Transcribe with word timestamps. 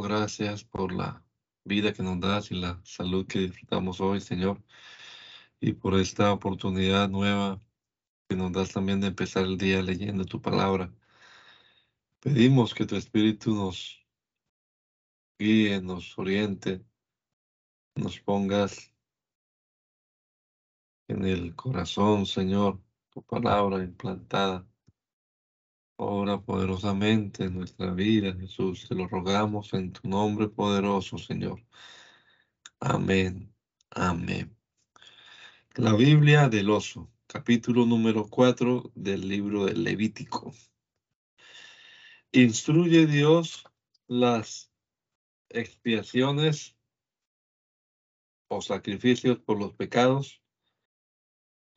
gracias 0.00 0.64
por 0.64 0.92
la 0.92 1.24
vida 1.64 1.92
que 1.92 2.02
nos 2.02 2.20
das 2.20 2.50
y 2.50 2.54
la 2.54 2.80
salud 2.84 3.26
que 3.26 3.40
disfrutamos 3.40 4.00
hoy, 4.00 4.20
Señor, 4.20 4.62
y 5.60 5.72
por 5.72 5.98
esta 5.98 6.32
oportunidad 6.32 7.08
nueva 7.08 7.60
que 8.28 8.36
nos 8.36 8.52
das 8.52 8.72
también 8.72 9.00
de 9.00 9.08
empezar 9.08 9.44
el 9.44 9.58
día 9.58 9.82
leyendo 9.82 10.24
tu 10.24 10.40
palabra. 10.40 10.92
Pedimos 12.20 12.74
que 12.74 12.86
tu 12.86 12.96
Espíritu 12.96 13.54
nos 13.54 14.04
guíe, 15.38 15.80
nos 15.80 16.18
oriente, 16.18 16.84
nos 17.94 18.20
pongas 18.20 18.92
en 21.08 21.24
el 21.24 21.54
corazón, 21.54 22.26
Señor, 22.26 22.80
tu 23.10 23.22
palabra 23.22 23.82
implantada. 23.82 24.66
Obra 25.98 26.38
poderosamente 26.40 27.44
en 27.44 27.54
nuestra 27.54 27.90
vida, 27.92 28.34
Jesús. 28.34 28.86
Te 28.86 28.94
lo 28.94 29.08
rogamos 29.08 29.72
en 29.72 29.92
tu 29.92 30.06
nombre 30.08 30.48
poderoso, 30.48 31.16
Señor. 31.16 31.64
Amén. 32.80 33.54
Amén. 33.90 34.54
La 35.74 35.94
Biblia 35.94 36.50
del 36.50 36.68
oso, 36.68 37.10
capítulo 37.26 37.86
número 37.86 38.28
4 38.28 38.92
del 38.94 39.26
libro 39.26 39.64
del 39.64 39.84
Levítico. 39.84 40.52
Instruye 42.32 43.06
Dios 43.06 43.64
las 44.06 44.70
expiaciones 45.48 46.76
o 48.48 48.60
sacrificios 48.60 49.38
por 49.38 49.58
los 49.58 49.72
pecados 49.72 50.42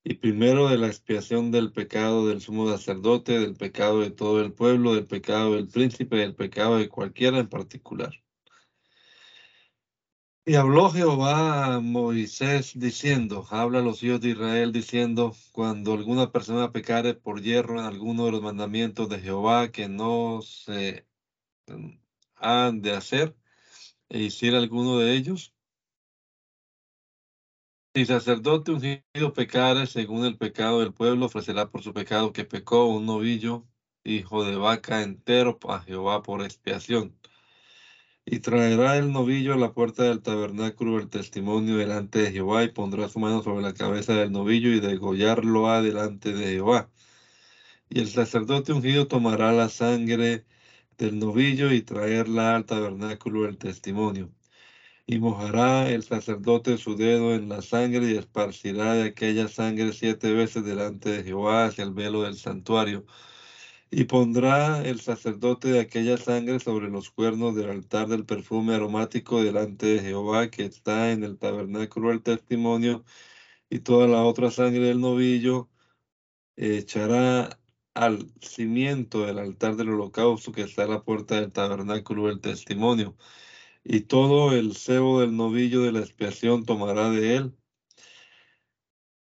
y 0.04 0.16
primero 0.16 0.70
de 0.70 0.78
la 0.78 0.88
expiación 0.88 1.52
del 1.52 1.72
pecado 1.72 2.28
del 2.28 2.42
sumo 2.42 2.70
sacerdote, 2.70 3.40
del 3.40 3.56
pecado 3.56 4.02
de 4.02 4.12
todo 4.12 4.42
el 4.42 4.54
pueblo, 4.54 4.96
del 4.96 5.08
pecado 5.08 5.56
del 5.56 5.68
príncipe, 5.68 6.18
del 6.18 6.36
pecado 6.36 6.78
de 6.78 6.90
cualquiera 6.90 7.40
en 7.40 7.50
particular. 7.50 8.14
Y 10.46 10.56
habló 10.56 10.90
Jehová 10.90 11.76
a 11.76 11.80
Moisés 11.80 12.72
diciendo, 12.76 13.46
habla 13.52 13.80
a 13.80 13.82
los 13.84 14.02
hijos 14.02 14.20
de 14.22 14.30
Israel 14.30 14.72
diciendo, 14.72 15.36
cuando 15.52 15.94
alguna 15.94 16.32
persona 16.32 16.72
pecare 16.72 17.14
por 17.14 17.42
hierro 17.42 17.80
en 17.80 17.86
alguno 17.86 18.26
de 18.26 18.32
los 18.32 18.42
mandamientos 18.42 19.10
de 19.10 19.20
Jehová 19.20 19.72
que 19.72 19.88
no 19.90 20.42
se 20.42 21.06
han 22.36 22.82
de 22.82 22.94
hacer, 22.94 23.36
e 24.10 24.24
hiciera 24.24 24.58
alguno 24.58 24.98
de 24.98 25.14
ellos, 25.14 25.54
si 27.94 28.06
sacerdote 28.06 28.72
ungido 28.72 29.34
pecare 29.34 29.88
según 29.88 30.26
el 30.26 30.38
pecado 30.38 30.80
del 30.80 30.94
pueblo, 30.94 31.26
ofrecerá 31.26 31.70
por 31.72 31.82
su 31.84 31.94
pecado 31.94 32.34
que 32.34 32.46
pecó 32.46 32.86
un 32.88 33.06
novillo, 33.06 33.68
hijo 34.04 34.44
de 34.46 34.56
vaca 34.56 35.02
entero 35.04 35.60
a 35.68 35.80
Jehová 35.82 36.22
por 36.24 36.42
expiación. 36.44 37.18
Y 38.26 38.40
traerá 38.40 38.98
el 38.98 39.12
novillo 39.12 39.54
a 39.54 39.58
la 39.58 39.74
puerta 39.74 40.04
del 40.04 40.22
tabernáculo 40.22 41.00
el 41.00 41.10
testimonio 41.10 41.78
delante 41.78 42.20
de 42.20 42.32
Jehová 42.32 42.64
y 42.64 42.70
pondrá 42.70 43.10
su 43.10 43.20
mano 43.20 43.44
sobre 43.44 43.64
la 43.64 43.74
cabeza 43.74 44.14
del 44.14 44.32
novillo 44.32 44.70
y 44.70 44.80
degollarlo 44.80 45.70
a 45.70 45.82
delante 45.82 46.34
de 46.34 46.46
Jehová. 46.54 46.92
Y 47.90 48.00
el 48.02 48.08
sacerdote 48.10 48.74
ungido 48.74 49.08
tomará 49.08 49.52
la 49.54 49.70
sangre 49.70 50.46
del 50.98 51.20
novillo 51.20 51.72
y 51.74 51.82
traerla 51.82 52.56
al 52.56 52.66
tabernáculo 52.66 53.48
el 53.48 53.58
testimonio 53.58 54.32
y 55.10 55.20
mojará 55.20 55.90
el 55.90 56.04
sacerdote 56.04 56.78
su 56.78 56.96
dedo 56.96 57.34
en 57.34 57.50
la 57.50 57.64
sangre 57.64 58.12
y 58.12 58.18
esparcirá 58.18 58.94
de 58.94 59.06
aquella 59.06 59.48
sangre 59.48 59.92
siete 59.92 60.32
veces 60.34 60.64
delante 60.64 61.10
de 61.10 61.24
Jehová 61.24 61.66
hacia 61.66 61.84
el 61.84 61.94
velo 61.94 62.22
del 62.24 62.36
santuario. 62.38 63.06
Y 63.92 64.04
pondrá 64.06 64.84
el 64.86 65.02
sacerdote 65.02 65.70
de 65.70 65.80
aquella 65.82 66.18
sangre 66.18 66.60
sobre 66.60 66.90
los 66.90 67.10
cuernos 67.12 67.56
del 67.56 67.72
altar 67.72 68.08
del 68.08 68.26
perfume 68.26 68.76
aromático 68.76 69.44
delante 69.44 69.88
de 69.88 70.00
Jehová 70.02 70.52
que 70.52 70.66
está 70.66 71.12
en 71.12 71.24
el 71.24 71.40
tabernáculo 71.40 72.10
del 72.10 72.22
testimonio, 72.24 73.04
y 73.70 73.80
toda 73.80 74.08
la 74.08 74.24
otra 74.24 74.52
sangre 74.52 74.82
del 74.90 75.02
novillo 75.02 75.70
echará 76.58 77.60
al 77.96 78.32
cimiento 78.42 79.26
del 79.26 79.40
altar 79.40 79.76
del 79.76 79.90
holocausto 79.90 80.52
que 80.52 80.64
está 80.64 80.84
a 80.84 80.88
la 80.88 81.04
puerta 81.04 81.36
del 81.42 81.52
tabernáculo 81.52 82.28
del 82.28 82.42
testimonio 82.42 83.18
y 83.84 84.02
todo 84.02 84.54
el 84.54 84.76
cebo 84.76 85.22
del 85.22 85.36
novillo 85.36 85.82
de 85.84 85.92
la 85.92 86.00
expiación 86.00 86.66
tomará 86.66 87.10
de 87.10 87.36
él, 87.38 87.58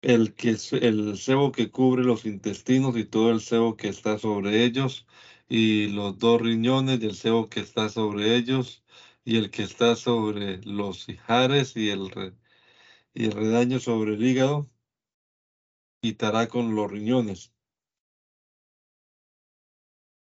el, 0.01 0.33
que, 0.35 0.57
el 0.81 1.17
cebo 1.17 1.51
que 1.51 1.71
cubre 1.71 2.03
los 2.03 2.25
intestinos 2.25 2.97
y 2.97 3.05
todo 3.05 3.31
el 3.31 3.41
cebo 3.41 3.75
que 3.77 3.89
está 3.89 4.17
sobre 4.17 4.63
ellos, 4.63 5.07
y 5.47 5.88
los 5.89 6.17
dos 6.19 6.41
riñones 6.41 6.99
del 6.99 7.15
cebo 7.15 7.49
que 7.49 7.61
está 7.61 7.89
sobre 7.89 8.35
ellos, 8.35 8.83
y 9.25 9.38
el 9.38 9.51
que 9.51 9.63
está 9.63 9.95
sobre 9.95 10.59
los 10.63 11.09
hijares 11.09 11.75
y 11.75 11.89
el, 11.89 12.35
y 13.13 13.25
el 13.25 13.31
redaño 13.33 13.79
sobre 13.79 14.15
el 14.15 14.23
hígado, 14.23 14.69
quitará 16.01 16.47
con 16.47 16.75
los 16.75 16.89
riñones. 16.91 17.53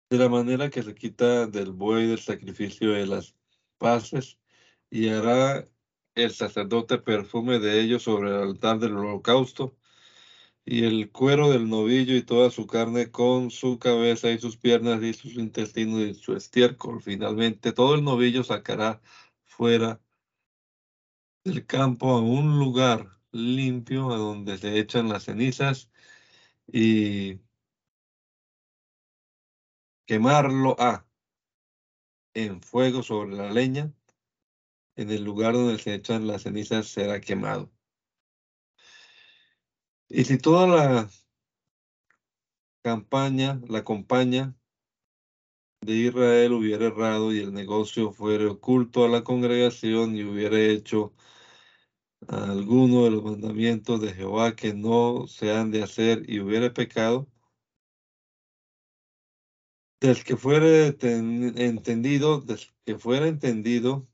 De 0.09 0.17
la 0.17 0.29
manera 0.29 0.69
que 0.69 0.83
se 0.83 0.95
quita 0.95 1.47
del 1.47 1.71
buey 1.71 2.07
del 2.07 2.19
sacrificio 2.19 2.91
de 2.91 3.05
las 3.05 3.38
paces 3.79 4.39
y 4.91 5.09
hará 5.09 5.67
el 6.15 6.31
sacerdote 6.31 6.99
perfume 6.99 7.59
de 7.59 7.81
ellos 7.81 8.03
sobre 8.03 8.29
el 8.29 8.35
altar 8.35 8.79
del 8.79 8.97
holocausto 8.97 9.77
y 10.65 10.85
el 10.85 11.11
cuero 11.11 11.49
del 11.51 11.69
novillo 11.69 12.15
y 12.15 12.23
toda 12.23 12.51
su 12.51 12.67
carne 12.67 13.11
con 13.11 13.51
su 13.51 13.79
cabeza 13.79 14.31
y 14.31 14.39
sus 14.39 14.57
piernas 14.57 15.01
y 15.03 15.13
sus 15.13 15.33
intestinos 15.35 16.01
y 16.01 16.13
su 16.13 16.35
estiércol. 16.35 17.01
Finalmente, 17.01 17.73
todo 17.73 17.95
el 17.95 18.03
novillo 18.03 18.43
sacará 18.43 19.01
fuera 19.45 20.01
del 21.43 21.65
campo 21.65 22.11
a 22.11 22.21
un 22.21 22.59
lugar 22.59 23.09
limpio 23.31 24.11
a 24.11 24.17
donde 24.17 24.57
se 24.57 24.79
echan 24.79 25.09
las 25.09 25.25
cenizas 25.25 25.89
y 26.67 27.39
quemarlo 30.05 30.75
a 30.79 31.08
en 32.45 32.61
fuego 32.61 33.03
sobre 33.03 33.35
la 33.35 33.51
leña, 33.51 33.93
en 34.95 35.11
el 35.11 35.23
lugar 35.23 35.53
donde 35.53 35.79
se 35.79 35.93
echan 35.93 36.27
las 36.27 36.43
cenizas 36.43 36.87
será 36.87 37.21
quemado. 37.21 37.71
Y 40.09 40.25
si 40.25 40.37
toda 40.37 40.67
la 40.67 41.09
campaña, 42.81 43.61
la 43.67 43.83
compañía 43.83 44.55
de 45.81 45.93
Israel 45.95 46.53
hubiera 46.53 46.87
errado 46.87 47.33
y 47.33 47.39
el 47.39 47.53
negocio 47.53 48.11
fuera 48.11 48.51
oculto 48.51 49.05
a 49.05 49.09
la 49.09 49.23
congregación 49.23 50.15
y 50.17 50.23
hubiera 50.23 50.59
hecho 50.59 51.13
alguno 52.27 53.05
de 53.05 53.11
los 53.11 53.23
mandamientos 53.23 54.01
de 54.01 54.13
Jehová 54.13 54.55
que 54.55 54.73
no 54.73 55.27
se 55.27 55.51
han 55.51 55.71
de 55.71 55.83
hacer 55.83 56.23
y 56.29 56.39
hubiera 56.39 56.73
pecado, 56.73 57.27
del 60.01 60.23
que 60.23 60.37
fuera 60.37 60.67
entendido, 60.87 62.41
del 62.41 62.59
que 62.85 62.97
fuera 62.97 63.27
entendido 63.27 64.07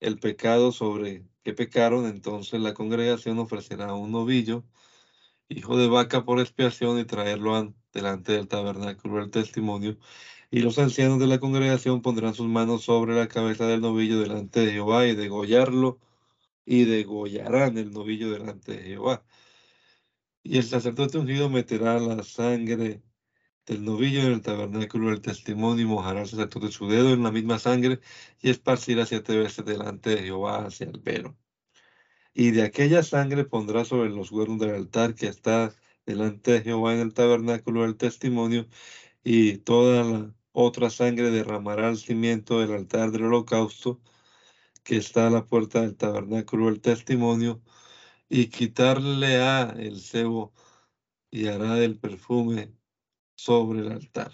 el 0.00 0.18
pecado 0.18 0.72
sobre 0.72 1.26
que 1.42 1.54
pecaron, 1.54 2.06
entonces 2.06 2.60
la 2.60 2.74
congregación 2.74 3.38
ofrecerá 3.38 3.94
un 3.94 4.12
novillo, 4.12 4.64
hijo 5.48 5.76
de 5.78 5.88
vaca 5.88 6.24
por 6.24 6.40
expiación, 6.40 6.98
y 6.98 7.04
traerlo 7.06 7.74
delante 7.92 8.32
del 8.32 8.48
tabernáculo 8.48 9.20
del 9.20 9.30
testimonio. 9.30 9.98
Y 10.50 10.60
los 10.60 10.78
ancianos 10.78 11.18
de 11.20 11.26
la 11.28 11.40
congregación 11.40 12.02
pondrán 12.02 12.34
sus 12.34 12.48
manos 12.48 12.84
sobre 12.84 13.14
la 13.14 13.28
cabeza 13.28 13.66
del 13.66 13.80
novillo 13.82 14.20
delante 14.20 14.60
de 14.60 14.72
Jehová 14.72 15.06
y 15.06 15.14
degollarlo, 15.14 16.00
y 16.66 16.84
degollarán 16.84 17.78
el 17.78 17.92
novillo 17.92 18.30
delante 18.32 18.72
de 18.76 18.82
Jehová. 18.82 19.24
Y 20.42 20.58
el 20.58 20.64
sacerdote 20.64 21.18
ungido 21.18 21.50
meterá 21.50 21.98
la 22.00 22.22
sangre 22.22 23.02
del 23.66 23.84
novillo 23.84 24.20
en 24.22 24.32
el 24.32 24.42
tabernáculo 24.42 25.10
del 25.10 25.20
testimonio 25.20 25.84
y 25.84 25.88
mojará 25.88 26.22
el 26.22 26.28
sacerdote 26.28 26.72
su 26.72 26.88
dedo 26.88 27.12
en 27.12 27.22
la 27.22 27.30
misma 27.32 27.58
sangre 27.58 28.00
y 28.40 28.50
esparcirá 28.50 29.06
siete 29.06 29.36
veces 29.36 29.64
delante 29.64 30.10
de 30.10 30.22
Jehová 30.24 30.66
hacia 30.66 30.86
el 30.86 31.00
velo. 31.00 31.36
Y 32.34 32.50
de 32.52 32.62
aquella 32.62 33.02
sangre 33.02 33.44
pondrá 33.44 33.84
sobre 33.84 34.10
los 34.10 34.30
cuernos 34.30 34.58
del 34.58 34.74
altar 34.74 35.14
que 35.14 35.26
está 35.28 35.74
delante 36.06 36.52
de 36.52 36.62
Jehová 36.62 36.94
en 36.94 37.00
el 37.00 37.14
tabernáculo 37.14 37.82
del 37.82 37.96
testimonio 37.96 38.68
y 39.24 39.58
toda 39.58 40.04
la 40.04 40.34
otra 40.52 40.90
sangre 40.90 41.30
derramará 41.30 41.88
al 41.88 41.98
cimiento 41.98 42.60
del 42.60 42.72
altar 42.72 43.10
del 43.12 43.24
holocausto 43.24 44.00
que 44.84 44.96
está 44.96 45.28
a 45.28 45.30
la 45.30 45.46
puerta 45.46 45.82
del 45.82 45.96
tabernáculo 45.96 46.66
del 46.66 46.80
testimonio 46.80 47.62
y 48.28 48.48
quitarle 48.48 49.38
a 49.42 49.70
el 49.78 50.00
cebo 50.00 50.52
y 51.30 51.46
hará 51.48 51.74
del 51.76 51.98
perfume 51.98 52.74
sobre 53.44 53.80
el 53.80 53.92
altar. 53.92 54.32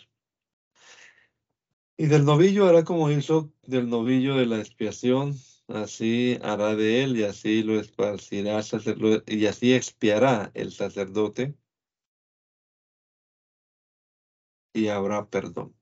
Y 1.96 2.06
del 2.06 2.24
novillo 2.24 2.66
hará 2.66 2.84
como 2.84 3.10
hizo 3.10 3.52
del 3.62 3.88
novillo 3.88 4.36
de 4.36 4.46
la 4.46 4.58
expiación, 4.58 5.34
así 5.68 6.38
hará 6.42 6.74
de 6.74 7.04
él 7.04 7.16
y 7.16 7.24
así 7.24 7.62
lo 7.62 7.78
esparcirá 7.80 8.60
y 9.26 9.46
así 9.46 9.74
expiará 9.74 10.50
el 10.54 10.72
sacerdote 10.72 11.54
y 14.74 14.88
habrá 14.88 15.28
perdón. 15.30 15.74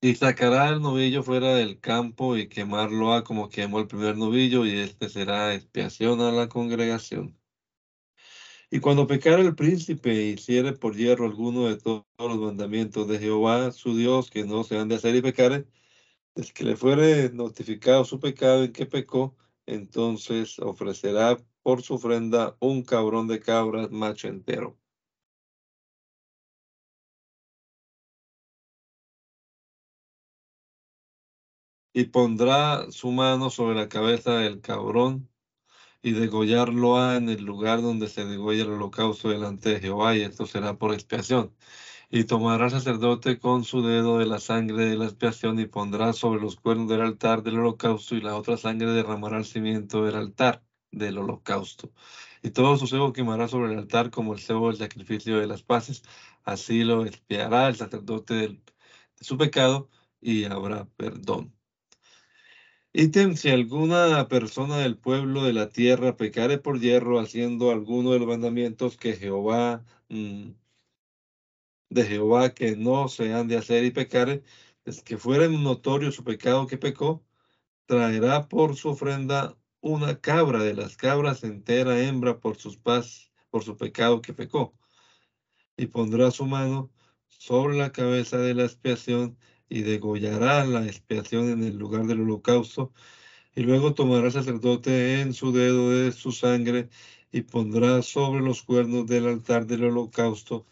Y 0.00 0.14
sacará 0.14 0.68
el 0.68 0.80
novillo 0.80 1.22
fuera 1.22 1.54
del 1.54 1.80
campo 1.80 2.36
y 2.36 2.48
quemarlo 2.48 3.12
a 3.14 3.24
como 3.24 3.48
quemó 3.48 3.80
el 3.80 3.88
primer 3.88 4.16
novillo, 4.16 4.64
y 4.64 4.78
este 4.78 5.08
será 5.08 5.54
expiación 5.54 6.20
a 6.20 6.30
la 6.32 6.48
congregación. 6.48 7.38
Y 8.70 8.80
cuando 8.80 9.06
pecare 9.06 9.42
el 9.42 9.54
príncipe 9.54 10.14
y 10.14 10.32
hiciere 10.34 10.72
por 10.72 10.94
hierro 10.96 11.24
alguno 11.26 11.66
de 11.68 11.76
todos 11.76 12.04
los 12.18 12.38
mandamientos 12.38 13.08
de 13.08 13.18
Jehová, 13.18 13.72
su 13.72 13.96
Dios, 13.96 14.30
que 14.30 14.44
no 14.44 14.64
se 14.64 14.78
han 14.78 14.88
de 14.88 14.96
hacer 14.96 15.14
y 15.16 15.22
pecare, 15.22 15.66
es 16.36 16.52
que 16.52 16.64
le 16.64 16.76
fuere 16.76 17.30
notificado 17.30 18.04
su 18.04 18.20
pecado 18.20 18.64
en 18.64 18.72
que 18.72 18.86
pecó, 18.86 19.36
entonces 19.66 20.58
ofrecerá 20.60 21.38
por 21.62 21.82
su 21.82 21.94
ofrenda 21.94 22.56
un 22.60 22.82
cabrón 22.82 23.28
de 23.28 23.40
cabras 23.40 23.90
macho 23.90 24.28
entero. 24.28 24.78
y 31.92 32.04
pondrá 32.04 32.90
su 32.92 33.10
mano 33.10 33.50
sobre 33.50 33.74
la 33.74 33.88
cabeza 33.88 34.36
del 34.38 34.60
cabrón 34.60 35.28
y 36.02 36.12
degollarlo 36.12 37.14
en 37.14 37.28
el 37.28 37.44
lugar 37.44 37.82
donde 37.82 38.08
se 38.08 38.24
degolla 38.24 38.62
el 38.62 38.70
holocausto 38.70 39.28
delante 39.30 39.70
de 39.70 39.80
Jehová, 39.80 40.16
y 40.16 40.22
esto 40.22 40.46
será 40.46 40.78
por 40.78 40.94
expiación. 40.94 41.54
Y 42.10 42.24
tomará 42.24 42.66
el 42.66 42.70
sacerdote 42.72 43.38
con 43.38 43.64
su 43.64 43.82
dedo 43.82 44.18
de 44.18 44.26
la 44.26 44.40
sangre 44.40 44.86
de 44.86 44.96
la 44.96 45.06
expiación 45.06 45.58
y 45.60 45.66
pondrá 45.66 46.12
sobre 46.12 46.40
los 46.40 46.56
cuernos 46.56 46.88
del 46.88 47.02
altar 47.02 47.42
del 47.42 47.58
holocausto, 47.58 48.16
y 48.16 48.20
la 48.22 48.36
otra 48.36 48.56
sangre 48.56 48.90
derramará 48.92 49.36
al 49.38 49.44
cimiento 49.46 50.04
del 50.04 50.16
altar 50.16 50.64
del 50.90 51.18
holocausto. 51.18 51.92
Y 52.42 52.50
todo 52.50 52.76
su 52.76 52.86
cebo 52.86 53.12
quemará 53.12 53.48
sobre 53.48 53.72
el 53.72 53.78
altar 53.78 54.10
como 54.10 54.32
el 54.34 54.40
cebo 54.40 54.68
del 54.68 54.78
sacrificio 54.78 55.38
de 55.38 55.46
las 55.46 55.62
paces. 55.62 56.02
Así 56.44 56.84
lo 56.84 57.04
expiará 57.04 57.68
el 57.68 57.76
sacerdote 57.76 58.34
de 58.34 58.62
su 59.20 59.36
pecado 59.36 59.90
y 60.20 60.44
habrá 60.44 60.86
perdón. 60.96 61.57
Ítem, 62.92 63.36
si 63.36 63.48
alguna 63.50 64.28
persona 64.28 64.78
del 64.78 64.96
pueblo 64.98 65.42
de 65.44 65.52
la 65.52 65.68
tierra 65.70 66.16
pecare 66.16 66.58
por 66.58 66.80
hierro 66.80 67.18
haciendo 67.18 67.70
alguno 67.70 68.12
de 68.12 68.18
los 68.18 68.28
mandamientos 68.28 68.96
que 68.96 69.14
Jehová, 69.14 69.84
mm, 70.08 70.50
de 71.90 72.04
Jehová 72.04 72.54
que 72.54 72.76
no 72.76 73.08
se 73.08 73.32
han 73.34 73.48
de 73.48 73.56
hacer 73.58 73.84
y 73.84 73.90
pecare, 73.90 74.42
es 74.84 75.02
que 75.02 75.18
fuera 75.18 75.48
notorio 75.48 76.10
su 76.12 76.24
pecado 76.24 76.66
que 76.66 76.78
pecó, 76.78 77.24
traerá 77.86 78.48
por 78.48 78.76
su 78.76 78.90
ofrenda 78.90 79.56
una 79.80 80.20
cabra 80.20 80.62
de 80.62 80.74
las 80.74 80.96
cabras 80.96 81.44
entera 81.44 82.00
hembra 82.00 82.40
por 82.40 82.56
sus 82.56 82.78
paz, 82.78 83.32
por 83.50 83.64
su 83.64 83.76
pecado 83.76 84.22
que 84.22 84.34
pecó, 84.34 84.74
y 85.76 85.86
pondrá 85.86 86.30
su 86.30 86.46
mano 86.46 86.90
sobre 87.28 87.76
la 87.76 87.92
cabeza 87.92 88.38
de 88.38 88.54
la 88.54 88.64
expiación 88.64 89.38
y 89.68 89.82
degollará 89.82 90.64
la 90.64 90.86
expiación 90.86 91.50
en 91.50 91.62
el 91.64 91.76
lugar 91.78 92.06
del 92.06 92.20
holocausto, 92.22 92.92
y 93.54 93.62
luego 93.62 93.94
tomará 93.94 94.26
el 94.26 94.32
sacerdote 94.32 95.20
en 95.20 95.34
su 95.34 95.52
dedo 95.52 95.90
de 95.90 96.12
su 96.12 96.32
sangre 96.32 96.88
y 97.32 97.42
pondrá 97.42 98.02
sobre 98.02 98.40
los 98.42 98.62
cuernos 98.62 99.06
del 99.06 99.26
altar 99.28 99.66
del 99.66 99.84
holocausto 99.84 100.66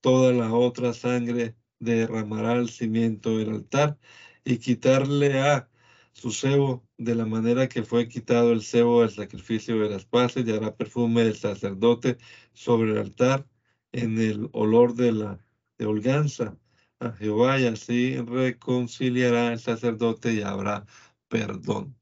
toda 0.00 0.32
la 0.32 0.52
otra 0.54 0.92
sangre, 0.92 1.56
derramará 1.78 2.52
al 2.52 2.68
cimiento 2.70 3.38
del 3.38 3.50
altar 3.50 3.98
y 4.44 4.58
quitarle 4.58 5.40
a 5.40 5.70
su 6.12 6.30
cebo 6.32 6.86
de 6.98 7.14
la 7.14 7.26
manera 7.26 7.68
que 7.68 7.84
fue 7.84 8.08
quitado 8.08 8.52
el 8.52 8.62
cebo 8.62 9.00
del 9.02 9.10
sacrificio 9.10 9.78
de 9.80 9.90
las 9.90 10.04
paces 10.06 10.46
y 10.46 10.52
hará 10.52 10.76
perfume 10.76 11.24
del 11.24 11.36
sacerdote 11.36 12.18
sobre 12.52 12.92
el 12.92 12.98
altar 12.98 13.48
en 13.92 14.18
el 14.18 14.48
olor 14.52 14.94
de 14.94 15.12
la 15.12 15.40
de 15.78 15.86
holganza 15.86 16.58
a 17.06 17.12
Jehová 17.12 17.60
y 17.60 17.66
así 17.66 18.16
reconciliará 18.20 19.52
el 19.52 19.60
sacerdote 19.60 20.34
y 20.34 20.42
habrá 20.42 20.86
perdón. 21.28 21.96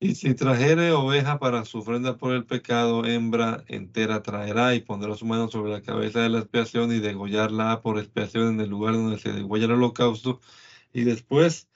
Y 0.00 0.16
si 0.16 0.34
trajere 0.34 0.90
oveja 0.92 1.38
para 1.38 1.64
su 1.64 1.78
ofrenda 1.78 2.16
por 2.18 2.32
el 2.34 2.44
pecado, 2.44 3.04
hembra 3.06 3.64
entera 3.68 4.20
traerá 4.22 4.74
y 4.74 4.80
pondrá 4.80 5.14
su 5.14 5.24
mano 5.26 5.48
sobre 5.48 5.70
la 5.70 5.80
cabeza 5.80 6.20
de 6.20 6.28
la 6.28 6.40
expiación 6.40 6.90
y 6.92 6.98
degollarla 6.98 7.82
por 7.82 7.98
expiación 7.98 8.54
en 8.54 8.60
el 8.62 8.70
lugar 8.70 8.94
donde 8.94 9.18
se 9.18 9.32
degolla 9.32 9.66
el 9.66 9.72
holocausto. 9.72 10.40
Y 10.92 11.04
después 11.04 11.68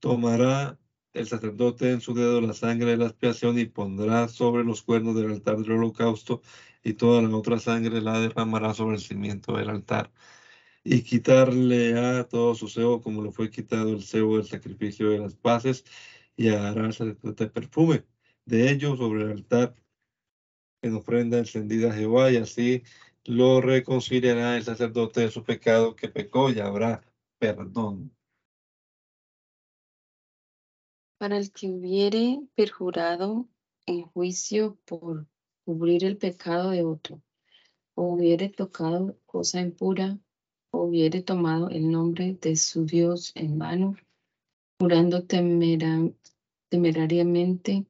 tomará 0.00 0.78
el 1.12 1.26
sacerdote 1.28 1.90
en 1.92 2.00
su 2.00 2.14
dedo 2.14 2.40
la 2.40 2.54
sangre 2.54 2.92
de 2.92 2.96
la 2.98 3.06
expiación 3.06 3.58
y 3.58 3.66
pondrá 3.66 4.28
sobre 4.28 4.64
los 4.64 4.82
cuernos 4.82 5.14
del 5.16 5.32
altar 5.32 5.58
del 5.58 5.72
holocausto 5.72 6.42
y 6.82 6.94
toda 6.94 7.22
la 7.22 7.36
otra 7.36 7.58
sangre 7.58 8.00
la 8.00 8.20
derramará 8.20 8.74
sobre 8.74 8.96
el 8.96 9.02
cimiento 9.02 9.56
del 9.56 9.70
altar 9.70 10.10
y 10.84 11.02
quitarle 11.02 11.98
a 11.98 12.26
todo 12.28 12.54
su 12.54 12.68
cebo 12.68 13.02
como 13.02 13.22
le 13.22 13.32
fue 13.32 13.50
quitado 13.50 13.90
el 13.92 14.02
cebo 14.02 14.36
del 14.36 14.46
sacrificio 14.46 15.10
de 15.10 15.18
las 15.18 15.34
paces 15.34 15.84
y 16.36 16.48
hará 16.48 16.86
el 16.86 16.92
sacerdote 16.92 17.48
perfume 17.48 18.04
de 18.46 18.70
ellos 18.70 18.98
sobre 18.98 19.24
el 19.24 19.32
altar 19.32 19.74
en 20.82 20.94
ofrenda 20.94 21.38
encendida 21.38 21.90
a 21.90 21.94
Jehová 21.94 22.32
y 22.32 22.36
así 22.36 22.82
lo 23.24 23.60
reconciliará 23.60 24.56
el 24.56 24.64
sacerdote 24.64 25.20
de 25.20 25.30
su 25.30 25.44
pecado 25.44 25.94
que 25.94 26.08
pecó 26.08 26.50
y 26.50 26.60
habrá 26.60 27.02
perdón. 27.38 28.14
Para 31.18 31.36
el 31.36 31.52
que 31.52 31.68
hubiere 31.68 32.40
perjurado 32.54 33.46
en 33.86 34.02
juicio 34.02 34.78
por 34.86 35.26
cubrir 35.64 36.04
el 36.04 36.16
pecado 36.16 36.70
de 36.70 36.82
otro, 36.82 37.22
o 37.94 38.14
hubiere 38.14 38.48
tocado 38.48 39.18
cosa 39.26 39.60
impura, 39.60 40.18
hubiere 40.72 41.22
tomado 41.22 41.68
el 41.70 41.90
nombre 41.90 42.36
de 42.40 42.56
su 42.56 42.84
Dios 42.84 43.32
en 43.34 43.58
vano, 43.58 43.96
jurando 44.78 45.24
temerariamente 46.68 47.86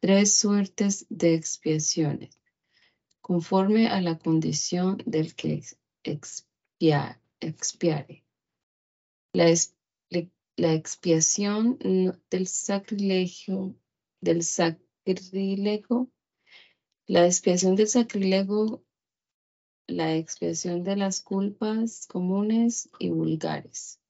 tres 0.00 0.36
suertes 0.36 1.06
de 1.08 1.34
expiaciones, 1.34 2.38
conforme 3.20 3.88
a 3.88 4.00
la 4.00 4.18
condición 4.18 5.02
del 5.06 5.34
que 5.34 5.62
expiare. 6.04 7.20
La, 9.32 9.52
la 10.56 10.72
expiación 10.72 11.78
del 12.30 12.46
sacrilegio, 12.46 13.74
del 14.20 14.42
sacrilego, 14.42 16.10
la 17.06 17.26
expiación 17.26 17.76
del 17.76 17.88
sacrilegio 17.88 18.85
la 19.88 20.14
expiación 20.16 20.82
de 20.84 20.96
las 20.96 21.20
culpas 21.20 22.06
comunes 22.06 22.88
y 22.98 23.10
vulgares. 23.10 24.00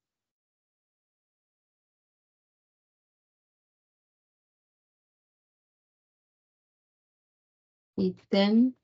Ítem. 7.96 8.74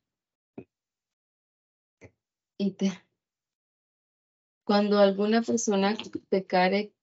Ítem. 2.58 2.92
Cuando 4.64 4.98
alguna 4.98 5.42
persona 5.42 5.96
pecare 6.28 6.94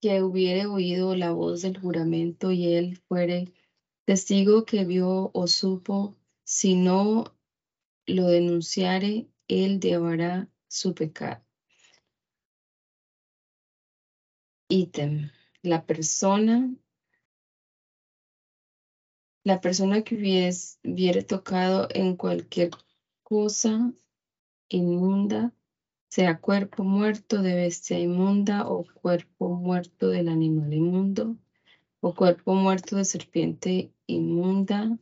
que 0.00 0.22
hubiere 0.22 0.66
oído 0.66 1.14
la 1.14 1.30
voz 1.32 1.62
del 1.62 1.78
juramento 1.78 2.50
y 2.52 2.74
él 2.74 2.96
fuere 3.06 3.52
testigo 4.06 4.64
que 4.64 4.84
vio 4.84 5.30
o 5.34 5.46
supo, 5.46 6.16
si 6.42 6.74
no 6.74 7.24
lo 8.14 8.26
denunciare, 8.26 9.26
él 9.48 9.80
llevará 9.80 10.48
su 10.68 10.94
pecado. 10.94 11.42
Ítem. 14.68 15.30
La 15.62 15.84
persona, 15.84 16.70
la 19.44 19.60
persona 19.60 20.02
que 20.02 20.14
hubiese, 20.14 20.78
hubiere 20.84 21.22
tocado 21.22 21.86
en 21.92 22.14
cualquier 22.14 22.70
cosa 23.22 23.92
inmunda, 24.68 25.52
sea 26.08 26.40
cuerpo 26.40 26.82
muerto 26.84 27.42
de 27.42 27.54
bestia 27.54 27.98
inmunda 27.98 28.66
o 28.66 28.84
cuerpo 28.94 29.50
muerto 29.50 30.08
del 30.08 30.28
animal 30.28 30.72
inmundo 30.72 31.36
o 32.00 32.14
cuerpo 32.14 32.54
muerto 32.54 32.96
de 32.96 33.04
serpiente 33.04 33.92
inmunda 34.06 34.98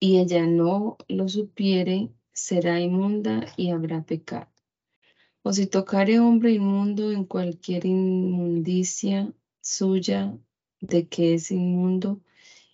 y 0.00 0.18
ella 0.18 0.46
no 0.46 0.96
lo 1.08 1.28
supiere, 1.28 2.10
será 2.32 2.80
inmunda 2.80 3.46
y 3.56 3.70
habrá 3.70 4.02
pecado. 4.02 4.50
O 5.42 5.52
si 5.52 5.66
tocare 5.66 6.18
hombre 6.18 6.52
inmundo 6.52 7.12
en 7.12 7.24
cualquier 7.24 7.84
inmundicia 7.84 9.32
suya 9.60 10.38
de 10.80 11.06
que 11.08 11.34
es 11.34 11.50
inmundo, 11.50 12.22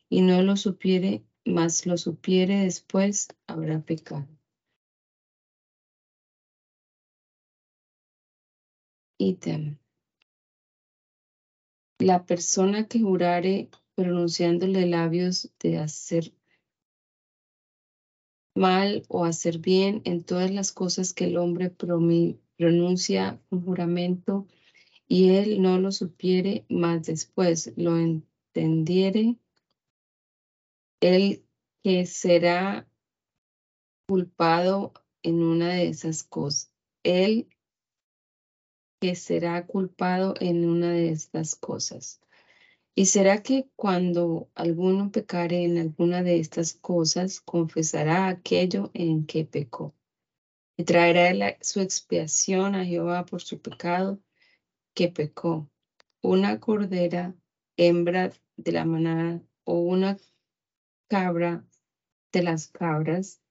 y 0.09 0.23
no 0.23 0.41
lo 0.43 0.57
supiere, 0.57 1.25
mas 1.45 1.85
lo 1.87 1.97
supiere 1.97 2.61
después, 2.61 3.29
habrá 3.49 3.81
pecado. 3.81 4.29
Ítem. 9.19 9.79
La 11.99 12.25
persona 12.27 12.87
que 12.87 13.01
jurare 13.01 13.69
pronunciándole 13.95 14.87
labios 14.87 15.51
de 15.59 15.79
hacer 15.79 16.33
mal 18.57 19.05
o 19.09 19.25
hacer 19.25 19.59
bien 19.59 20.03
en 20.05 20.25
todas 20.25 20.51
las 20.51 20.73
cosas 20.73 21.13
que 21.13 21.27
el 21.27 21.37
hombre 21.37 21.71
pronuncia 21.71 23.41
un 23.51 23.65
juramento 23.65 24.47
y 25.09 25.31
él 25.31 25.63
no 25.63 25.79
lo 25.79 25.93
supiere, 25.93 26.65
más 26.69 27.05
después 27.05 27.73
lo 27.77 27.97
entendiere, 27.97 29.39
él 31.01 31.45
que 31.83 32.07
será 32.07 32.89
culpado 34.09 34.93
en 35.23 35.43
una 35.43 35.69
de 35.69 35.89
esas 35.89 36.25
cosas. 36.25 36.73
Él 37.03 37.49
que 39.01 39.15
será 39.15 39.67
culpado 39.67 40.35
en 40.41 40.69
una 40.69 40.91
de 40.91 41.11
estas 41.11 41.55
cosas. 41.55 42.21
¿Y 42.99 43.05
será 43.05 43.43
que 43.43 43.69
cuando 43.77 44.51
alguno 44.55 45.13
pecare 45.13 45.65
en 45.65 45.77
alguna 45.77 46.23
de 46.23 46.41
estas 46.41 46.73
cosas, 46.73 47.43
confesará 47.43 48.27
aquello 48.27 48.91
en 48.95 49.27
que 49.27 49.45
pecó? 49.45 49.95
Y 50.79 50.85
traerá 50.85 51.59
su 51.61 51.81
expiación 51.81 52.75
a 52.75 52.87
Jehová 52.87 53.27
por 53.27 53.43
su 53.43 53.61
pecado 53.61 54.19
que 54.95 55.09
pecó. 55.09 55.71
Una 56.23 56.59
cordera, 56.59 57.35
hembra 57.77 58.33
de 58.57 58.73
la 58.73 58.87
manada 58.87 59.43
o 59.65 59.81
una 59.81 60.17
cabra 61.07 61.67
de 62.33 62.43
las 62.43 62.69
cabras 62.69 63.43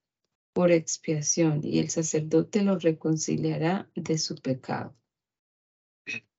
por 0.53 0.71
expiación, 0.71 1.61
y 1.63 1.77
el 1.77 1.91
sacerdote 1.91 2.63
lo 2.63 2.79
reconciliará 2.79 3.91
de 3.93 4.17
su 4.17 4.37
pecado. 4.37 4.95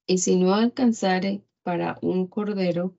Y 0.08 0.18
si 0.18 0.36
no 0.36 0.54
alcanzare 0.54 1.45
para 1.66 1.98
un 2.00 2.28
cordero, 2.28 2.96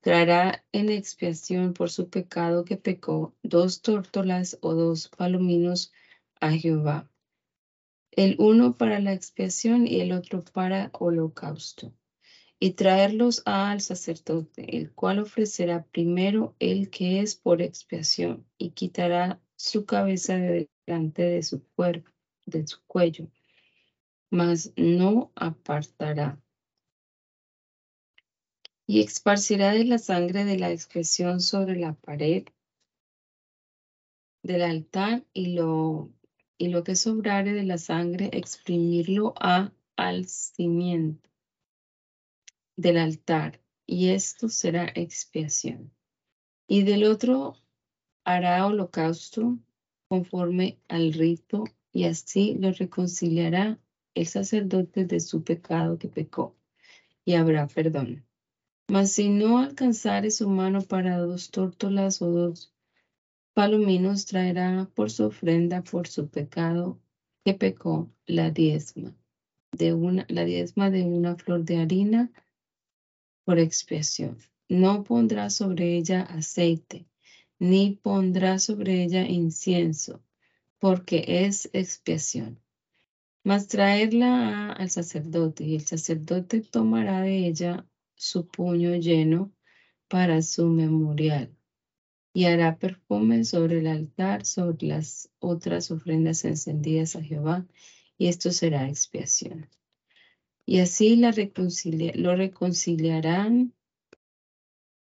traerá 0.00 0.64
en 0.72 0.88
expiación 0.90 1.74
por 1.74 1.90
su 1.90 2.10
pecado 2.10 2.64
que 2.64 2.76
pecó 2.76 3.36
dos 3.44 3.82
tórtolas 3.82 4.58
o 4.62 4.74
dos 4.74 5.08
palominos 5.16 5.92
a 6.40 6.50
Jehová. 6.50 7.08
El 8.10 8.34
uno 8.40 8.74
para 8.74 8.98
la 8.98 9.12
expiación 9.12 9.86
y 9.86 10.00
el 10.00 10.10
otro 10.10 10.42
para 10.42 10.90
holocausto. 10.92 11.94
Y 12.58 12.72
traerlos 12.72 13.42
al 13.46 13.80
sacerdote, 13.80 14.76
el 14.76 14.90
cual 14.90 15.20
ofrecerá 15.20 15.84
primero 15.84 16.56
el 16.58 16.90
que 16.90 17.20
es 17.20 17.36
por 17.36 17.62
expiación 17.62 18.44
y 18.58 18.70
quitará 18.70 19.40
su 19.54 19.86
cabeza 19.86 20.34
de 20.34 20.68
delante 20.84 21.22
de 21.22 21.44
su 21.44 21.62
cuerpo, 21.76 22.10
de 22.44 22.66
su 22.66 22.82
cuello, 22.88 23.28
mas 24.30 24.72
no 24.74 25.30
apartará 25.36 26.42
y 28.90 29.02
esparcirá 29.02 29.70
de 29.70 29.84
la 29.84 29.98
sangre 29.98 30.44
de 30.44 30.58
la 30.58 30.72
expresión 30.72 31.40
sobre 31.40 31.76
la 31.76 31.92
pared 31.92 32.48
del 34.42 34.62
altar 34.62 35.24
y 35.32 35.52
lo, 35.54 36.10
y 36.58 36.70
lo 36.70 36.82
que 36.82 36.96
sobrare 36.96 37.52
de 37.52 37.62
la 37.62 37.78
sangre 37.78 38.30
exprimirlo 38.32 39.32
a, 39.38 39.72
al 39.94 40.26
cimiento 40.26 41.30
del 42.74 42.96
altar 42.96 43.60
y 43.86 44.08
esto 44.08 44.48
será 44.48 44.90
expiación. 44.92 45.92
Y 46.66 46.82
del 46.82 47.04
otro 47.04 47.58
hará 48.24 48.66
holocausto 48.66 49.56
conforme 50.08 50.80
al 50.88 51.12
rito 51.12 51.62
y 51.92 52.06
así 52.06 52.56
lo 52.58 52.72
reconciliará 52.72 53.78
el 54.16 54.26
sacerdote 54.26 55.04
de 55.04 55.20
su 55.20 55.44
pecado 55.44 55.96
que 55.96 56.08
pecó 56.08 56.56
y 57.24 57.34
habrá 57.34 57.68
perdón. 57.68 58.26
Mas 58.90 59.12
si 59.12 59.28
no 59.28 59.58
alcanzare 59.58 60.32
su 60.32 60.48
mano 60.48 60.82
para 60.82 61.16
dos 61.18 61.52
tórtolas 61.52 62.20
o 62.22 62.26
dos 62.32 62.74
palominos, 63.54 64.26
traerá 64.26 64.90
por 64.96 65.12
su 65.12 65.26
ofrenda 65.26 65.84
por 65.84 66.08
su 66.08 66.28
pecado 66.28 67.00
que 67.44 67.54
pecó 67.54 68.10
la 68.26 68.50
diezma 68.50 69.14
de 69.70 69.94
una, 69.94 70.26
la 70.28 70.44
diezma 70.44 70.90
de 70.90 71.04
una 71.04 71.36
flor 71.36 71.64
de 71.64 71.76
harina 71.76 72.32
por 73.44 73.60
expiación. 73.60 74.38
No 74.68 75.04
pondrá 75.04 75.50
sobre 75.50 75.96
ella 75.96 76.22
aceite, 76.22 77.06
ni 77.60 77.94
pondrá 77.94 78.58
sobre 78.58 79.04
ella 79.04 79.24
incienso, 79.24 80.20
porque 80.80 81.24
es 81.44 81.70
expiación. 81.72 82.58
Mas 83.44 83.68
traerla 83.68 84.72
al 84.72 84.90
sacerdote, 84.90 85.62
y 85.62 85.76
el 85.76 85.86
sacerdote 85.86 86.60
tomará 86.60 87.20
de 87.20 87.46
ella 87.46 87.86
su 88.20 88.46
puño 88.46 88.94
lleno 88.96 89.50
para 90.06 90.42
su 90.42 90.66
memorial 90.66 91.56
y 92.34 92.44
hará 92.44 92.76
perfume 92.78 93.44
sobre 93.44 93.78
el 93.78 93.86
altar, 93.86 94.44
sobre 94.44 94.88
las 94.88 95.30
otras 95.38 95.90
ofrendas 95.90 96.44
encendidas 96.44 97.16
a 97.16 97.22
Jehová, 97.22 97.66
y 98.18 98.26
esto 98.26 98.52
será 98.52 98.86
expiación. 98.86 99.70
Y 100.66 100.80
así 100.80 101.16
la 101.16 101.32
lo 101.32 102.36
reconciliarán, 102.36 103.72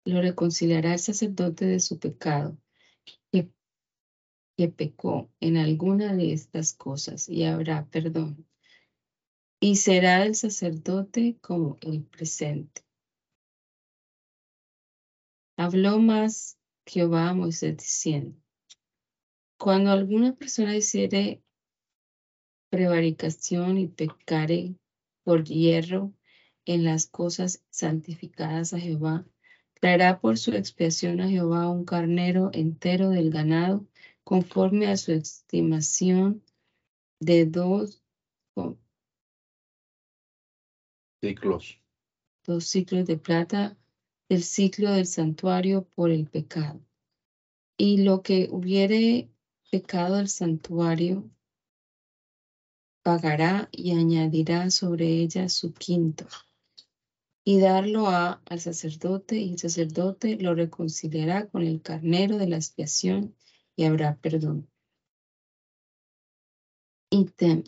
lo 0.03 0.21
reconciliará 0.21 0.93
el 0.93 0.99
sacerdote 0.99 1.65
de 1.65 1.79
su 1.79 1.99
pecado, 1.99 2.57
que, 3.31 3.51
que 4.57 4.67
pecó 4.67 5.29
en 5.39 5.57
alguna 5.57 6.15
de 6.15 6.33
estas 6.33 6.73
cosas, 6.73 7.29
y 7.29 7.43
habrá 7.43 7.85
perdón. 7.85 8.47
Y 9.59 9.75
será 9.75 10.25
el 10.25 10.33
sacerdote 10.33 11.37
como 11.39 11.77
el 11.81 12.01
presente. 12.03 12.84
Habló 15.65 15.97
más 15.97 16.59
Jehová 16.85 17.29
a 17.29 17.33
Moisés 17.33 17.75
diciendo, 17.75 18.37
cuando 19.57 19.89
alguna 19.89 20.35
persona 20.35 20.75
hiciere 20.75 21.41
prevaricación 22.69 23.79
y 23.79 23.87
pecare 23.87 24.75
por 25.23 25.43
hierro 25.43 26.13
en 26.65 26.83
las 26.83 27.07
cosas 27.07 27.63
santificadas 27.71 28.75
a 28.75 28.79
Jehová, 28.79 29.25
traerá 29.81 30.19
por 30.21 30.37
su 30.37 30.51
expiación 30.51 31.19
a 31.19 31.29
Jehová 31.29 31.67
un 31.71 31.83
carnero 31.83 32.51
entero 32.53 33.09
del 33.09 33.31
ganado, 33.31 33.87
conforme 34.23 34.85
a 34.85 34.97
su 34.97 35.13
estimación 35.13 36.43
de 37.19 37.47
dos 37.47 38.03
ciclos. 41.21 41.81
Dos 42.45 42.67
ciclos 42.67 43.07
de 43.07 43.17
plata 43.17 43.75
del 44.29 44.43
ciclo 44.43 44.91
del 44.91 45.05
santuario 45.05 45.87
por 45.95 46.11
el 46.11 46.27
pecado. 46.27 46.81
Y 47.77 48.03
lo 48.03 48.21
que 48.21 48.47
hubiere 48.51 49.29
pecado 49.69 50.15
del 50.15 50.29
santuario, 50.29 51.29
pagará 53.03 53.69
y 53.71 53.91
añadirá 53.91 54.71
sobre 54.71 55.07
ella 55.07 55.49
su 55.49 55.73
quinto, 55.73 56.25
y 57.43 57.59
darlo 57.59 58.07
a, 58.07 58.41
al 58.45 58.59
sacerdote, 58.59 59.37
y 59.37 59.51
el 59.51 59.59
sacerdote 59.59 60.37
lo 60.37 60.55
reconciliará 60.55 61.47
con 61.47 61.61
el 61.61 61.81
carnero 61.81 62.37
de 62.37 62.47
la 62.47 62.55
expiación, 62.55 63.35
y 63.75 63.83
habrá 63.83 64.15
perdón. 64.17 64.67
Ítem. 67.11 67.63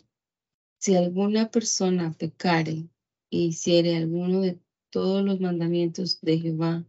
Si 0.80 0.96
alguna 0.96 1.50
persona 1.50 2.12
pecare 2.12 2.88
y 3.30 3.46
hiciere 3.46 3.96
alguno 3.96 4.40
de 4.40 4.58
todos 4.90 5.24
los 5.24 5.40
mandamientos 5.40 6.20
de 6.20 6.38
Jehová 6.38 6.86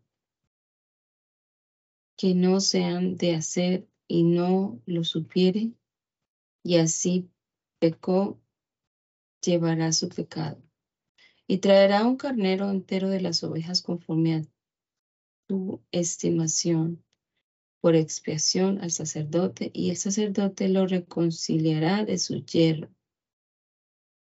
que 2.20 2.36
no 2.36 2.60
sean 2.60 3.16
de 3.16 3.36
hacer 3.36 3.88
y 4.06 4.24
no 4.24 4.82
lo 4.86 5.06
supiere, 5.06 5.72
y 6.64 6.76
así 6.76 7.30
pecó, 7.80 8.42
llevará 9.42 9.94
su 9.94 10.10
pecado. 10.10 10.62
Y 11.48 11.60
traerá 11.60 12.06
un 12.06 12.18
carnero 12.18 12.70
entero 12.70 13.10
de 13.10 13.22
las 13.22 13.42
ovejas 13.46 13.82
conforme 13.82 14.36
a 14.36 14.42
tu 15.48 15.82
estimación 15.92 17.04
por 17.80 17.96
expiación 17.96 18.82
al 18.82 18.92
sacerdote, 18.92 19.72
y 19.74 19.92
el 19.92 19.96
sacerdote 19.96 20.68
lo 20.68 20.88
reconciliará 20.88 22.04
de 22.04 22.18
su 22.18 22.44
yerro, 22.44 22.90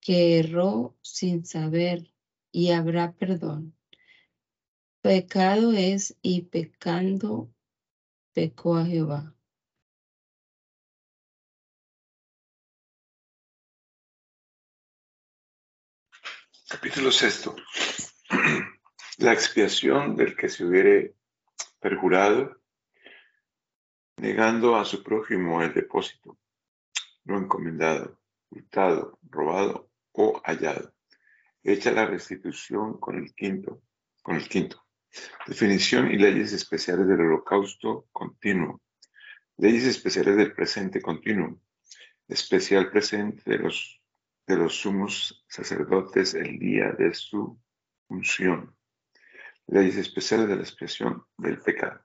que 0.00 0.38
erró 0.38 0.96
sin 1.02 1.44
saber 1.44 2.11
y 2.52 2.70
habrá 2.70 3.12
perdón. 3.12 3.74
Pecado 5.00 5.72
es 5.72 6.16
y 6.22 6.42
pecando 6.42 7.52
pecó 8.32 8.76
a 8.76 8.84
Jehová. 8.84 9.34
Capítulo 16.68 17.10
sexto. 17.10 17.56
La 19.18 19.32
expiación 19.32 20.16
del 20.16 20.36
que 20.36 20.48
se 20.48 20.64
hubiere 20.64 21.14
perjurado, 21.80 22.62
negando 24.16 24.76
a 24.76 24.84
su 24.84 25.02
prójimo 25.02 25.62
el 25.62 25.74
depósito, 25.74 26.38
no 27.24 27.38
encomendado, 27.38 28.18
hurtado, 28.50 29.18
robado 29.22 29.90
o 30.12 30.40
hallado 30.44 30.94
hecha 31.62 31.92
la 31.92 32.06
restitución 32.06 32.98
con 32.98 33.16
el 33.16 33.34
quinto, 33.34 33.82
con 34.22 34.36
el 34.36 34.48
quinto. 34.48 34.84
Definición 35.46 36.10
y 36.10 36.16
leyes 36.16 36.52
especiales 36.52 37.06
del 37.06 37.20
holocausto 37.20 38.08
continuo. 38.12 38.80
Leyes 39.58 39.84
especiales 39.84 40.36
del 40.36 40.54
presente 40.54 41.00
continuo. 41.00 41.60
Especial 42.26 42.90
presente 42.90 43.42
de 43.44 43.58
los, 43.58 44.00
de 44.46 44.56
los 44.56 44.74
sumos 44.74 45.44
sacerdotes 45.48 46.34
el 46.34 46.58
día 46.58 46.92
de 46.92 47.12
su 47.12 47.60
unción. 48.08 48.74
Leyes 49.66 49.96
especiales 49.96 50.48
de 50.48 50.56
la 50.56 50.62
expresión 50.62 51.24
del 51.36 51.58
pecado. 51.60 52.00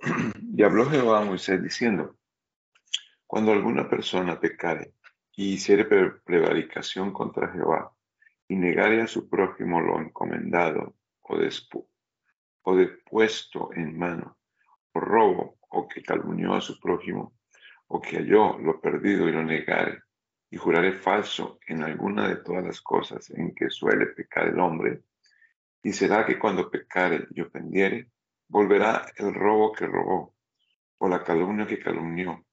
Y 0.52 0.62
habló 0.62 0.90
Jehová 0.90 1.22
a 1.22 1.24
Moisés 1.24 1.62
diciendo, 1.62 2.18
cuando 3.26 3.52
alguna 3.52 3.88
persona 3.88 4.38
pecare 4.38 4.92
y 5.36 5.54
hiciere 5.54 5.84
prevaricación 5.84 7.12
contra 7.12 7.50
Jehová 7.52 7.94
y 8.50 8.56
negare 8.56 9.00
a 9.00 9.06
su 9.06 9.28
prójimo 9.28 9.80
lo 9.80 10.00
encomendado 10.00 10.96
o, 11.22 11.36
o 12.62 12.76
depuesto 12.76 13.70
en 13.72 13.96
mano, 13.96 14.38
o 14.92 14.98
robo, 14.98 15.58
o 15.68 15.86
que 15.86 16.02
calumnió 16.02 16.54
a 16.54 16.60
su 16.60 16.80
prójimo, 16.80 17.34
o 17.86 18.00
que 18.00 18.16
halló 18.16 18.58
lo 18.58 18.80
perdido 18.80 19.28
y 19.28 19.32
lo 19.32 19.44
negare, 19.44 20.02
y 20.50 20.56
jurare 20.56 20.90
falso 20.90 21.60
en 21.68 21.84
alguna 21.84 22.28
de 22.28 22.42
todas 22.42 22.64
las 22.64 22.80
cosas 22.80 23.30
en 23.30 23.54
que 23.54 23.70
suele 23.70 24.06
pecar 24.06 24.48
el 24.48 24.58
hombre, 24.58 25.04
y 25.84 25.92
será 25.92 26.26
que 26.26 26.36
cuando 26.36 26.68
pecare 26.68 27.28
y 27.30 27.42
ofendiere, 27.42 28.10
volverá 28.48 29.06
el 29.14 29.32
robo 29.32 29.70
que 29.70 29.86
robó, 29.86 30.34
o 30.98 31.08
la 31.08 31.22
calumnia 31.22 31.68
que 31.68 31.78
calumnió, 31.78 32.44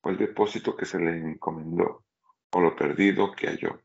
o 0.00 0.08
el 0.08 0.16
depósito 0.16 0.74
que 0.74 0.86
se 0.86 0.98
le 0.98 1.10
encomendó, 1.18 2.06
o 2.52 2.60
lo 2.62 2.74
perdido 2.74 3.32
que 3.32 3.48
halló, 3.48 3.82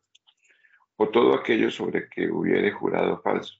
o 0.97 1.09
todo 1.09 1.35
aquello 1.35 1.71
sobre 1.71 2.09
que 2.09 2.29
hubiere 2.29 2.71
jurado 2.71 3.21
falso, 3.21 3.59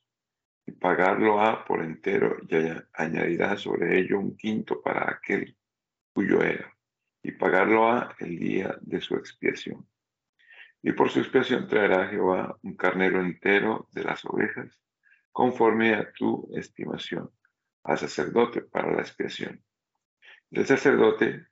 y 0.65 0.71
pagarlo 0.71 1.39
a 1.39 1.63
por 1.63 1.81
entero, 1.81 2.37
y 2.49 2.55
añadirá 2.93 3.55
sobre 3.57 3.99
ello 3.99 4.19
un 4.19 4.35
quinto 4.35 4.81
para 4.81 5.09
aquel 5.09 5.55
cuyo 6.13 6.41
era, 6.41 6.75
y 7.23 7.31
pagarlo 7.31 7.89
a 7.89 8.15
el 8.19 8.37
día 8.37 8.77
de 8.81 8.99
su 8.99 9.15
expiación. 9.15 9.87
Y 10.81 10.91
por 10.91 11.09
su 11.09 11.19
expiación 11.19 11.67
traerá 11.67 12.07
Jehová 12.07 12.57
un 12.63 12.75
carnero 12.75 13.21
entero 13.21 13.87
de 13.91 14.03
las 14.03 14.25
ovejas, 14.25 14.81
conforme 15.31 15.93
a 15.93 16.11
tu 16.11 16.49
estimación 16.55 17.29
al 17.83 17.97
sacerdote 17.97 18.61
para 18.61 18.91
la 18.91 19.01
expiación. 19.01 19.63
El 20.51 20.65
sacerdote 20.65 21.47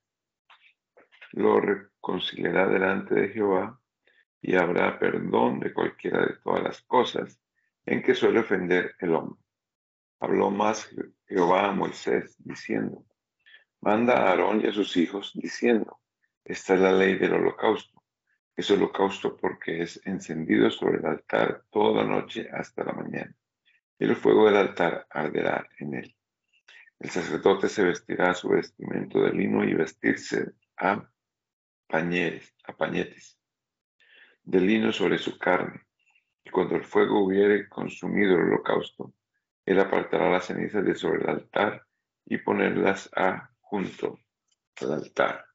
lo 1.32 1.60
reconciliará 1.62 2.68
delante 2.68 3.15
de 3.15 3.30
Jehová 3.30 3.80
y 4.42 4.56
habrá 4.56 5.00
perdón 5.00 5.60
de 5.60 5.74
cualquiera 5.74 6.25
de 6.25 6.38
todas 6.44 6.63
las 6.63 6.82
cosas 6.84 7.39
en 7.86 8.01
que 8.01 8.15
suele 8.15 8.39
ofender 8.39 8.96
el 9.00 9.15
hombre. 9.15 9.39
Habló 10.20 10.50
más 10.51 10.89
Jehová 11.27 11.70
a 11.70 11.72
Moisés 11.72 12.36
diciendo, 12.39 13.06
manda 13.82 14.13
a 14.13 14.30
Aarón 14.30 14.62
y 14.62 14.68
a 14.68 14.72
sus 14.72 14.96
hijos 14.98 15.32
diciendo, 15.36 16.00
esta 16.44 16.75
es 16.75 16.80
la 16.80 16.92
ley 16.92 17.18
del 17.18 17.34
holocausto. 17.34 18.04
Es 18.56 18.70
holocausto 18.72 19.36
porque 19.36 19.82
es 19.82 20.00
encendido 20.06 20.72
sobre 20.72 21.00
el 21.00 21.06
altar 21.06 21.65
toda 21.72 22.04
la 22.04 22.10
noche 22.10 22.50
hasta 22.51 22.84
la 22.84 22.94
mañana. 22.94 23.36
El 23.98 24.15
fuego 24.15 24.46
del 24.46 24.58
altar 24.58 25.08
arderá 25.10 25.68
en 25.80 25.96
él. 25.96 26.15
El 27.00 27.10
sacerdote 27.10 27.68
se 27.68 27.84
vestirá 27.84 28.34
su 28.34 28.50
vestimento 28.50 29.22
de 29.22 29.34
lino 29.34 29.63
y 29.63 29.74
vestirse 29.74 30.54
a, 30.77 31.10
pañetes, 31.88 32.56
a 32.63 32.74
pañetes 32.74 33.38
de 34.46 34.62
lino 34.62 34.92
sobre 34.92 35.18
su 35.18 35.38
carne. 35.38 35.82
Y 36.44 36.50
cuando 36.50 36.75
el 36.75 36.84
fuego 36.84 37.25
hubiere 37.25 37.68
consumido 37.68 38.36
el 38.36 38.44
holocausto, 38.44 39.14
él 39.66 39.80
apartará 39.80 40.30
las 40.30 40.46
cenizas 40.46 40.86
de 40.86 40.96
sobre 40.96 41.24
el 41.24 41.30
altar 41.30 41.84
y 42.25 42.38
ponerlas 42.38 43.10
a 43.16 43.50
junto 43.60 44.20
al 44.82 44.94
altar. 44.94 45.46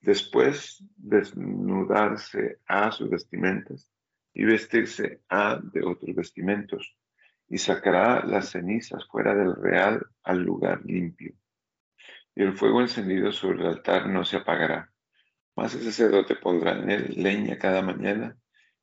Después 0.00 0.82
desnudarse 0.96 2.60
a 2.66 2.90
sus 2.90 3.10
vestimentas 3.10 3.90
y 4.32 4.44
vestirse 4.44 5.22
a 5.28 5.60
de 5.62 5.84
otros 5.84 6.14
vestimentos 6.14 6.96
y 7.48 7.58
sacará 7.58 8.24
las 8.24 8.50
cenizas 8.50 9.06
fuera 9.06 9.34
del 9.34 9.54
real 9.56 10.06
al 10.22 10.42
lugar 10.42 10.80
limpio. 10.84 11.34
Y 12.34 12.42
el 12.42 12.52
fuego 12.52 12.80
encendido 12.80 13.32
sobre 13.32 13.60
el 13.60 13.66
altar 13.66 14.06
no 14.06 14.24
se 14.24 14.36
apagará, 14.36 14.92
mas 15.58 15.74
el 15.74 15.82
sacerdote 15.82 16.36
pondrá 16.36 16.70
en 16.78 16.88
él 16.88 17.14
leña 17.16 17.58
cada 17.58 17.82
mañana 17.82 18.36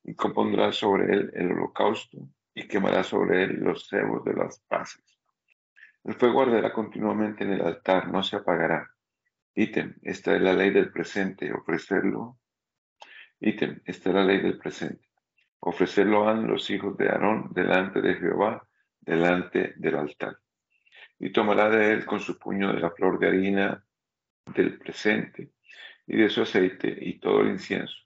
y 0.04 0.14
compondrá 0.14 0.72
sobre 0.72 1.10
él 1.10 1.32
el 1.34 1.52
holocausto 1.52 2.28
y 2.52 2.68
quemará 2.68 3.02
sobre 3.02 3.44
él 3.44 3.60
los 3.60 3.88
cebos 3.88 4.22
de 4.26 4.34
las 4.34 4.60
paces. 4.68 5.02
El 6.04 6.16
fuego 6.16 6.42
arderá 6.42 6.74
continuamente 6.74 7.44
en 7.44 7.54
el 7.54 7.62
altar, 7.62 8.08
no 8.08 8.22
se 8.22 8.36
apagará. 8.36 8.90
Ítem, 9.54 9.94
esta 10.02 10.36
es 10.36 10.42
la 10.42 10.52
ley 10.52 10.68
del 10.68 10.92
presente, 10.92 11.50
ofrecerlo. 11.50 12.38
Ítem, 13.40 13.80
esta 13.86 14.10
es 14.10 14.14
la 14.14 14.24
ley 14.24 14.42
del 14.42 14.58
presente 14.58 15.08
Ofrecerlo 15.60 16.28
han 16.28 16.46
los 16.46 16.68
hijos 16.68 16.94
de 16.98 17.08
Aarón 17.08 17.54
delante 17.54 18.02
de 18.02 18.16
Jehová, 18.16 18.68
delante 19.00 19.72
del 19.78 19.96
altar. 19.96 20.36
Y 21.18 21.32
tomará 21.32 21.70
de 21.70 21.92
él 21.92 22.04
con 22.04 22.20
su 22.20 22.38
puño 22.38 22.70
de 22.74 22.80
la 22.80 22.90
flor 22.90 23.18
de 23.18 23.28
harina 23.28 23.82
del 24.54 24.78
presente 24.78 25.55
y 26.06 26.16
de 26.16 26.28
su 26.28 26.42
aceite 26.42 26.96
y 27.00 27.18
todo 27.18 27.40
el 27.40 27.48
incienso. 27.48 27.96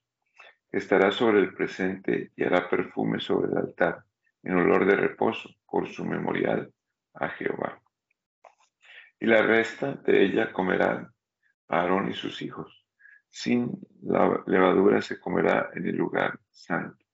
Estará 0.70 1.10
sobre 1.10 1.40
el 1.40 1.54
presente 1.54 2.32
y 2.36 2.44
hará 2.44 2.68
perfume 2.68 3.20
sobre 3.20 3.50
el 3.50 3.58
altar, 3.58 4.04
en 4.42 4.56
olor 4.56 4.86
de 4.86 4.96
reposo, 4.96 5.50
por 5.66 5.88
su 5.88 6.04
memorial 6.04 6.72
a 7.14 7.28
Jehová. 7.28 7.80
Y 9.18 9.26
la 9.26 9.42
resta 9.42 9.94
de 9.94 10.24
ella 10.24 10.52
comerán 10.52 11.12
Aarón 11.68 12.10
y 12.10 12.14
sus 12.14 12.42
hijos. 12.42 12.84
Sin 13.28 13.70
la 14.02 14.42
levadura 14.46 15.02
se 15.02 15.20
comerá 15.20 15.70
en 15.74 15.86
el 15.86 15.96
lugar 15.96 16.40
santo 16.50 17.04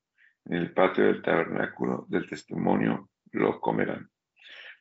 en 0.48 0.54
el 0.54 0.72
patio 0.72 1.04
del 1.04 1.22
tabernáculo 1.22 2.06
del 2.08 2.28
testimonio 2.28 3.10
lo 3.32 3.60
comerán. 3.60 4.08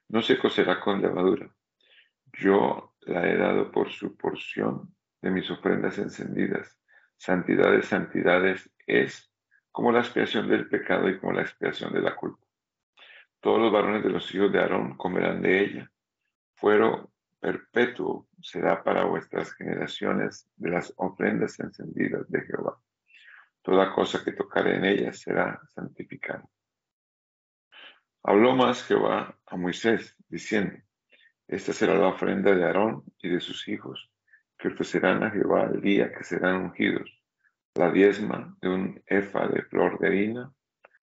No 0.10 0.22
se 0.22 0.38
cocerá 0.38 0.80
con 0.80 1.02
levadura. 1.02 1.50
Yo 2.34 2.94
la 3.02 3.28
he 3.28 3.36
dado 3.36 3.72
por 3.72 3.92
su 3.92 4.16
porción 4.16 4.96
de 5.26 5.32
mis 5.32 5.50
ofrendas 5.50 5.98
encendidas. 5.98 6.80
Santidad 7.18 7.72
de 7.72 7.82
santidades 7.82 8.70
es 8.86 9.30
como 9.72 9.92
la 9.92 10.00
expiación 10.00 10.48
del 10.48 10.70
pecado 10.70 11.10
y 11.10 11.20
como 11.20 11.34
la 11.34 11.42
expiación 11.42 11.92
de 11.92 12.02
la 12.02 12.16
culpa. 12.16 12.46
Todos 13.42 13.60
los 13.60 13.74
varones 13.74 14.04
de 14.04 14.12
los 14.12 14.34
hijos 14.34 14.54
de 14.54 14.60
Aarón 14.60 14.96
comerán 14.96 15.42
de 15.42 15.60
ella. 15.66 15.92
Fuero 16.54 17.12
perpetuo 17.40 18.28
será 18.40 18.84
para 18.84 19.04
vuestras 19.04 19.54
generaciones 19.54 20.48
de 20.56 20.70
las 20.70 20.94
ofrendas 20.96 21.60
encendidas 21.60 22.30
de 22.30 22.42
Jehová 22.42 22.80
toda 23.66 23.92
cosa 23.92 24.24
que 24.24 24.32
tocare 24.32 24.76
en 24.76 24.86
ella 24.86 25.12
será 25.12 25.60
santificada. 25.74 26.48
Habló 28.22 28.56
más 28.56 28.84
Jehová 28.84 29.36
a 29.44 29.58
Moisés, 29.58 30.16
diciendo, 30.30 30.78
esta 31.48 31.74
será 31.74 31.96
la 31.96 32.10
ofrenda 32.10 32.54
de 32.54 32.64
Aarón 32.64 33.04
y 33.18 33.30
de 33.30 33.40
sus 33.40 33.68
hijos, 33.68 34.12
que 34.66 34.74
ofrecerán 34.74 35.22
a 35.24 35.30
Jehová 35.30 35.70
el 35.72 35.80
día 35.80 36.12
que 36.12 36.24
serán 36.24 36.56
ungidos, 36.56 37.08
la 37.76 37.92
diezma 37.92 38.58
de 38.62 38.70
un 38.70 39.04
efa 39.06 39.48
de 39.48 39.62
flor 39.62 40.00
de 40.00 40.08
harina, 40.08 40.52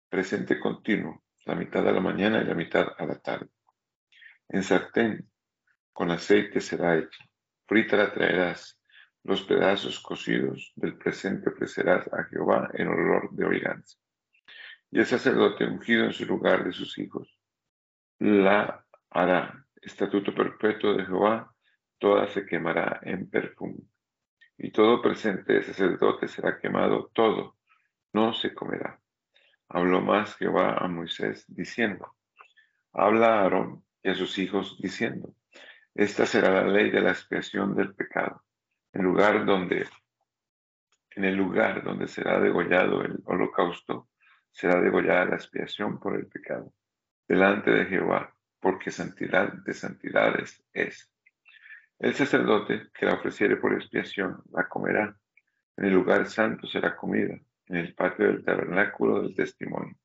presente 0.07 0.57
continuo, 0.57 1.25
la 1.45 1.55
mitad 1.55 1.85
a 1.85 1.91
la 1.91 1.99
mañana 1.99 2.41
y 2.41 2.45
la 2.45 2.55
mitad 2.55 2.87
a 2.97 3.05
la 3.05 3.19
tarde. 3.19 3.49
En 4.47 4.63
sartén, 4.63 5.29
con 5.91 6.11
aceite 6.11 6.61
será 6.61 6.97
hecha, 6.97 7.25
frita 7.67 7.97
la 7.97 8.13
traerás, 8.13 8.79
los 9.23 9.43
pedazos 9.43 9.99
cocidos 9.99 10.71
del 10.77 10.97
presente 10.97 11.49
ofrecerás 11.49 12.07
a 12.13 12.23
Jehová 12.23 12.69
en 12.73 12.87
olor 12.87 13.31
de 13.31 13.45
oiganza. 13.45 13.97
Y 14.91 14.99
el 14.99 15.05
sacerdote 15.05 15.65
ungido 15.65 16.05
en 16.05 16.13
su 16.13 16.25
lugar 16.25 16.63
de 16.63 16.71
sus 16.71 16.97
hijos 16.97 17.37
la 18.17 18.85
hará. 19.09 19.65
Estatuto 19.81 20.33
perpetuo 20.33 20.93
de 20.93 21.05
Jehová, 21.05 21.53
toda 22.01 22.27
se 22.27 22.45
quemará 22.47 22.99
en 23.03 23.29
perfume. 23.29 23.83
Y 24.57 24.71
todo 24.71 25.01
presente 25.01 25.53
de 25.53 25.61
sacerdote 25.61 26.27
será 26.27 26.59
quemado, 26.59 27.11
todo, 27.13 27.57
no 28.11 28.33
se 28.33 28.55
comerá. 28.55 28.99
Habló 29.69 30.01
más 30.01 30.35
Jehová 30.35 30.77
a 30.79 30.87
Moisés 30.87 31.45
diciendo, 31.47 32.15
habla 32.91 33.27
a 33.27 33.41
Aarón 33.43 33.85
y 34.01 34.09
a 34.09 34.15
sus 34.15 34.39
hijos 34.39 34.77
diciendo, 34.81 35.35
esta 35.93 36.25
será 36.25 36.63
la 36.63 36.67
ley 36.67 36.89
de 36.89 37.01
la 37.01 37.11
expiación 37.11 37.75
del 37.75 37.93
pecado 37.93 38.43
en 38.93 39.05
el 39.05 39.07
lugar 41.35 41.83
donde 41.83 42.07
será 42.07 42.39
degollado 42.39 43.03
el 43.03 43.19
holocausto, 43.25 44.09
será 44.51 44.81
degollada 44.81 45.25
la 45.25 45.35
expiación 45.35 45.99
por 45.99 46.15
el 46.15 46.25
pecado, 46.27 46.73
delante 47.27 47.69
de 47.69 47.85
Jehová, 47.85 48.35
porque 48.59 48.89
santidad 48.91 49.53
de 49.53 49.73
santidades 49.73 50.63
es. 50.73 51.11
El 52.01 52.15
sacerdote 52.15 52.87
que 52.95 53.05
la 53.05 53.13
ofreciere 53.13 53.57
por 53.57 53.73
expiación 53.73 54.41
la 54.51 54.67
comerá. 54.67 55.15
En 55.77 55.85
el 55.85 55.93
lugar 55.93 56.25
santo 56.27 56.65
será 56.65 56.95
comida, 56.95 57.39
en 57.67 57.75
el 57.75 57.93
patio 57.93 58.25
del 58.25 58.43
tabernáculo 58.43 59.21
del 59.21 59.35
testimonio. 59.35 59.95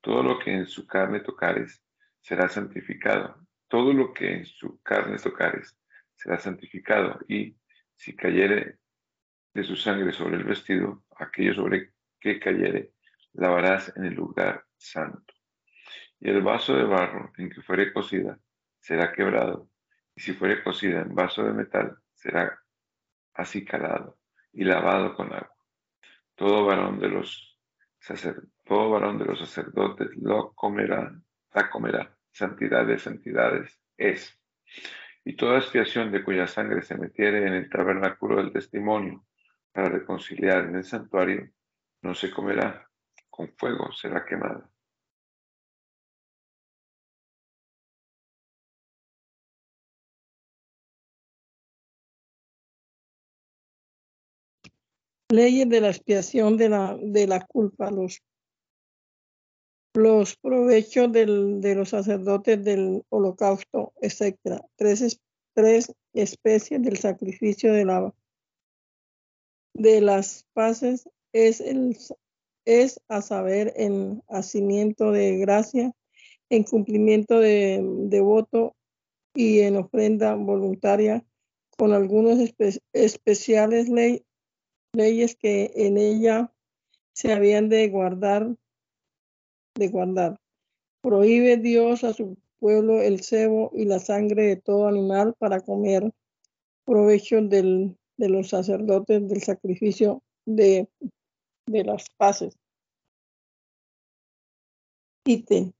Todo 0.00 0.22
lo 0.22 0.38
que 0.38 0.52
en 0.52 0.66
su 0.68 0.86
carne 0.86 1.18
tocares 1.18 1.82
será 2.20 2.48
santificado. 2.48 3.44
Todo 3.66 3.92
lo 3.92 4.12
que 4.12 4.34
en 4.34 4.46
su 4.46 4.80
carne 4.82 5.16
tocares 5.16 5.76
será 6.14 6.38
santificado, 6.38 7.18
y 7.26 7.56
si 7.96 8.14
cayere 8.14 8.78
de 9.52 9.64
su 9.64 9.74
sangre 9.74 10.12
sobre 10.12 10.36
el 10.36 10.44
vestido, 10.44 11.02
aquello 11.16 11.54
sobre 11.54 11.90
que 12.20 12.38
cayere, 12.38 12.92
lavarás 13.32 13.92
en 13.96 14.04
el 14.04 14.14
lugar 14.14 14.64
santo. 14.76 15.34
Y 16.20 16.30
el 16.30 16.40
vaso 16.42 16.76
de 16.76 16.84
barro 16.84 17.32
en 17.36 17.50
que 17.50 17.62
fuere 17.62 17.92
cocida 17.92 18.38
será 18.78 19.12
quebrado, 19.12 19.68
y 20.16 20.22
si 20.22 20.32
fuere 20.32 20.62
cocida 20.64 21.02
en 21.02 21.14
vaso 21.14 21.44
de 21.44 21.52
metal, 21.52 21.98
será 22.14 22.58
acicalado 23.34 24.18
y 24.52 24.64
lavado 24.64 25.14
con 25.14 25.26
agua. 25.26 25.54
Todo 26.34 26.64
varón 26.64 26.98
de 26.98 27.08
los, 27.08 27.60
todo 28.64 28.90
varón 28.90 29.18
de 29.18 29.26
los 29.26 29.38
sacerdotes 29.38 30.08
lo 30.16 30.52
comerá, 30.54 31.14
la 31.52 31.70
comerá. 31.70 32.16
Santidad 32.30 32.86
de 32.86 32.98
santidades 32.98 33.78
es. 33.96 34.38
Y 35.24 35.36
toda 35.36 35.58
expiación 35.58 36.12
de 36.12 36.24
cuya 36.24 36.46
sangre 36.46 36.82
se 36.82 36.96
metiere 36.96 37.46
en 37.46 37.54
el 37.54 37.68
tabernáculo 37.68 38.36
del 38.36 38.52
testimonio 38.52 39.24
para 39.72 39.88
reconciliar 39.88 40.64
en 40.64 40.76
el 40.76 40.84
santuario, 40.84 41.50
no 42.02 42.14
se 42.14 42.30
comerá, 42.30 42.88
con 43.28 43.54
fuego 43.56 43.92
será 43.92 44.24
quemada. 44.24 44.70
Leyes 55.36 55.68
de 55.68 55.80
la 55.80 55.90
expiación 55.90 56.56
de 56.56 56.68
la, 56.70 56.98
de 57.00 57.26
la 57.26 57.46
culpa, 57.46 57.90
los, 57.90 58.22
los 59.94 60.36
provechos 60.36 61.12
del, 61.12 61.60
de 61.60 61.74
los 61.74 61.90
sacerdotes 61.90 62.64
del 62.64 63.04
holocausto, 63.10 63.92
etc. 64.00 64.62
Tres, 64.76 65.20
tres 65.54 65.92
especies 66.12 66.82
del 66.82 66.96
sacrificio 66.96 67.72
de, 67.72 67.84
la, 67.84 68.14
de 69.74 70.00
las 70.00 70.46
paces 70.54 71.08
es, 71.32 71.60
el, 71.60 71.96
es 72.64 73.00
a 73.08 73.22
saber 73.22 73.72
en 73.76 74.22
hacimiento 74.28 75.12
de 75.12 75.36
gracia, 75.36 75.92
en 76.48 76.64
cumplimiento 76.64 77.38
de, 77.38 77.80
de 77.82 78.20
voto 78.20 78.74
y 79.34 79.60
en 79.60 79.76
ofrenda 79.76 80.34
voluntaria 80.34 81.24
con 81.76 81.92
algunos 81.92 82.38
especiales 82.92 83.88
ley, 83.88 84.25
leyes 84.92 85.36
que 85.36 85.72
en 85.74 85.98
ella 85.98 86.52
se 87.12 87.32
habían 87.32 87.68
de 87.68 87.88
guardar, 87.88 88.56
de 89.74 89.88
guardar. 89.88 90.40
Prohíbe 91.02 91.56
Dios 91.56 92.04
a 92.04 92.12
su 92.12 92.36
pueblo 92.58 93.00
el 93.00 93.22
cebo 93.22 93.70
y 93.74 93.84
la 93.84 93.98
sangre 93.98 94.44
de 94.44 94.56
todo 94.56 94.88
animal 94.88 95.34
para 95.38 95.60
comer 95.60 96.12
provecho 96.84 97.40
del, 97.42 97.96
de 98.16 98.28
los 98.28 98.48
sacerdotes 98.48 99.28
del 99.28 99.42
sacrificio 99.42 100.22
de, 100.46 100.88
de 101.66 101.84
las 101.84 102.06
paces. 102.16 102.56
Ítem. 105.24 105.72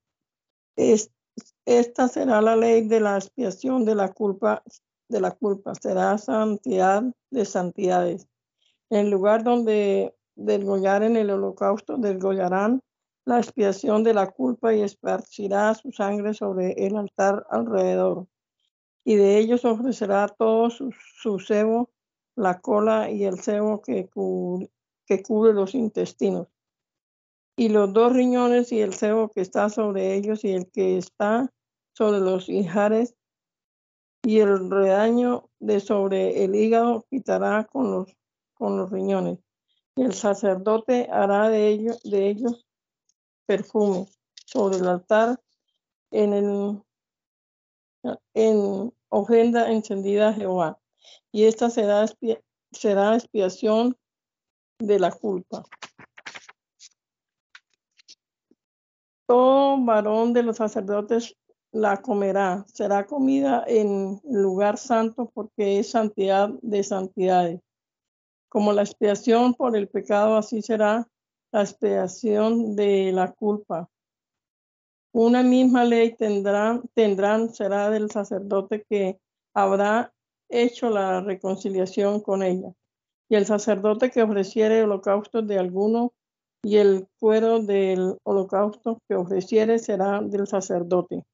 esta 1.64 2.08
será 2.08 2.42
la 2.42 2.56
ley 2.56 2.86
de 2.88 3.00
la 3.00 3.16
expiación 3.16 3.84
de 3.84 3.94
la 3.94 4.12
culpa, 4.12 4.62
de 5.08 5.20
la 5.20 5.30
culpa. 5.30 5.74
Será 5.74 6.18
santidad 6.18 7.04
de 7.30 7.44
santidades 7.44 8.26
en 8.90 9.10
lugar 9.10 9.42
donde 9.44 10.14
degollar 10.36 11.02
en 11.02 11.16
el 11.16 11.30
holocausto, 11.30 11.96
degollarán 11.96 12.82
la 13.24 13.38
expiación 13.38 14.04
de 14.04 14.14
la 14.14 14.30
culpa 14.30 14.74
y 14.74 14.82
esparcirá 14.82 15.74
su 15.74 15.90
sangre 15.90 16.32
sobre 16.34 16.72
el 16.86 16.96
altar 16.96 17.44
alrededor. 17.50 18.28
Y 19.04 19.16
de 19.16 19.38
ellos 19.38 19.64
ofrecerá 19.64 20.28
todo 20.28 20.70
su, 20.70 21.38
cebo, 21.40 21.90
la 22.36 22.60
cola 22.60 23.10
y 23.10 23.24
el 23.24 23.40
cebo 23.40 23.80
que, 23.82 24.08
que 25.06 25.22
cubre 25.22 25.52
los 25.52 25.74
intestinos. 25.74 26.48
Y 27.56 27.70
los 27.70 27.92
dos 27.92 28.12
riñones 28.12 28.70
y 28.70 28.80
el 28.80 28.94
cebo 28.94 29.30
que 29.30 29.40
está 29.40 29.70
sobre 29.70 30.14
ellos 30.14 30.44
y 30.44 30.52
el 30.52 30.70
que 30.70 30.98
está 30.98 31.52
sobre 31.94 32.20
los 32.20 32.48
hijares 32.48 33.16
y 34.22 34.40
el 34.40 34.70
redaño 34.70 35.48
de 35.60 35.80
sobre 35.80 36.44
el 36.44 36.54
hígado 36.54 37.06
quitará 37.08 37.64
con 37.64 37.90
los 37.90 38.15
con 38.56 38.76
los 38.76 38.90
riñones, 38.90 39.38
y 39.96 40.02
el 40.02 40.14
sacerdote 40.14 41.08
hará 41.10 41.48
de 41.48 41.68
ellos, 41.68 42.02
de 42.02 42.28
ellos 42.28 42.66
perfume 43.46 44.06
sobre 44.44 44.78
el 44.78 44.88
altar 44.88 45.40
en, 46.10 46.32
el, 46.32 46.82
en 48.34 48.92
ofrenda 49.08 49.70
encendida 49.70 50.28
a 50.28 50.32
Jehová. 50.34 50.78
Y 51.32 51.44
esta 51.44 51.70
será, 51.70 52.06
será 52.72 53.14
expiación 53.14 53.96
de 54.78 54.98
la 54.98 55.10
culpa. 55.12 55.64
Todo 59.26 59.84
varón 59.84 60.32
de 60.32 60.42
los 60.42 60.56
sacerdotes 60.56 61.36
la 61.72 62.00
comerá. 62.00 62.64
Será 62.72 63.06
comida 63.06 63.64
en 63.66 64.20
lugar 64.24 64.78
santo 64.78 65.30
porque 65.32 65.78
es 65.78 65.90
santidad 65.90 66.50
de 66.62 66.82
santidades. 66.82 67.60
Como 68.56 68.72
la 68.72 68.84
expiación 68.84 69.52
por 69.52 69.76
el 69.76 69.86
pecado, 69.86 70.38
así 70.38 70.62
será 70.62 71.06
la 71.52 71.60
expiación 71.60 72.74
de 72.74 73.12
la 73.12 73.32
culpa. 73.32 73.90
Una 75.12 75.42
misma 75.42 75.84
ley 75.84 76.16
tendrán, 76.16 76.88
tendrán 76.94 77.52
será 77.52 77.90
del 77.90 78.10
sacerdote 78.10 78.82
que 78.88 79.20
habrá 79.52 80.10
hecho 80.48 80.88
la 80.88 81.20
reconciliación 81.20 82.22
con 82.22 82.42
ella. 82.42 82.72
Y 83.28 83.34
el 83.34 83.44
sacerdote 83.44 84.10
que 84.10 84.22
ofreciere 84.22 84.84
holocausto 84.84 85.42
de 85.42 85.58
alguno 85.58 86.14
y 86.62 86.78
el 86.78 87.08
cuero 87.20 87.60
del 87.60 88.16
holocausto 88.22 89.02
que 89.06 89.16
ofreciere 89.16 89.78
será 89.78 90.22
del 90.22 90.46
sacerdote. 90.46 91.24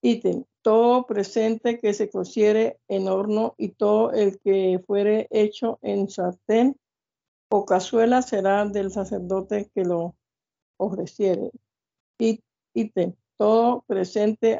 Ítem 0.00 0.44
todo 0.66 1.06
presente 1.06 1.78
que 1.78 1.94
se 1.94 2.10
cociere 2.10 2.80
en 2.88 3.06
horno 3.06 3.54
y 3.56 3.68
todo 3.68 4.10
el 4.10 4.40
que 4.40 4.82
fuere 4.84 5.28
hecho 5.30 5.78
en 5.80 6.10
sartén 6.10 6.76
o 7.48 7.64
cazuela 7.64 8.20
será 8.20 8.64
del 8.64 8.90
sacerdote 8.90 9.70
que 9.72 9.84
lo 9.84 10.16
ofreciere. 10.76 11.52
Y, 12.18 12.42
todo 13.36 13.84
presente 13.86 14.58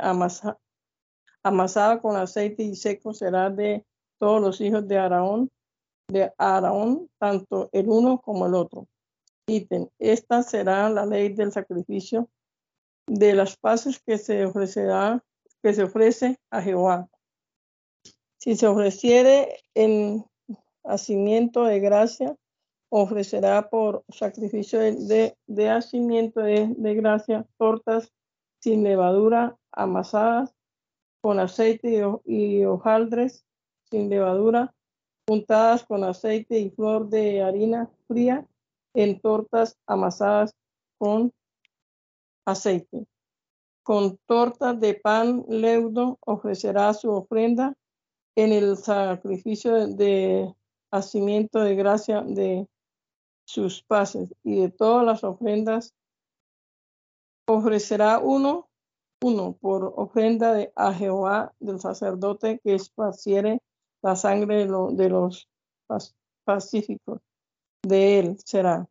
amasado 1.43 2.01
con 2.01 2.15
aceite 2.15 2.63
y 2.63 2.77
seco 2.77 3.13
será 3.13 3.51
de 3.51 3.85
todos 4.21 4.41
los 4.41 4.61
hijos 4.61 4.87
de 4.87 4.99
Aarón, 4.99 5.51
de 6.07 6.33
Aarón, 6.39 7.11
tanto 7.19 7.69
el 7.73 7.89
uno 7.89 8.21
como 8.21 8.47
el 8.47 8.55
otro. 8.55 8.87
Ítem, 9.49 9.89
esta 9.99 10.45
será 10.45 10.89
la 10.89 11.05
ley 11.05 11.35
del 11.35 11.51
sacrificio 11.51 12.31
de 13.09 13.35
las 13.35 13.57
paces 13.57 14.01
que 14.01 14.19
se 14.19 14.45
ofrecerá 14.45 15.26
que 15.67 15.75
se 15.75 15.83
ofrece 15.83 16.39
a 16.53 16.63
Jehová. 16.63 17.09
Si 18.39 18.55
se 18.55 18.69
ofreciere 18.69 19.59
en 19.75 20.25
hacimiento 20.85 21.65
de 21.65 21.81
gracia, 21.81 22.37
ofrecerá 22.89 23.69
por 23.69 24.05
sacrificio 24.09 24.79
de, 24.79 25.37
de, 25.49 25.69
hacimiento 25.69 26.39
de, 26.39 26.95
gracia 26.95 27.45
tortas 27.59 28.13
sin 28.61 28.85
levadura, 28.85 29.57
amasadas 29.73 30.55
con 31.21 31.41
aceite 31.41 32.01
y 32.25 32.63
hojaldres 32.63 33.45
sin 33.91 34.09
levadura, 34.09 34.73
juntadas 35.27 35.85
con 35.85 36.05
aceite 36.05 36.61
y 36.61 36.71
flor 36.71 37.09
de 37.09 37.43
harina 37.43 37.91
fría 38.07 38.47
en 38.95 39.19
tortas 39.21 39.77
amasadas 39.85 40.55
con 40.97 41.33
aceite 42.45 43.09
con 43.87 44.19
torta 44.27 44.75
de 44.75 44.95
pan 44.95 45.45
leudo 45.49 46.19
ofrecerá 46.27 46.93
su 46.93 47.09
ofrenda 47.09 47.73
en 48.35 48.53
el 48.53 48.77
sacrificio 48.77 49.87
de 49.87 50.53
hacimiento 50.91 51.61
de 51.61 51.77
gracia 51.77 52.23
de 52.23 52.67
sus 53.47 53.85
pases 53.85 54.35
y 54.43 54.57
de 54.57 54.71
todas 54.71 55.07
las 55.07 55.23
ofrendas 55.23 55.95
ofrecerá 57.47 58.19
uno, 58.19 58.69
uno 59.23 59.53
por 59.61 59.95
ofrenda 59.97 60.53
de, 60.53 60.73
a 60.75 60.93
Jehová 60.93 61.55
del 61.61 61.79
sacerdote 61.79 62.59
que 62.65 62.75
esparciere 62.75 63.63
la 64.03 64.17
sangre 64.17 64.67
de, 64.67 65.09
los 65.09 65.49
pacíficos. 66.45 67.21
De 67.85 68.19
él 68.19 68.37
será. 68.45 68.89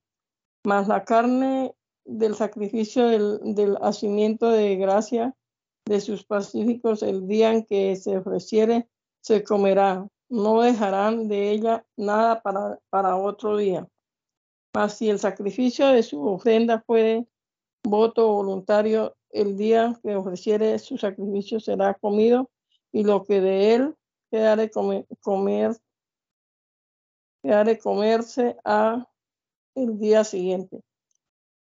Mas 0.63 0.87
la 0.87 1.03
carne 1.03 1.75
del 2.05 2.35
sacrificio 2.35 3.07
del, 3.07 3.39
del 3.55 3.77
hacimiento 3.81 4.49
de 4.49 4.75
gracia 4.75 5.35
de 5.85 6.01
sus 6.01 6.23
pacíficos 6.23 7.03
el 7.03 7.27
día 7.27 7.51
en 7.51 7.65
que 7.65 7.95
se 7.95 8.17
ofreciere, 8.17 8.87
se 9.21 9.43
comerá. 9.43 10.07
No 10.27 10.61
dejarán 10.61 11.27
de 11.27 11.51
ella 11.51 11.85
nada 11.95 12.41
para, 12.41 12.79
para 12.89 13.15
otro 13.15 13.57
día. 13.57 13.87
Mas 14.73 14.97
si 14.97 15.09
el 15.09 15.19
sacrificio 15.19 15.87
de 15.87 16.01
su 16.01 16.27
ofrenda 16.27 16.83
fue 16.85 17.25
voto 17.83 18.27
voluntario, 18.27 19.15
el 19.29 19.55
día 19.55 19.99
que 20.01 20.15
ofreciere 20.15 20.79
su 20.79 20.97
sacrificio 20.97 21.59
será 21.59 21.93
comido 21.93 22.49
y 22.91 23.03
lo 23.03 23.23
que 23.23 23.41
de 23.41 23.75
él 23.75 23.95
quedare 24.31 24.69
comer, 24.71 25.05
comer 25.21 25.75
quedare 27.43 27.77
comerse 27.77 28.57
a 28.63 29.07
el 29.75 29.99
día 29.99 30.23
siguiente. 30.23 30.81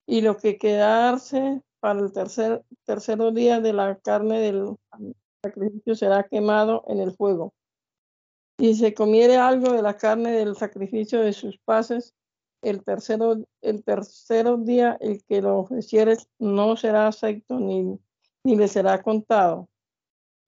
Y 0.07 0.21
lo 0.21 0.37
que 0.37 0.59
quedarse 0.59 1.63
para 1.81 2.01
el 2.01 2.13
tercer, 2.13 2.65
tercero 2.85 3.33
día 3.33 3.61
de 3.61 3.73
la 3.73 3.97
carne 3.97 4.41
del 4.41 4.77
sacrificio 5.43 5.95
será 5.95 6.25
quemado 6.25 6.85
en 6.89 7.01
el 7.01 7.13
fuego. 7.13 7.55
Y 8.59 8.75
se 8.75 8.95
comiere 8.95 9.37
algo 9.37 9.73
de 9.73 9.83
la 9.83 9.97
carne 9.97 10.33
del 10.33 10.57
sacrificio 10.57 11.21
de 11.21 11.33
sus 11.33 11.59
paces, 11.59 12.15
el 12.63 12.83
tercero, 12.83 13.37
el 13.61 13.85
tercero 13.85 14.57
día 14.57 14.97
el 15.01 15.23
que 15.25 15.43
lo 15.43 15.59
ofreciere 15.59 16.17
no 16.39 16.77
será 16.77 17.09
acepto 17.09 17.61
ni, 17.61 17.99
ni 18.45 18.57
le 18.57 18.67
será 18.67 19.03
contado. 19.03 19.69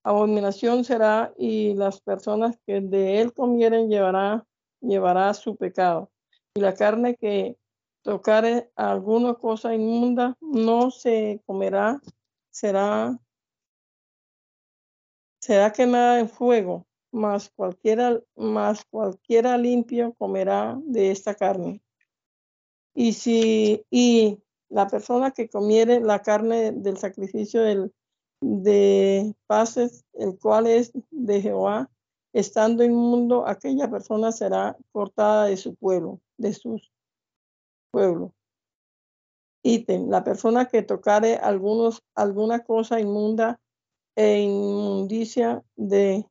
Abominación 0.02 0.84
será 0.84 1.32
y 1.36 1.74
las 1.74 2.00
personas 2.00 2.56
que 2.66 2.80
de 2.80 3.20
él 3.20 3.34
comieren 3.34 3.90
llevará, 3.90 4.46
llevará 4.80 5.34
su 5.34 5.56
pecado. 5.56 6.10
Y 6.54 6.60
la 6.60 6.74
carne 6.74 7.16
que 7.16 7.56
tocare 8.02 8.70
alguna 8.76 9.34
cosa 9.34 9.74
inmunda 9.74 10.36
no 10.40 10.90
se 10.90 11.42
comerá, 11.46 12.00
será, 12.50 13.18
será 15.40 15.72
quemada 15.72 16.20
en 16.20 16.28
fuego, 16.28 16.86
mas 17.12 17.50
cualquiera, 17.50 18.20
más 18.36 18.84
cualquiera 18.90 19.56
limpio 19.58 20.14
comerá 20.18 20.78
de 20.84 21.10
esta 21.10 21.34
carne. 21.34 21.82
Y 22.94 23.12
si 23.12 23.84
y 23.90 24.38
la 24.68 24.86
persona 24.88 25.30
que 25.30 25.48
comiere 25.48 26.00
la 26.00 26.22
carne 26.22 26.72
del 26.72 26.98
sacrificio 26.98 27.62
del, 27.62 27.92
de 28.40 29.34
paces, 29.46 30.04
el 30.14 30.38
cual 30.38 30.66
es 30.66 30.92
de 31.10 31.40
Jehová, 31.40 31.90
estando 32.32 32.84
inmundo, 32.84 33.46
aquella 33.46 33.90
persona 33.90 34.32
será 34.32 34.76
cortada 34.92 35.46
de 35.46 35.56
su 35.56 35.74
pueblo, 35.74 36.20
de 36.36 36.52
sus 36.52 36.90
pueblo. 37.90 38.34
Ítem, 39.62 40.08
la 40.08 40.24
persona 40.24 40.66
que 40.66 40.82
tocare 40.82 41.36
algunos, 41.36 42.02
alguna 42.14 42.64
cosa 42.64 43.00
inmunda 43.00 43.60
e 44.16 44.40
inmundicia 44.40 45.62
de 45.76 46.26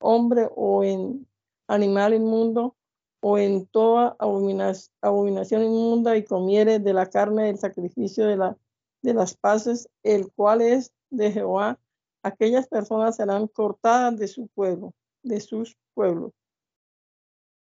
hombre 0.00 0.48
o 0.54 0.84
en 0.84 1.26
animal 1.68 2.14
inmundo 2.14 2.76
o 3.20 3.36
en 3.38 3.66
toda 3.66 4.16
abominación 4.18 5.62
inmunda 5.62 6.16
y 6.16 6.24
comiere 6.24 6.78
de 6.78 6.92
la 6.92 7.06
carne 7.06 7.46
del 7.46 7.58
sacrificio 7.58 8.26
de, 8.26 8.36
la, 8.36 8.56
de 9.02 9.14
las 9.14 9.36
paces, 9.36 9.88
el 10.02 10.32
cual 10.32 10.62
es 10.62 10.92
de 11.10 11.32
Jehová, 11.32 11.78
aquellas 12.22 12.68
personas 12.68 13.16
serán 13.16 13.48
cortadas 13.48 14.16
de 14.18 14.28
su 14.28 14.48
pueblo, 14.48 14.94
de 15.22 15.40
sus 15.40 15.76
pueblos. 15.94 16.32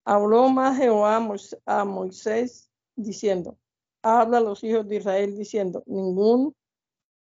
Habló 0.05 0.49
más 0.49 0.77
Jehová 0.77 1.21
a 1.67 1.85
Moisés 1.85 2.68
diciendo, 2.99 3.57
habla 4.03 4.39
a 4.39 4.41
los 4.41 4.63
hijos 4.65 4.87
de 4.89 4.97
Israel 4.97 5.37
diciendo, 5.37 5.83
ningún 5.87 6.55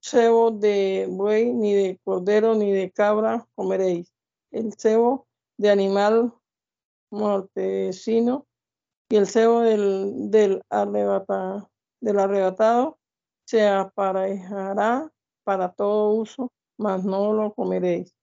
cebo 0.02 0.52
de 0.52 1.08
buey, 1.10 1.54
ni 1.54 1.74
de 1.74 2.00
cordero, 2.04 2.56
ni 2.56 2.72
de 2.72 2.92
cabra 2.92 3.48
comeréis. 3.56 4.12
El 4.52 4.74
cebo 4.74 5.28
de 5.58 5.70
animal 5.70 6.34
mortecino 7.12 8.48
y 9.10 9.18
el 9.18 9.28
cebo 9.28 9.62
del, 9.62 10.32
del, 10.32 10.62
del 12.02 12.20
arrebatado 12.20 13.00
se 13.46 13.68
aparejará 13.68 15.12
para 15.44 15.74
todo 15.74 16.12
uso, 16.12 16.52
mas 16.78 17.04
no 17.04 17.34
lo 17.34 17.54
comeréis. 17.54 18.16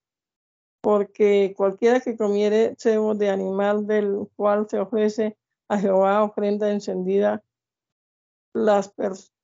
Porque 0.81 1.53
cualquiera 1.57 2.01
que 2.01 2.16
comiere 2.16 2.77
cebo 2.79 3.14
de 3.14 3.31
animal 3.31 3.87
del 3.87 4.29
cual 4.37 4.68
se 4.70 4.79
ofrece 4.79 5.37
a 5.69 5.79
Jehová 5.79 6.23
ofrenda 6.23 6.71
encendida. 6.71 7.43
Las 8.53 8.93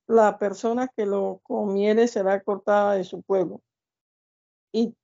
la 0.07 0.37
persona 0.37 0.87
que 0.87 1.05
lo 1.05 1.39
comiere 1.43 2.07
será 2.07 2.41
cortada 2.41 2.93
de 2.93 3.03
su 3.03 3.21
pueblo. 3.21 3.61
Y, 4.71 4.95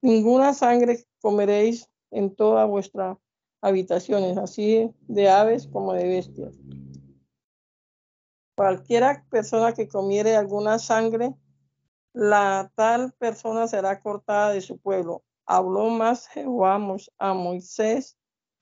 ninguna 0.00 0.54
sangre 0.54 1.04
comeréis 1.20 1.88
en 2.10 2.34
toda 2.34 2.64
vuestra 2.66 3.18
habitaciones, 3.60 4.36
así 4.36 4.90
de 5.08 5.28
aves 5.28 5.66
como 5.66 5.94
de 5.94 6.06
bestias. 6.06 6.54
Cualquiera 8.56 9.24
persona 9.30 9.72
que 9.72 9.88
comiere 9.88 10.36
alguna 10.36 10.78
sangre, 10.78 11.34
la 12.12 12.70
tal 12.76 13.12
persona 13.14 13.66
será 13.66 14.00
cortada 14.00 14.52
de 14.52 14.60
su 14.60 14.78
pueblo. 14.78 15.24
Habló 15.46 15.88
más 15.88 16.28
Jehová 16.28 16.78
a 17.18 17.34
Moisés 17.34 18.16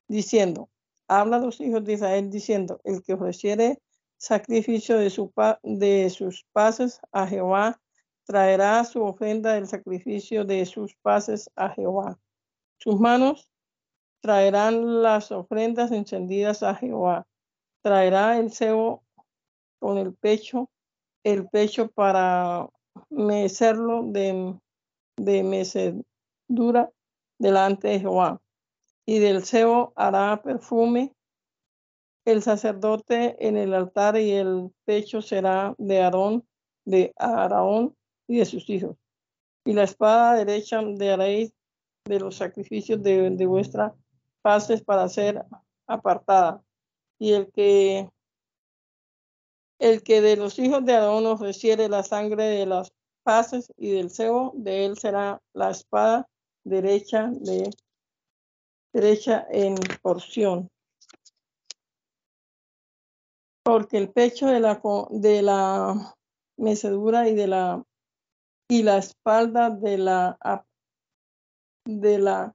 diciendo, 0.09 0.71
habla 1.21 1.37
a 1.37 1.41
los 1.41 1.61
hijos 1.61 1.85
de 1.85 1.95
Israel 1.95 2.31
diciendo, 2.31 2.81
el 2.85 3.03
que 3.03 3.15
ofreciere 3.15 3.79
sacrificio 4.17 4.99
de, 4.99 5.11
su, 5.11 5.33
de 5.63 6.09
sus 6.11 6.47
pases 6.53 7.01
a 7.13 7.27
Jehová, 7.27 7.81
traerá 8.25 8.83
su 8.85 9.03
ofrenda 9.03 9.55
del 9.55 9.67
sacrificio 9.67 10.45
de 10.45 10.65
sus 10.65 10.95
pases 11.03 11.51
a 11.55 11.69
Jehová. 11.71 12.19
Sus 12.79 12.99
manos 12.99 13.49
traerán 14.21 15.03
las 15.03 15.33
ofrendas 15.33 15.93
encendidas 15.93 16.63
a 16.63 16.75
Jehová. 16.75 17.27
Traerá 17.83 18.39
el 18.39 18.53
cebo 18.53 19.03
con 19.81 19.99
el 19.99 20.15
pecho, 20.15 20.71
el 21.25 21.49
pecho 21.49 21.91
para 21.91 22.69
mecerlo 23.11 24.05
de, 24.05 24.57
de 25.17 25.43
mecedura 25.43 26.91
delante 27.39 27.89
de 27.89 28.01
Jehová 28.01 28.41
y 29.07 29.19
del 29.19 29.45
cebo 29.45 29.93
hará 29.97 30.43
perfume 30.43 31.15
el 32.25 32.43
sacerdote 32.43 33.37
en 33.47 33.57
el 33.57 33.75
altar 33.75 34.17
y 34.17 34.31
el 34.31 34.71
pecho 34.85 35.23
será 35.23 35.75
de 35.79 36.03
Aarón, 36.03 36.47
de 36.85 37.13
Aarón 37.19 37.97
y 38.29 38.39
de 38.39 38.45
sus 38.45 38.69
hijos. 38.71 38.97
Y 39.65 39.73
la 39.73 39.85
espada 39.85 40.37
derecha 40.37 40.81
de 40.83 41.13
haréis 41.13 41.53
de 42.05 42.21
los 42.21 42.37
sacrificios 42.37 43.03
de, 43.03 43.31
de 43.31 43.47
vuestra 43.47 43.95
paces 44.41 44.83
para 44.83 45.09
ser 45.09 45.45
apartada. 45.87 46.63
Y 47.19 47.33
el 47.33 47.51
que 47.53 48.09
el 49.79 50.05
que 50.05 50.21
de 50.21 50.37
los 50.37 50.61
hijos 50.61 50.85
de 50.85 50.95
Aarón 50.95 51.27
ofreciere 51.27 51.89
la 51.89 52.05
sangre 52.05 52.45
de 52.45 52.67
las 52.67 52.93
paces 53.25 53.73
y 53.77 53.91
del 53.91 54.11
cebo, 54.11 54.53
de 54.55 54.85
él 54.85 54.97
será 54.97 55.43
la 55.55 55.71
espada 55.71 56.29
derecha 56.63 57.29
de 57.33 57.69
derecha 58.93 59.47
en 59.51 59.77
porción. 60.03 60.71
Porque 63.65 63.99
el 63.99 64.11
pecho 64.11 64.47
de 64.47 64.61
la, 64.61 64.81
de 65.11 65.43
la 65.43 66.17
mecedura 66.57 67.29
y 67.29 67.35
de 67.35 67.47
la 67.47 67.85
y 68.69 68.83
la 68.83 68.99
espalda 68.99 69.71
de 69.71 69.99
la 69.99 70.39
de 71.85 72.19
la 72.19 72.55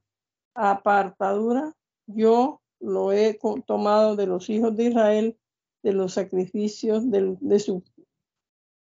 apartadura 0.55 1.75
yo 2.07 2.61
lo 2.79 3.11
he 3.11 3.39
tomado 3.65 4.15
de 4.15 4.25
los 4.25 4.49
hijos 4.49 4.75
de 4.75 4.85
Israel 4.85 5.37
de 5.83 5.93
los 5.93 6.13
sacrificios 6.13 7.11
de, 7.11 7.37
de 7.39 7.59
su 7.59 7.83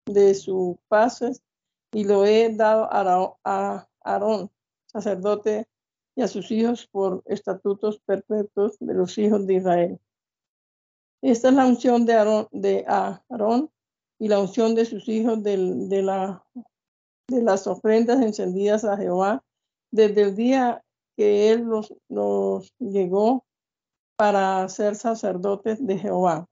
de 0.07 0.35
sus 0.35 0.77
pases 0.89 1.43
y 1.93 2.05
lo 2.05 2.27
he 2.27 2.55
dado 2.55 2.89
a 2.93 3.89
Aarón, 4.03 4.51
sacerdote 4.87 5.67
y 6.17 6.23
a 6.23 6.29
sus 6.29 6.51
hijos 6.51 6.87
por 6.87 7.23
estatutos 7.27 8.01
perpetuos 8.01 8.77
de 8.79 8.95
los 8.95 9.17
hijos 9.19 9.47
de 9.47 9.55
Israel. 9.55 10.01
Esta 11.23 11.49
es 11.49 11.55
la 11.55 11.67
unción 11.67 12.05
de 12.05 12.13
Aarón, 12.15 12.49
de 12.53 12.85
Aarón 12.87 13.71
y 14.19 14.29
la 14.29 14.41
unción 14.41 14.75
de 14.75 14.85
sus 14.85 15.09
hijos 15.09 15.43
de, 15.43 15.57
la, 16.03 16.45
de 17.29 17.43
las 17.43 17.67
ofrendas 17.67 18.21
encendidas 18.23 18.85
a 18.85 18.97
Jehová 18.97 19.43
desde 19.91 20.23
el 20.23 20.37
día 20.37 20.85
que 21.17 21.51
él 21.51 21.63
los, 21.63 21.95
los 22.09 22.73
llegó 22.79 23.45
para 24.17 24.69
ser 24.69 24.97
sacerdotes 24.97 25.85
de 25.85 25.99
Jehová, 25.99 26.47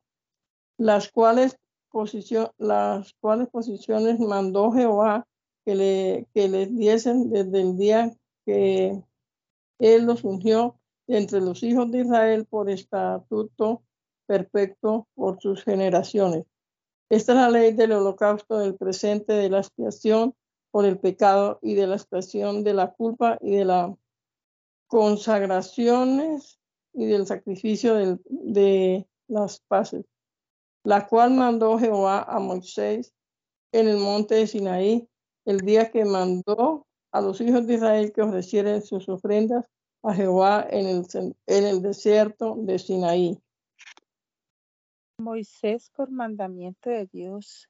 las 0.78 1.10
cuales, 1.10 1.58
posición, 1.90 2.50
las 2.58 3.12
cuales 3.20 3.48
posiciones 3.48 4.18
mandó 4.18 4.72
Jehová 4.72 5.26
que, 5.64 5.74
le, 5.74 6.26
que 6.34 6.48
les 6.48 6.76
diesen 6.76 7.30
desde 7.30 7.60
el 7.60 7.76
día 7.76 8.12
que 8.44 9.02
él 9.78 10.06
los 10.06 10.24
ungió 10.24 10.78
entre 11.06 11.40
los 11.40 11.62
hijos 11.62 11.90
de 11.90 12.00
Israel 12.00 12.46
por 12.46 12.70
estatuto 12.70 13.82
perfecto 14.26 15.08
por 15.14 15.40
sus 15.40 15.64
generaciones. 15.64 16.44
Esta 17.10 17.32
es 17.32 17.38
la 17.38 17.50
ley 17.50 17.72
del 17.72 17.92
holocausto 17.92 18.58
del 18.58 18.76
presente, 18.76 19.34
de 19.34 19.50
la 19.50 19.58
expiación 19.58 20.34
por 20.70 20.86
el 20.86 20.98
pecado 20.98 21.58
y 21.60 21.74
de 21.74 21.86
la 21.86 21.96
expiación 21.96 22.64
de 22.64 22.74
la 22.74 22.92
culpa 22.92 23.36
y 23.40 23.56
de 23.56 23.64
las 23.66 23.90
consagraciones 24.86 26.58
y 26.94 27.06
del 27.06 27.26
sacrificio 27.26 28.18
de 28.24 29.06
las 29.28 29.60
paces, 29.60 30.04
la 30.84 31.06
cual 31.06 31.32
mandó 31.32 31.78
Jehová 31.78 32.22
a 32.22 32.38
Moisés 32.38 33.12
en 33.72 33.88
el 33.88 33.98
monte 33.98 34.36
de 34.36 34.46
Sinaí 34.46 35.08
el 35.44 35.60
día 35.60 35.90
que 35.90 36.04
mandó 36.04 36.86
a 37.12 37.20
los 37.20 37.40
hijos 37.40 37.66
de 37.66 37.74
Israel 37.74 38.12
que 38.12 38.22
ofrecieren 38.22 38.82
sus 38.82 39.08
ofrendas 39.08 39.66
a 40.02 40.14
Jehová 40.14 40.66
en 40.68 40.86
el, 40.86 41.06
en 41.46 41.64
el 41.64 41.82
desierto 41.82 42.56
de 42.58 42.78
Sinaí. 42.78 43.38
Moisés, 45.18 45.90
por 45.90 46.10
mandamiento 46.10 46.90
de 46.90 47.06
Dios, 47.06 47.68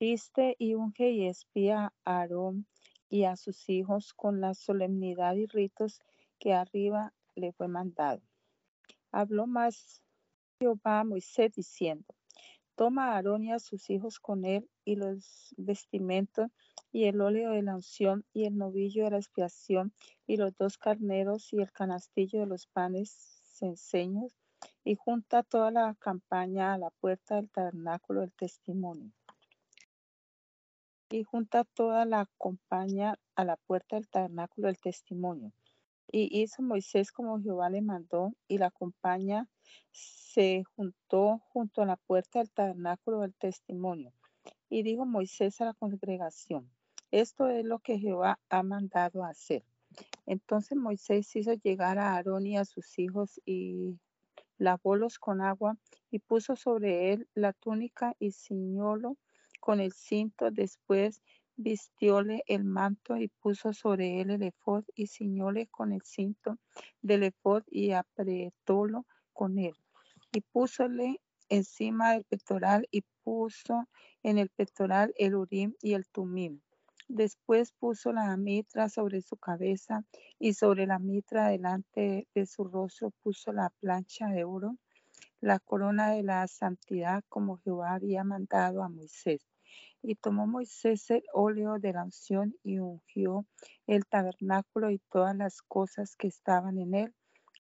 viste 0.00 0.56
y 0.58 0.74
unge 0.74 1.10
y 1.10 1.28
espía 1.28 1.92
a 2.04 2.20
Aarón 2.20 2.66
y 3.08 3.24
a 3.24 3.36
sus 3.36 3.68
hijos 3.68 4.14
con 4.14 4.40
la 4.40 4.54
solemnidad 4.54 5.34
y 5.36 5.46
ritos 5.46 6.00
que 6.38 6.54
arriba 6.54 7.12
le 7.36 7.52
fue 7.52 7.68
mandado. 7.68 8.22
Habló 9.12 9.46
más 9.46 10.02
Jehová 10.58 11.00
a 11.00 11.04
Moisés 11.04 11.52
diciendo, 11.54 12.14
Toma 12.74 13.12
a 13.12 13.16
Aarón 13.16 13.44
y 13.44 13.52
a 13.52 13.58
sus 13.58 13.90
hijos 13.90 14.18
con 14.18 14.44
él 14.44 14.68
y 14.84 14.96
los 14.96 15.54
vestimentos 15.58 16.50
y 16.92 17.04
el 17.04 17.20
óleo 17.20 17.52
de 17.52 17.62
la 17.62 17.76
unción 17.76 18.24
y 18.32 18.44
el 18.44 18.56
novillo 18.56 19.04
de 19.04 19.10
la 19.10 19.18
expiación 19.18 19.92
y 20.26 20.36
los 20.36 20.56
dos 20.56 20.78
carneros 20.78 21.52
y 21.52 21.60
el 21.60 21.70
canastillo 21.72 22.40
de 22.40 22.46
los 22.46 22.66
panes 22.66 23.40
censeños 23.44 24.36
y 24.84 24.94
junta 24.96 25.42
toda 25.42 25.70
la 25.70 25.94
campaña 25.98 26.74
a 26.74 26.78
la 26.78 26.90
puerta 26.90 27.36
del 27.36 27.50
tabernáculo 27.50 28.20
del 28.20 28.32
testimonio. 28.32 29.12
Y 31.10 31.24
junta 31.24 31.64
toda 31.64 32.04
la 32.04 32.28
campaña 32.38 33.16
a 33.34 33.44
la 33.44 33.56
puerta 33.56 33.96
del 33.96 34.08
tabernáculo 34.08 34.68
del 34.68 34.78
testimonio. 34.78 35.52
Y 36.12 36.40
hizo 36.40 36.62
Moisés 36.62 37.12
como 37.12 37.40
Jehová 37.40 37.70
le 37.70 37.82
mandó, 37.82 38.32
y 38.48 38.58
la 38.58 38.70
compañía 38.70 39.48
se 39.90 40.64
juntó 40.76 41.38
junto 41.48 41.82
a 41.82 41.86
la 41.86 41.96
puerta 41.96 42.38
del 42.38 42.50
tabernáculo 42.50 43.20
del 43.20 43.34
testimonio. 43.34 44.12
Y 44.68 44.82
dijo 44.82 45.04
Moisés 45.04 45.60
a 45.60 45.66
la 45.66 45.74
congregación, 45.74 46.70
esto 47.10 47.48
es 47.48 47.64
lo 47.64 47.78
que 47.78 47.98
Jehová 47.98 48.38
ha 48.48 48.62
mandado 48.62 49.24
hacer. 49.24 49.64
Entonces 50.26 50.78
Moisés 50.78 51.34
hizo 51.34 51.52
llegar 51.54 51.98
a 51.98 52.14
Aarón 52.14 52.46
y 52.46 52.56
a 52.56 52.64
sus 52.64 52.98
hijos 52.98 53.40
y 53.44 53.98
lavólos 54.58 55.18
con 55.18 55.40
agua 55.40 55.76
y 56.10 56.20
puso 56.20 56.54
sobre 56.54 57.12
él 57.12 57.28
la 57.34 57.52
túnica 57.52 58.14
y 58.18 58.32
ciñólo 58.32 59.16
con 59.58 59.80
el 59.80 59.92
cinto. 59.92 60.50
Después 60.50 61.22
vistióle 61.56 62.42
el 62.46 62.64
manto 62.64 63.16
y 63.16 63.28
puso 63.28 63.72
sobre 63.72 64.20
él 64.20 64.30
el 64.30 64.42
efod 64.42 64.84
y 64.94 65.08
ciñóle 65.08 65.66
con 65.66 65.92
el 65.92 66.02
cinto 66.02 66.56
del 67.02 67.24
efod 67.24 67.64
y 67.68 67.92
apretólo 67.92 69.06
con 69.32 69.58
él. 69.58 69.74
Y 70.32 70.42
púsole 70.42 71.20
encima 71.48 72.12
del 72.12 72.24
pectoral 72.24 72.86
y 72.90 73.02
puso 73.24 73.88
en 74.22 74.38
el 74.38 74.48
pectoral 74.50 75.12
el 75.16 75.34
urim 75.34 75.74
y 75.82 75.94
el 75.94 76.06
tumim. 76.06 76.60
Después 77.12 77.72
puso 77.72 78.12
la 78.12 78.36
mitra 78.36 78.88
sobre 78.88 79.20
su 79.20 79.36
cabeza 79.36 80.04
y 80.38 80.54
sobre 80.54 80.86
la 80.86 81.00
mitra 81.00 81.48
delante 81.48 82.28
de 82.36 82.46
su 82.46 82.62
rostro 82.62 83.10
puso 83.10 83.52
la 83.52 83.70
plancha 83.80 84.28
de 84.28 84.44
oro, 84.44 84.76
la 85.40 85.58
corona 85.58 86.12
de 86.12 86.22
la 86.22 86.46
santidad 86.46 87.24
como 87.28 87.56
Jehová 87.56 87.94
había 87.94 88.22
mandado 88.22 88.84
a 88.84 88.88
Moisés. 88.88 89.44
Y 90.02 90.14
tomó 90.14 90.46
Moisés 90.46 91.10
el 91.10 91.24
óleo 91.32 91.80
de 91.80 91.94
la 91.94 92.04
unción 92.04 92.54
y 92.62 92.78
ungió 92.78 93.44
el 93.88 94.06
tabernáculo 94.06 94.92
y 94.92 95.00
todas 95.10 95.34
las 95.36 95.62
cosas 95.62 96.14
que 96.14 96.28
estaban 96.28 96.78
en 96.78 96.94
él 96.94 97.14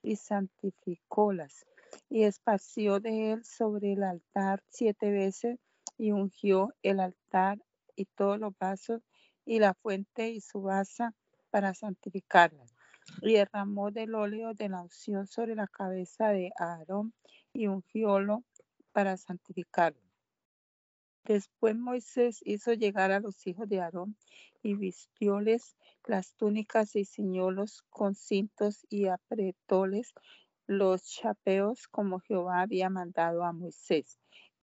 y 0.01 0.15
santificólas. 0.15 1.67
Y 2.09 2.23
esparció 2.23 2.99
de 2.99 3.33
él 3.33 3.45
sobre 3.45 3.93
el 3.93 4.01
altar 4.01 4.63
siete 4.69 5.11
veces 5.11 5.59
y 5.99 6.13
ungió 6.13 6.73
el 6.81 6.99
altar 6.99 7.59
y 7.95 8.05
todos 8.05 8.39
los 8.39 8.57
vasos 8.57 9.03
y 9.45 9.59
la 9.59 9.73
fuente 9.73 10.29
y 10.29 10.41
su 10.41 10.61
basa 10.61 11.13
para 11.49 11.73
santificarla. 11.73 12.65
Y 13.21 13.33
derramó 13.33 13.91
del 13.91 14.15
óleo 14.15 14.53
de 14.53 14.69
la 14.69 14.81
unción 14.81 15.27
sobre 15.27 15.55
la 15.55 15.67
cabeza 15.67 16.29
de 16.29 16.51
Aarón 16.57 17.13
y 17.53 17.67
ungiólo 17.67 18.43
para 18.91 19.15
santificarlo. 19.15 20.01
Después 21.25 21.75
Moisés 21.75 22.39
hizo 22.43 22.73
llegar 22.73 23.11
a 23.11 23.19
los 23.19 23.45
hijos 23.47 23.67
de 23.67 23.81
Aarón 23.81 24.15
y 24.61 24.75
vistióles 24.75 25.75
las 26.05 26.35
túnicas 26.35 26.95
y 26.95 27.05
ciñolos 27.05 27.83
con 27.89 28.15
cintos 28.15 28.85
y 28.89 29.07
apretóles 29.07 30.13
los 30.67 31.03
chapeos 31.05 31.87
como 31.87 32.19
Jehová 32.19 32.61
había 32.61 32.89
mandado 32.89 33.43
a 33.43 33.53
Moisés. 33.53 34.19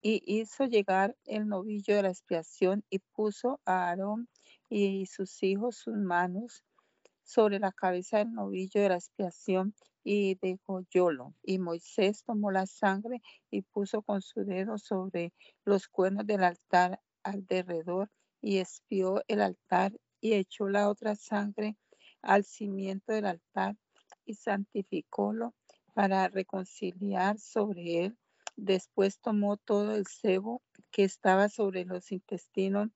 Y 0.01 0.23
hizo 0.25 0.65
llegar 0.65 1.15
el 1.25 1.47
novillo 1.47 1.95
de 1.95 2.03
la 2.03 2.09
expiación 2.09 2.83
y 2.89 2.99
puso 2.99 3.61
a 3.65 3.89
Aarón 3.89 4.27
y 4.71 5.05
sus 5.05 5.43
hijos 5.43 5.75
sus 5.75 5.97
manos 5.97 6.63
sobre 7.23 7.59
la 7.59 7.73
cabeza 7.73 8.19
del 8.19 8.31
novillo 8.31 8.81
de 8.81 8.89
la 8.89 8.95
expiación 8.95 9.75
y 10.01 10.35
degollólo. 10.35 11.35
Y 11.43 11.59
Moisés 11.59 12.23
tomó 12.23 12.51
la 12.51 12.65
sangre 12.65 13.21
y 13.51 13.63
puso 13.63 14.01
con 14.01 14.21
su 14.21 14.45
dedo 14.45 14.77
sobre 14.77 15.33
los 15.65 15.89
cuernos 15.89 16.25
del 16.25 16.43
altar 16.45 17.01
alrededor 17.21 18.09
y 18.41 18.59
espió 18.59 19.21
el 19.27 19.41
altar 19.41 19.91
y 20.21 20.33
echó 20.35 20.69
la 20.69 20.89
otra 20.89 21.15
sangre 21.15 21.75
al 22.21 22.45
cimiento 22.45 23.11
del 23.11 23.25
altar 23.25 23.75
y 24.25 24.35
santificólo 24.35 25.53
para 25.93 26.29
reconciliar 26.29 27.37
sobre 27.39 28.05
él. 28.05 28.17
Después 28.55 29.19
tomó 29.19 29.57
todo 29.57 29.95
el 29.95 30.07
cebo 30.07 30.61
que 30.91 31.03
estaba 31.03 31.49
sobre 31.49 31.83
los 31.83 32.11
intestinos 32.13 32.89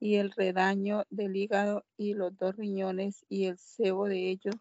y 0.00 0.16
el 0.16 0.32
redaño 0.32 1.04
del 1.10 1.36
hígado 1.36 1.84
y 1.98 2.14
los 2.14 2.36
dos 2.36 2.56
riñones 2.56 3.24
y 3.28 3.44
el 3.44 3.58
cebo 3.58 4.08
de 4.08 4.30
ellos 4.30 4.56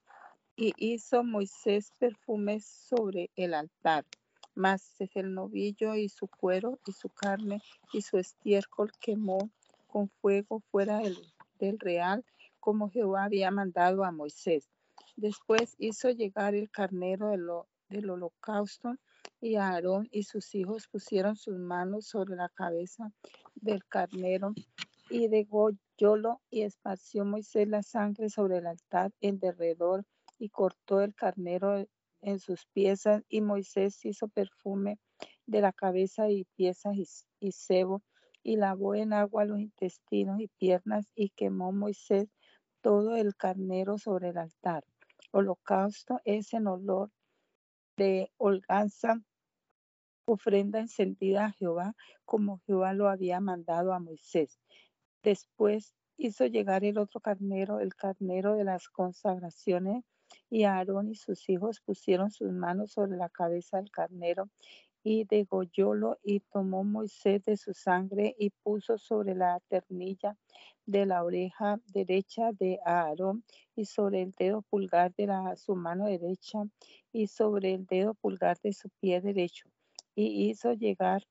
y 0.57 0.73
hizo 0.77 1.23
Moisés 1.23 1.93
perfumes 1.97 2.65
sobre 2.65 3.31
el 3.37 3.53
altar. 3.53 4.05
Mas 4.53 4.95
el 5.15 5.33
novillo 5.33 5.95
y 5.95 6.09
su 6.09 6.27
cuero 6.27 6.79
y 6.85 6.91
su 6.91 7.07
carne 7.07 7.61
y 7.93 8.01
su 8.01 8.17
estiércol 8.17 8.91
quemó 8.99 9.49
con 9.87 10.09
fuego 10.09 10.61
fuera 10.69 10.99
del, 10.99 11.17
del 11.57 11.79
real, 11.79 12.25
como 12.59 12.89
Jehová 12.89 13.23
había 13.23 13.51
mandado 13.51 14.03
a 14.03 14.11
Moisés. 14.11 14.69
Después 15.15 15.75
hizo 15.77 16.09
llegar 16.09 16.55
el 16.55 16.69
carnero 16.69 17.29
del 17.87 18.09
holocausto 18.09 18.95
y 19.39 19.55
Aarón 19.55 20.09
y 20.11 20.23
sus 20.23 20.53
hijos 20.55 20.87
pusieron 20.89 21.37
sus 21.37 21.57
manos 21.57 22.07
sobre 22.07 22.35
la 22.35 22.49
cabeza 22.49 23.13
del 23.55 23.85
carnero 23.85 24.53
y 25.09 25.27
degollólo 25.27 26.41
y 26.49 26.61
esparció 26.61 27.25
Moisés 27.25 27.67
la 27.67 27.83
sangre 27.83 28.29
sobre 28.29 28.57
el 28.57 28.67
altar 28.67 29.11
en 29.21 29.39
derredor 29.39 30.05
y 30.37 30.49
cortó 30.49 31.01
el 31.01 31.13
carnero 31.13 31.85
en 32.21 32.39
sus 32.39 32.65
piezas 32.67 33.23
y 33.29 33.41
Moisés 33.41 34.03
hizo 34.05 34.27
perfume 34.27 34.99
de 35.45 35.61
la 35.61 35.73
cabeza 35.73 36.29
y 36.29 36.45
piezas 36.55 36.95
y, 37.39 37.51
cebo 37.51 38.01
y 38.43 38.57
lavó 38.57 38.95
en 38.95 39.13
agua 39.13 39.45
los 39.45 39.59
intestinos 39.59 40.39
y 40.39 40.47
piernas 40.47 41.11
y 41.15 41.29
quemó 41.29 41.71
Moisés 41.71 42.29
todo 42.81 43.15
el 43.15 43.35
carnero 43.35 43.97
sobre 43.97 44.29
el 44.29 44.37
altar. 44.37 44.83
Holocausto 45.31 46.21
es 46.23 46.53
en 46.53 46.67
olor 46.67 47.11
de 47.97 48.31
holganza, 48.37 49.21
ofrenda 50.25 50.79
encendida 50.79 51.45
a 51.45 51.51
Jehová, 51.51 51.95
como 52.23 52.59
Jehová 52.59 52.93
lo 52.93 53.09
había 53.09 53.39
mandado 53.41 53.93
a 53.93 53.99
Moisés. 53.99 54.59
Después 55.23 55.93
hizo 56.17 56.45
llegar 56.45 56.83
el 56.83 56.97
otro 56.97 57.19
carnero, 57.19 57.79
el 57.79 57.95
carnero 57.95 58.55
de 58.55 58.63
las 58.63 58.89
consagraciones, 58.89 60.03
y 60.49 60.63
Aarón 60.63 61.09
y 61.09 61.15
sus 61.15 61.49
hijos 61.49 61.81
pusieron 61.81 62.31
sus 62.31 62.51
manos 62.51 62.91
sobre 62.91 63.17
la 63.17 63.29
cabeza 63.29 63.77
del 63.77 63.91
carnero 63.91 64.49
y 65.03 65.23
degollólo 65.23 66.17
y 66.23 66.41
tomó 66.41 66.83
Moisés 66.83 67.43
de 67.45 67.57
su 67.57 67.73
sangre 67.73 68.35
y 68.37 68.49
puso 68.49 68.97
sobre 68.97 69.33
la 69.33 69.59
ternilla 69.69 70.37
de 70.85 71.05
la 71.05 71.23
oreja 71.23 71.79
derecha 71.93 72.51
de 72.51 72.79
Aarón 72.85 73.43
y 73.75 73.85
sobre 73.85 74.21
el 74.21 74.31
dedo 74.31 74.61
pulgar 74.63 75.13
de 75.15 75.27
su 75.55 75.75
mano 75.75 76.05
derecha 76.05 76.63
y 77.11 77.27
sobre 77.27 77.73
el 77.73 77.85
dedo 77.85 78.13
pulgar 78.13 78.57
de 78.61 78.73
su 78.73 78.89
pie 78.99 79.21
derecho. 79.21 79.69
Y 80.15 80.49
hizo 80.49 80.73
llegar 80.73 81.23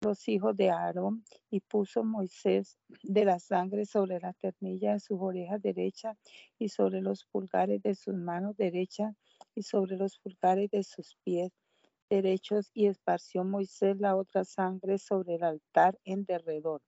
los 0.00 0.28
hijos 0.28 0.56
de 0.56 0.70
Aarón 0.70 1.24
y 1.50 1.60
puso 1.60 2.04
Moisés 2.04 2.78
de 3.02 3.24
la 3.26 3.38
sangre 3.38 3.84
sobre 3.84 4.18
la 4.18 4.32
ternilla 4.32 4.94
de 4.94 5.00
sus 5.00 5.18
orejas 5.20 5.60
derechas 5.60 6.16
y 6.58 6.70
sobre 6.70 7.02
los 7.02 7.24
pulgares 7.26 7.82
de 7.82 7.94
sus 7.94 8.14
manos 8.14 8.56
derechas 8.56 9.14
y 9.54 9.62
sobre 9.62 9.96
los 9.96 10.18
pulgares 10.18 10.70
de 10.70 10.84
sus 10.84 11.16
pies 11.22 11.52
derechos 12.08 12.70
y 12.72 12.86
esparció 12.86 13.44
Moisés 13.44 13.98
la 13.98 14.16
otra 14.16 14.44
sangre 14.44 14.98
sobre 14.98 15.34
el 15.34 15.44
altar 15.44 15.98
en 16.04 16.24
derredor. 16.24 16.80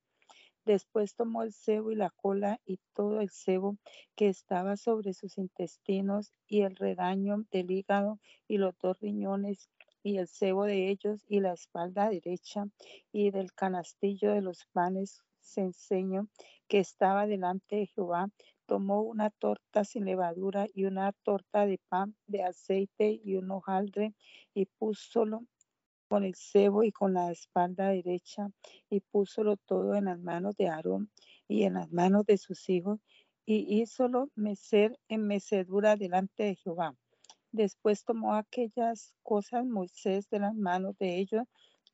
Después 0.65 1.15
tomó 1.15 1.43
el 1.43 1.53
cebo 1.53 1.91
y 1.91 1.97
la 1.97 2.11
cola 2.11 2.61
y 2.65 2.79
todo 2.95 3.21
el 3.21 3.31
cebo 3.31 3.77
que 4.17 4.29
estaba 4.29 4.77
sobre 4.77 5.13
sus 5.13 5.37
intestinos 5.37 6.33
y 6.47 6.63
el 6.63 6.77
redaño 6.77 7.45
del 7.51 7.71
hígado 7.71 8.21
y 8.49 8.59
los 8.59 8.75
dos 8.79 8.99
riñones 9.01 9.69
y 10.03 10.19
el 10.19 10.29
cebo 10.29 10.65
de 10.65 10.89
ellos 10.91 11.25
y 11.29 11.41
la 11.41 11.53
espalda 11.53 12.09
derecha 12.09 12.67
y 13.13 13.31
del 13.31 13.53
canastillo 13.53 14.33
de 14.33 14.43
los 14.43 14.67
panes 14.73 15.23
se 15.41 15.63
enseñó 15.63 16.29
que 16.69 16.79
estaba 16.79 17.27
delante 17.27 17.77
de 17.77 17.87
Jehová 17.87 18.29
tomó 18.67 19.03
una 19.03 19.31
torta 19.31 19.85
sin 19.85 20.05
levadura 20.05 20.67
y 20.73 20.85
una 20.85 21.13
torta 21.25 21.67
de 21.67 21.79
pan 21.89 22.17
de 22.27 22.43
aceite 22.45 23.21
y 23.23 23.37
un 23.37 23.51
hojaldre 23.51 24.15
y 24.55 24.67
púsolo 24.67 25.45
con 26.09 26.25
el 26.25 26.35
cebo 26.35 26.83
y 26.85 26.93
con 26.93 27.15
la 27.15 27.31
espalda 27.31 27.89
derecha 27.89 28.49
y 28.91 29.01
púsolo 29.01 29.57
todo 29.57 29.95
en 29.95 30.07
las 30.07 30.19
manos 30.21 30.57
de 30.57 30.69
Aarón 30.69 31.11
y 31.49 31.65
en 31.65 31.75
las 31.75 31.91
manos 31.91 32.25
de 32.27 32.39
sus 32.39 32.69
hijos 32.69 33.01
y 33.45 33.81
hízolo 33.81 34.29
mecer 34.35 34.99
en 35.09 35.27
mecedura 35.27 35.97
delante 35.97 36.45
de 36.45 36.57
Jehová. 36.57 36.95
Después 37.53 38.05
tomó 38.05 38.35
aquellas 38.35 39.13
cosas 39.23 39.67
Moisés 39.67 40.31
de 40.31 40.39
las 40.39 40.55
manos 40.55 40.97
de 40.97 41.19
ellos 41.19 41.45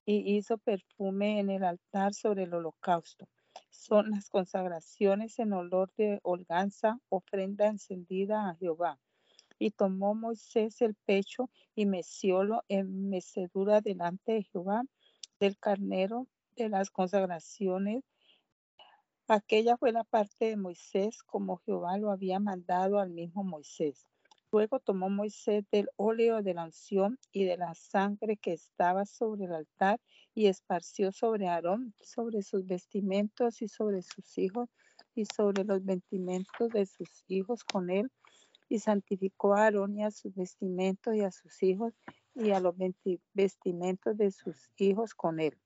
y 0.06 0.36
hizo 0.36 0.56
perfume 0.56 1.40
en 1.40 1.50
el 1.50 1.64
altar 1.64 2.14
sobre 2.14 2.44
el 2.44 2.54
holocausto. 2.54 3.28
Son 3.68 4.10
las 4.10 4.30
consagraciones 4.30 5.36
en 5.40 5.52
olor 5.52 5.92
de 5.96 6.20
holganza, 6.22 7.00
ofrenda 7.08 7.66
encendida 7.66 8.48
a 8.48 8.54
Jehová. 8.54 9.00
Y 9.58 9.72
tomó 9.72 10.14
Moisés 10.14 10.80
el 10.80 10.94
pecho 10.94 11.50
y 11.74 11.86
meciólo 11.86 12.62
en 12.68 13.10
mecedura 13.10 13.80
delante 13.80 14.32
de 14.32 14.44
Jehová 14.44 14.84
del 15.40 15.58
carnero 15.58 16.28
de 16.54 16.68
las 16.68 16.90
consagraciones. 16.90 18.04
Aquella 19.26 19.76
fue 19.76 19.90
la 19.90 20.04
parte 20.04 20.44
de 20.44 20.56
Moisés 20.56 21.24
como 21.24 21.56
Jehová 21.56 21.98
lo 21.98 22.12
había 22.12 22.38
mandado 22.38 23.00
al 23.00 23.10
mismo 23.10 23.42
Moisés. 23.42 24.06
Luego 24.50 24.80
tomó 24.80 25.10
Moisés 25.10 25.66
del 25.70 25.90
óleo 25.96 26.42
de 26.42 26.54
la 26.54 26.64
unción 26.64 27.18
y 27.32 27.44
de 27.44 27.58
la 27.58 27.74
sangre 27.74 28.38
que 28.38 28.54
estaba 28.54 29.04
sobre 29.04 29.44
el 29.44 29.52
altar 29.52 30.00
y 30.34 30.46
esparció 30.46 31.12
sobre 31.12 31.48
Aarón, 31.48 31.94
sobre 32.00 32.42
sus 32.42 32.66
vestimentos 32.66 33.60
y 33.60 33.68
sobre 33.68 34.00
sus 34.00 34.38
hijos 34.38 34.70
y 35.14 35.26
sobre 35.26 35.64
los 35.64 35.84
vestimentos 35.84 36.70
de 36.70 36.86
sus 36.86 37.24
hijos 37.28 37.62
con 37.62 37.90
él. 37.90 38.10
Y 38.70 38.78
santificó 38.78 39.54
a 39.54 39.64
Aarón 39.64 39.98
y 39.98 40.04
a 40.04 40.10
sus 40.10 40.34
vestimentos 40.34 41.14
y 41.14 41.22
a 41.22 41.30
sus 41.30 41.62
hijos 41.62 41.92
y 42.34 42.50
a 42.50 42.60
los 42.60 42.74
vestimentos 43.34 44.16
de 44.16 44.30
sus 44.30 44.70
hijos 44.78 45.14
con 45.14 45.40
él. 45.40 45.58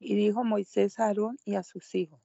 Y 0.00 0.16
dijo 0.16 0.42
Moisés 0.42 0.98
a 0.98 1.06
Aarón 1.06 1.36
y 1.44 1.54
a 1.54 1.62
sus 1.62 1.94
hijos, 1.94 2.20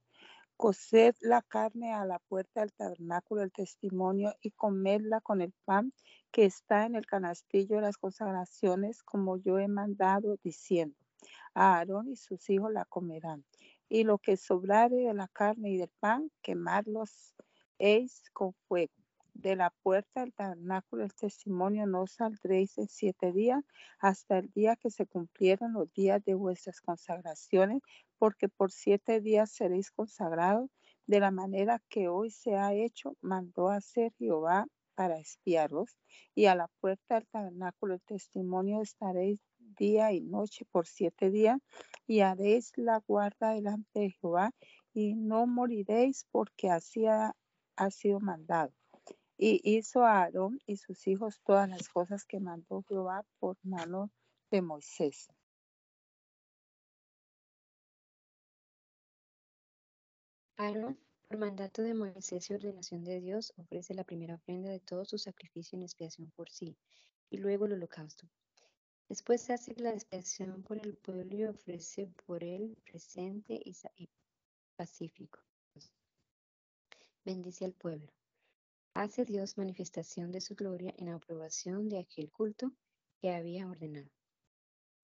Coced 0.62 1.16
la 1.22 1.41
carne 1.41 1.93
a 1.93 2.03
la 2.03 2.20
puerta 2.20 2.60
del 2.60 2.74
tabernáculo 2.74 3.39
del 3.39 3.53
testimonio 3.53 4.36
y 4.41 4.51
comedla 4.51 5.22
con 5.22 5.39
el 5.39 5.53
pan 5.64 5.93
que 6.32 6.43
está 6.43 6.86
en 6.86 6.95
el 6.95 7.05
canastillo 7.05 7.78
de 7.78 7.84
las 7.84 7.97
consagraciones, 7.97 9.01
como 9.01 9.38
yo 9.38 9.57
he 9.57 9.70
mandado, 9.70 10.36
diciendo, 10.43 10.97
a 11.53 11.78
Aarón 11.78 12.10
y 12.10 12.18
sus 12.18 12.49
hijos 12.49 12.74
la 12.74 12.84
comerán. 12.84 13.45
Y 13.88 14.03
lo 14.03 14.18
que 14.18 14.36
sobrare 14.36 14.97
de 14.97 15.14
la 15.14 15.30
carne 15.30 15.70
y 15.70 15.78
del 15.78 15.91
pan, 16.01 16.30
quemarlos 16.41 17.34
eis 17.78 18.30
con 18.34 18.51
fuego 18.68 18.91
de 19.34 19.55
la 19.55 19.70
puerta 19.70 20.20
del 20.20 20.34
tabernáculo 20.34 21.03
del 21.03 21.14
testimonio 21.14 21.88
no 21.88 22.05
saldréis 22.05 22.78
en 22.78 22.89
siete 22.89 23.32
días 23.32 23.64
hasta 23.99 24.39
el 24.39 24.51
día 24.51 24.76
que 24.76 24.89
se 24.89 25.05
cumplieran 25.05 25.72
los 25.72 25.91
días 25.93 26.24
de 26.26 26.34
vuestras 26.34 26.82
consagraciones, 26.82 27.82
porque 28.20 28.49
por 28.49 28.72
siete 28.72 29.22
días 29.22 29.51
seréis 29.51 29.89
consagrados 29.91 30.70
de 31.07 31.20
la 31.20 31.32
manera 31.32 31.82
que 31.89 32.07
hoy 32.07 32.30
se 32.30 32.55
ha 32.55 32.74
hecho, 32.74 33.15
mandó 33.22 33.70
hacer 33.70 34.13
Jehová 34.20 34.67
para 34.93 35.17
espiaros, 35.17 35.97
y 36.36 36.45
a 36.45 36.55
la 36.55 36.67
puerta 36.82 37.15
del 37.15 37.28
tabernáculo 37.28 37.93
del 37.93 38.03
testimonio 38.03 38.82
estaréis 38.82 39.39
día 39.57 40.11
y 40.11 40.22
noche 40.22 40.65
por 40.72 40.86
siete 40.86 41.32
días, 41.32 41.57
y 42.05 42.20
haréis 42.20 42.74
la 42.76 42.99
guarda 43.07 43.53
delante 43.53 44.01
de 44.01 44.11
Jehová, 44.11 44.51
y 44.93 45.15
no 45.15 45.47
moriréis 45.47 46.28
porque 46.32 46.70
así 46.70 47.05
ha 47.07 47.34
sido 47.89 48.20
mandado. 48.20 48.74
Y 49.38 49.61
hizo 49.63 50.03
a 50.03 50.24
Aarón 50.24 50.59
y 50.67 50.76
sus 50.76 51.07
hijos 51.07 51.39
todas 51.45 51.70
las 51.70 51.88
cosas 51.88 52.26
que 52.26 52.41
mandó 52.41 52.84
Jehová 52.89 53.24
por 53.39 53.55
mano 53.63 54.11
de 54.51 54.61
Moisés. 54.61 55.30
Por 61.28 61.38
mandato 61.38 61.82
de 61.82 61.93
Moisés 61.93 62.49
y 62.49 62.53
ordenación 62.53 63.05
de 63.05 63.22
Dios, 63.22 63.53
ofrece 63.55 63.93
la 63.93 64.03
primera 64.03 64.36
ofrenda 64.36 64.70
de 64.70 64.82
todo 64.82 65.05
su 65.05 65.18
sacrificio 65.18 65.78
en 65.78 65.84
expiación 65.84 66.32
por 66.32 66.49
sí, 66.49 66.76
y 67.30 67.38
luego 67.38 67.66
el 67.66 67.74
holocausto. 67.74 68.28
Después 69.07 69.49
hace 69.49 69.74
la 69.78 69.91
expiación 69.91 70.62
por 70.64 70.78
el 70.78 70.97
pueblo 70.97 71.36
y 71.36 71.45
ofrece 71.45 72.07
por 72.26 72.43
él 72.43 72.78
presente 72.84 73.60
y 73.64 73.74
pacífico. 74.76 75.39
Bendice 77.24 77.64
al 77.64 77.74
pueblo 77.74 78.12
hace 78.93 79.24
Dios 79.24 79.57
manifestación 79.57 80.30
de 80.34 80.41
su 80.41 80.55
gloria 80.55 80.93
en 80.97 81.07
aprobación 81.07 81.88
de 81.88 81.99
aquel 81.99 82.30
culto 82.30 82.74
que 83.22 83.32
había 83.32 83.66
ordenado. 83.66 84.10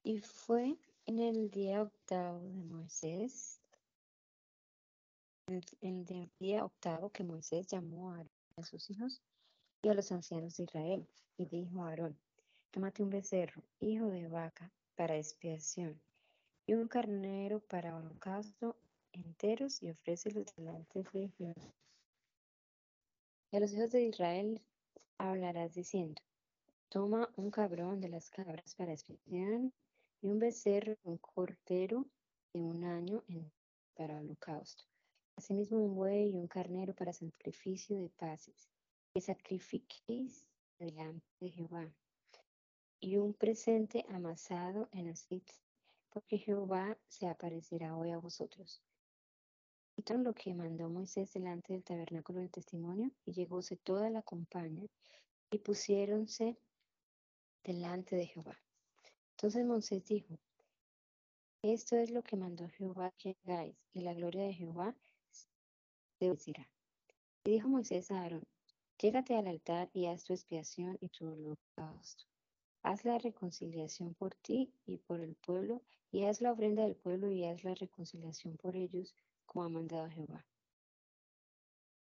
Y 0.03 0.19
fue 0.19 0.77
en 1.05 1.19
el 1.19 1.49
día 1.49 1.81
octavo 1.81 2.41
de 2.41 2.63
Moisés, 2.65 3.61
en 5.47 6.05
el 6.09 6.31
día 6.39 6.65
octavo 6.65 7.09
que 7.11 7.23
Moisés 7.23 7.67
llamó 7.67 8.13
a, 8.13 8.25
a 8.57 8.63
sus 8.63 8.89
hijos 8.89 9.21
y 9.81 9.89
a 9.89 9.93
los 9.93 10.11
ancianos 10.11 10.57
de 10.57 10.63
Israel, 10.63 11.07
y 11.37 11.45
dijo 11.45 11.83
a 11.83 11.89
Aarón, 11.89 12.17
tómate 12.71 13.03
un 13.03 13.09
becerro, 13.09 13.63
hijo 13.79 14.07
de 14.07 14.27
vaca, 14.27 14.71
para 14.95 15.17
expiación, 15.17 16.01
y 16.65 16.73
un 16.73 16.87
carnero 16.87 17.59
para 17.59 17.95
holocausto 17.95 18.75
enteros, 19.11 19.83
y 19.83 19.89
ofrécelos 19.89 20.45
delante 20.55 21.03
de 21.13 21.29
Jehová 21.37 21.73
a 23.55 23.59
los 23.61 23.71
hijos 23.71 23.91
de 23.91 24.03
Israel 24.03 24.61
hablarás 25.17 25.73
diciendo, 25.73 26.21
toma 26.89 27.29
un 27.37 27.51
cabrón 27.51 28.01
de 28.01 28.09
las 28.09 28.29
cabras 28.29 28.75
para 28.75 28.91
expiación 28.91 29.71
y 30.21 30.27
un 30.27 30.39
becerro, 30.39 30.97
un 31.03 31.17
cordero 31.19 32.05
de 32.51 32.59
un 32.59 32.83
año 32.83 33.23
para 33.95 34.17
holocausto. 34.17 34.83
Asimismo 35.35 35.79
un 35.79 35.95
buey 35.95 36.29
y 36.29 36.37
un 36.37 36.47
carnero 36.47 36.93
para 36.93 37.13
sacrificio 37.13 37.97
de 37.97 38.09
paces, 38.09 38.69
que 39.13 39.21
sacrifiquéis 39.21 40.45
delante 40.79 41.25
de 41.39 41.49
Jehová. 41.49 41.93
Y 42.99 43.17
un 43.17 43.33
presente 43.33 44.05
amasado 44.09 44.89
en 44.91 45.09
aceite, 45.09 45.53
porque 46.09 46.37
Jehová 46.37 46.97
se 47.07 47.27
aparecerá 47.27 47.95
hoy 47.95 48.11
a 48.11 48.17
vosotros 48.17 48.81
lo 50.13 50.33
que 50.33 50.53
mandó 50.53 50.89
Moisés 50.89 51.33
delante 51.33 51.73
del 51.73 51.83
tabernáculo 51.83 52.39
del 52.39 52.51
testimonio 52.51 53.11
y 53.25 53.33
llegóse 53.33 53.75
toda 53.75 54.09
la 54.09 54.21
compañía 54.21 54.87
y 55.49 55.57
pusiéronse 55.59 56.57
delante 57.63 58.15
de 58.15 58.27
Jehová. 58.27 58.57
Entonces 59.31 59.65
Moisés 59.65 60.05
dijo, 60.05 60.37
esto 61.63 61.95
es 61.95 62.11
lo 62.11 62.21
que 62.21 62.35
mandó 62.35 62.67
Jehová 62.69 63.11
que 63.17 63.35
hagáis 63.43 63.75
y 63.93 64.01
la 64.01 64.13
gloria 64.13 64.43
de 64.43 64.53
Jehová 64.53 64.95
Y 67.43 67.51
dijo 67.51 67.69
Moisés 67.69 68.09
a 68.09 68.21
Aarón, 68.21 68.47
llégate 68.97 69.35
al 69.35 69.45
altar 69.45 69.91
y 69.93 70.07
haz 70.07 70.23
tu 70.23 70.33
expiación 70.33 70.97
y 70.99 71.09
tu 71.09 71.27
holocausto. 71.27 72.25
Haz 72.81 73.05
la 73.05 73.19
reconciliación 73.19 74.15
por 74.15 74.33
ti 74.33 74.73
y 74.87 74.97
por 74.97 75.19
el 75.19 75.35
pueblo, 75.35 75.83
y 76.11 76.23
haz 76.23 76.41
la 76.41 76.51
ofrenda 76.51 76.81
del 76.83 76.95
pueblo 76.95 77.29
y 77.31 77.45
haz 77.45 77.63
la 77.63 77.75
reconciliación 77.75 78.57
por 78.57 78.75
ellos, 78.75 79.13
como 79.45 79.65
ha 79.65 79.69
mandado 79.69 80.09
Jehová. 80.09 80.43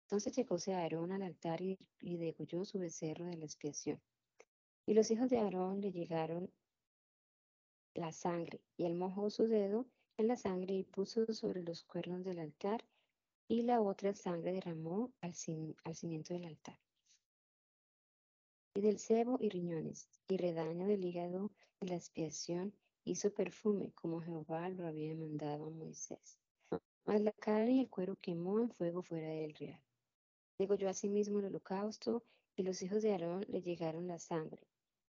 Entonces 0.03 0.35
llegóse 0.35 0.73
Aarón 0.73 1.13
al 1.13 1.21
altar 1.21 1.61
y, 1.61 1.77
degolló 2.01 2.65
su 2.65 2.79
becerro 2.79 3.25
de 3.25 3.37
la 3.37 3.45
expiación. 3.45 4.01
Y 4.85 4.93
los 4.93 5.09
hijos 5.09 5.29
de 5.29 5.39
Aarón 5.39 5.79
le 5.79 5.93
llegaron 5.93 6.51
la 7.93 8.11
sangre, 8.11 8.59
y 8.75 8.83
él 8.83 8.95
mojó 8.95 9.29
su 9.29 9.47
dedo 9.47 9.85
en 10.17 10.27
la 10.27 10.35
sangre 10.35 10.73
y 10.73 10.83
puso 10.83 11.33
sobre 11.33 11.63
los 11.63 11.85
cuernos 11.85 12.25
del 12.25 12.39
altar, 12.39 12.83
y 13.51 13.63
la 13.63 13.81
otra 13.81 14.13
sangre 14.13 14.53
derramó 14.53 15.11
al, 15.19 15.33
cimiento 15.33 16.33
del 16.33 16.45
altar. 16.45 16.79
Y 18.73 18.79
del 18.79 18.97
cebo 18.97 19.37
y 19.41 19.49
riñones, 19.49 20.07
y 20.29 20.37
redaño 20.37 20.87
del 20.87 21.03
hígado 21.03 21.51
de 21.81 21.89
la 21.89 21.95
expiación, 21.97 22.73
hizo 23.03 23.33
perfume, 23.33 23.91
como 23.91 24.21
Jehová 24.21 24.69
lo 24.69 24.87
había 24.87 25.13
mandado 25.15 25.65
a 25.65 25.69
Moisés. 25.69 26.39
Mas 27.03 27.19
la 27.19 27.33
carne 27.33 27.73
y 27.73 27.79
el 27.81 27.89
cuero 27.89 28.15
quemó 28.21 28.61
en 28.61 28.71
fuego 28.71 29.03
fuera 29.03 29.27
del 29.27 29.53
real. 29.53 29.83
yo 30.57 30.87
asimismo 30.87 31.39
el 31.39 31.47
holocausto, 31.47 32.23
y 32.55 32.63
los 32.63 32.81
hijos 32.81 33.03
de 33.03 33.11
Aarón 33.11 33.45
le 33.49 33.61
llegaron 33.61 34.07
la 34.07 34.19
sangre, 34.19 34.65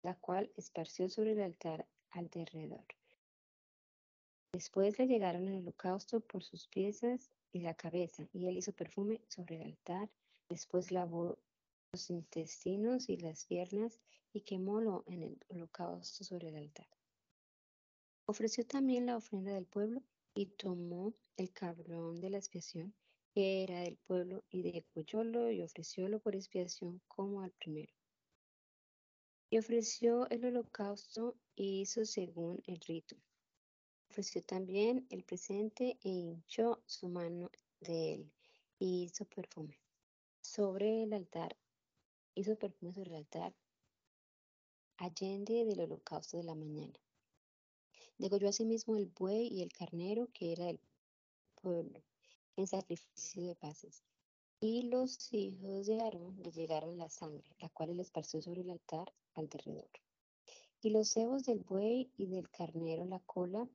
la 0.03 0.13
cual 0.13 0.51
esparció 0.57 1.07
sobre 1.07 1.31
el 1.31 1.41
altar 1.41 1.87
al 2.11 2.29
derredor. 2.29 2.85
Después 4.51 4.99
le 4.99 5.07
llegaron 5.07 5.47
el 5.47 5.59
holocausto 5.59 6.19
por 6.19 6.43
sus 6.43 6.67
piezas 6.67 7.31
y 7.55 7.61
la 7.61 7.73
cabeza, 7.73 8.27
y 8.33 8.47
él 8.47 8.57
hizo 8.57 8.73
perfume 8.73 9.21
sobre 9.29 9.55
el 9.55 9.61
altar. 9.61 10.11
Después 10.49 10.91
lavó 10.91 11.39
los 11.93 12.09
intestinos 12.09 13.07
y 13.07 13.15
las 13.15 13.45
piernas 13.45 14.01
y 14.33 14.41
quemólo 14.41 15.05
en 15.07 15.23
el 15.23 15.39
holocausto 15.47 16.25
sobre 16.25 16.49
el 16.49 16.57
altar. 16.57 16.89
Ofreció 18.25 18.65
también 18.65 19.05
la 19.05 19.15
ofrenda 19.15 19.53
del 19.53 19.67
pueblo 19.67 20.03
y 20.33 20.47
tomó 20.47 21.13
el 21.37 21.53
cabrón 21.53 22.19
de 22.19 22.29
la 22.29 22.39
expiación 22.39 22.93
que 23.33 23.63
era 23.63 23.79
del 23.81 23.97
pueblo, 24.05 24.43
y 24.49 24.61
degollólo 24.61 25.49
y 25.49 25.61
ofreciólo 25.61 26.19
por 26.19 26.35
expiación 26.35 27.01
como 27.07 27.41
al 27.41 27.51
primero. 27.51 27.93
Y 29.49 29.59
ofreció 29.59 30.29
el 30.29 30.43
holocausto 30.43 31.37
y 31.55 31.81
hizo 31.81 32.03
según 32.03 32.61
el 32.65 32.81
rito. 32.81 33.15
Ofreció 34.09 34.41
también 34.43 35.05
el 35.09 35.23
presente 35.23 35.97
e 36.01 36.09
hinchó 36.09 36.81
su 36.85 37.09
mano 37.09 37.51
de 37.79 38.13
él 38.13 38.31
y 38.79 39.03
hizo 39.03 39.25
perfume 39.25 39.79
sobre 40.41 41.03
el 41.03 41.13
altar. 41.13 41.55
Hizo 42.33 42.55
perfume 42.55 42.93
sobre 42.93 43.11
el 43.11 43.17
altar 43.17 43.53
allende 44.97 45.65
del 45.65 45.81
holocausto 45.81 46.37
de 46.37 46.43
la 46.43 46.55
mañana. 46.55 46.93
Degolló 48.17 48.47
asimismo 48.47 48.95
el 48.95 49.07
buey 49.07 49.47
y 49.47 49.61
el 49.61 49.73
carnero 49.73 50.29
que 50.33 50.53
era 50.53 50.65
del 50.65 50.79
pueblo 51.61 52.01
en 52.55 52.67
sacrificio 52.67 53.43
de 53.43 53.55
paces. 53.55 54.03
Y 54.61 54.83
los 54.83 55.33
hijos 55.33 55.85
de 55.85 56.01
Aarón 56.01 56.41
le 56.41 56.51
llegaron 56.51 56.97
la 56.97 57.09
sangre, 57.09 57.43
la 57.59 57.69
cual 57.69 57.89
él 57.89 57.99
esparció 57.99 58.41
sobre 58.41 58.61
el 58.61 58.69
altar 58.69 59.11
alrededor. 59.33 59.89
Y 60.81 60.91
los 60.91 61.09
cebos 61.09 61.43
del 61.43 61.59
buey 61.59 62.09
y 62.15 62.27
del 62.27 62.49
carnero, 62.49 63.03
la 63.05 63.19
cola 63.19 63.67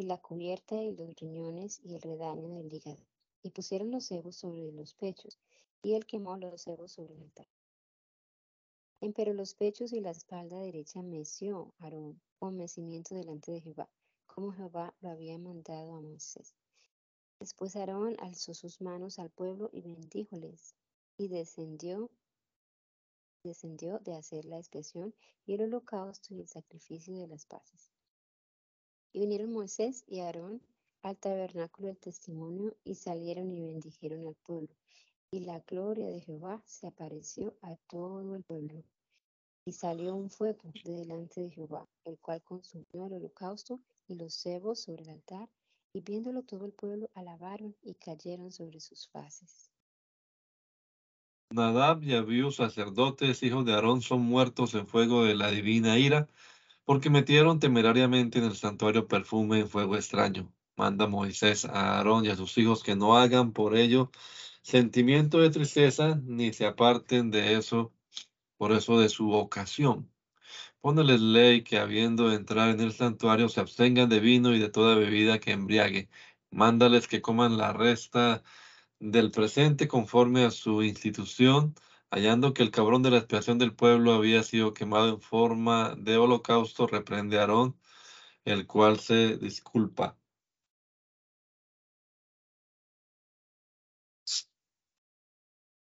y 0.00 0.04
la 0.04 0.16
cubierta 0.16 0.82
y 0.82 0.96
los 0.96 1.14
riñones 1.16 1.78
y 1.84 1.94
el 1.94 2.00
redaño 2.00 2.48
del 2.48 2.72
hígado. 2.72 3.04
Y 3.42 3.50
pusieron 3.50 3.90
los 3.90 4.06
cebos 4.06 4.34
sobre 4.34 4.72
los 4.72 4.94
pechos, 4.94 5.38
y 5.82 5.92
él 5.92 6.06
quemó 6.06 6.38
los 6.38 6.62
cebos 6.62 6.92
sobre 6.92 7.14
el 7.14 7.22
altar. 7.22 7.46
Empero 9.02 9.34
los 9.34 9.52
pechos 9.52 9.92
y 9.92 10.00
la 10.00 10.10
espalda 10.10 10.58
derecha 10.58 11.02
meció 11.02 11.74
Aarón 11.80 12.18
con 12.38 12.56
mecimiento 12.56 13.14
delante 13.14 13.52
de 13.52 13.60
Jehová, 13.60 13.90
como 14.26 14.52
Jehová 14.52 14.94
lo 15.02 15.10
había 15.10 15.36
mandado 15.36 15.94
a 15.94 16.00
Moisés. 16.00 16.54
Después 17.38 17.76
Aarón 17.76 18.16
alzó 18.20 18.54
sus 18.54 18.80
manos 18.80 19.18
al 19.18 19.28
pueblo 19.28 19.68
y 19.70 19.82
bendíjoles, 19.82 20.74
y 21.18 21.28
descendió, 21.28 22.10
descendió 23.44 23.98
de 23.98 24.14
hacer 24.14 24.46
la 24.46 24.56
expiación 24.56 25.14
y 25.44 25.54
el 25.54 25.62
holocausto 25.62 26.32
y 26.32 26.40
el 26.40 26.48
sacrificio 26.48 27.18
de 27.18 27.26
las 27.26 27.44
paces. 27.44 27.89
Y 29.12 29.20
vinieron 29.20 29.52
Moisés 29.52 30.04
y 30.06 30.20
Aarón 30.20 30.60
al 31.02 31.16
tabernáculo 31.16 31.88
del 31.88 31.98
testimonio 31.98 32.76
y 32.84 32.94
salieron 32.94 33.50
y 33.52 33.60
bendijeron 33.60 34.26
al 34.26 34.34
pueblo. 34.34 34.74
Y 35.32 35.40
la 35.40 35.60
gloria 35.60 36.06
de 36.08 36.20
Jehová 36.20 36.62
se 36.66 36.86
apareció 36.86 37.54
a 37.62 37.76
todo 37.88 38.34
el 38.34 38.42
pueblo. 38.42 38.82
Y 39.64 39.72
salió 39.72 40.14
un 40.14 40.30
fuego 40.30 40.72
de 40.84 40.92
delante 40.92 41.42
de 41.42 41.50
Jehová, 41.50 41.86
el 42.04 42.18
cual 42.18 42.42
consumió 42.42 43.06
el 43.06 43.12
holocausto 43.14 43.80
y 44.08 44.14
los 44.14 44.34
cebos 44.34 44.80
sobre 44.80 45.02
el 45.02 45.10
altar 45.10 45.48
y 45.92 46.00
viéndolo 46.00 46.42
todo 46.42 46.64
el 46.66 46.72
pueblo 46.72 47.10
alabaron 47.14 47.74
y 47.82 47.94
cayeron 47.94 48.52
sobre 48.52 48.80
sus 48.80 49.08
faces. 49.08 49.70
Nadab 51.52 52.02
y 52.04 52.14
Abiú, 52.14 52.52
sacerdotes, 52.52 53.42
hijos 53.42 53.64
de 53.64 53.72
Aarón, 53.72 54.02
son 54.02 54.22
muertos 54.22 54.74
en 54.74 54.86
fuego 54.86 55.24
de 55.24 55.34
la 55.34 55.50
divina 55.50 55.98
ira, 55.98 56.28
porque 56.90 57.08
metieron 57.08 57.60
temerariamente 57.60 58.40
en 58.40 58.46
el 58.46 58.56
santuario 58.56 59.06
perfume 59.06 59.60
en 59.60 59.68
fuego 59.68 59.94
extraño. 59.94 60.52
Manda 60.76 61.06
Moisés 61.06 61.64
a 61.64 61.98
Aarón 61.98 62.24
y 62.24 62.30
a 62.30 62.34
sus 62.34 62.58
hijos 62.58 62.82
que 62.82 62.96
no 62.96 63.16
hagan 63.16 63.52
por 63.52 63.76
ello 63.76 64.10
sentimiento 64.62 65.38
de 65.38 65.50
tristeza, 65.50 66.20
ni 66.24 66.52
se 66.52 66.66
aparten 66.66 67.30
de 67.30 67.54
eso, 67.54 67.92
por 68.56 68.72
eso 68.72 68.98
de 68.98 69.08
su 69.08 69.30
ocasión. 69.30 70.10
Póneles 70.80 71.20
ley 71.20 71.62
que 71.62 71.78
habiendo 71.78 72.28
de 72.28 72.34
entrar 72.34 72.70
en 72.70 72.80
el 72.80 72.92
santuario 72.92 73.48
se 73.48 73.60
abstengan 73.60 74.08
de 74.08 74.18
vino 74.18 74.52
y 74.52 74.58
de 74.58 74.68
toda 74.68 74.96
bebida 74.96 75.38
que 75.38 75.52
embriague. 75.52 76.08
Mándales 76.50 77.06
que 77.06 77.22
coman 77.22 77.56
la 77.56 77.72
resta 77.72 78.42
del 78.98 79.30
presente 79.30 79.86
conforme 79.86 80.44
a 80.44 80.50
su 80.50 80.82
institución, 80.82 81.76
hallando 82.10 82.54
que 82.54 82.62
el 82.62 82.70
cabrón 82.70 83.02
de 83.02 83.10
la 83.10 83.18
expiación 83.18 83.58
del 83.58 83.74
pueblo 83.74 84.12
había 84.14 84.42
sido 84.42 84.74
quemado 84.74 85.08
en 85.10 85.20
forma 85.20 85.94
de 85.96 86.16
holocausto, 86.16 86.86
reprende 86.86 87.38
a 87.38 87.42
Aarón, 87.42 87.78
el 88.44 88.66
cual 88.66 88.98
se 89.00 89.38
disculpa. 89.38 90.18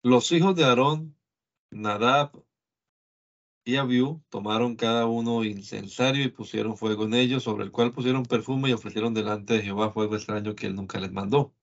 Los 0.04 0.32
hijos 0.32 0.56
de 0.56 0.64
Aarón, 0.66 1.18
Nadab, 1.72 2.32
y 3.64 3.76
Abiú 3.78 4.24
tomaron 4.30 4.76
cada 4.76 5.06
uno 5.08 5.44
incensario 5.44 6.24
y 6.24 6.30
pusieron 6.30 6.78
fuego 6.78 7.06
en 7.06 7.14
ellos, 7.16 7.44
sobre 7.44 7.64
el 7.64 7.72
cual 7.72 7.92
pusieron 7.92 8.24
perfume 8.26 8.70
y 8.70 8.74
ofrecieron 8.74 9.14
delante 9.16 9.54
de 9.56 9.64
Jehová 9.64 9.92
fuego 9.92 10.16
extraño 10.16 10.56
que 10.56 10.68
él 10.68 10.76
nunca 10.76 11.00
les 11.00 11.12
mandó. 11.12 11.56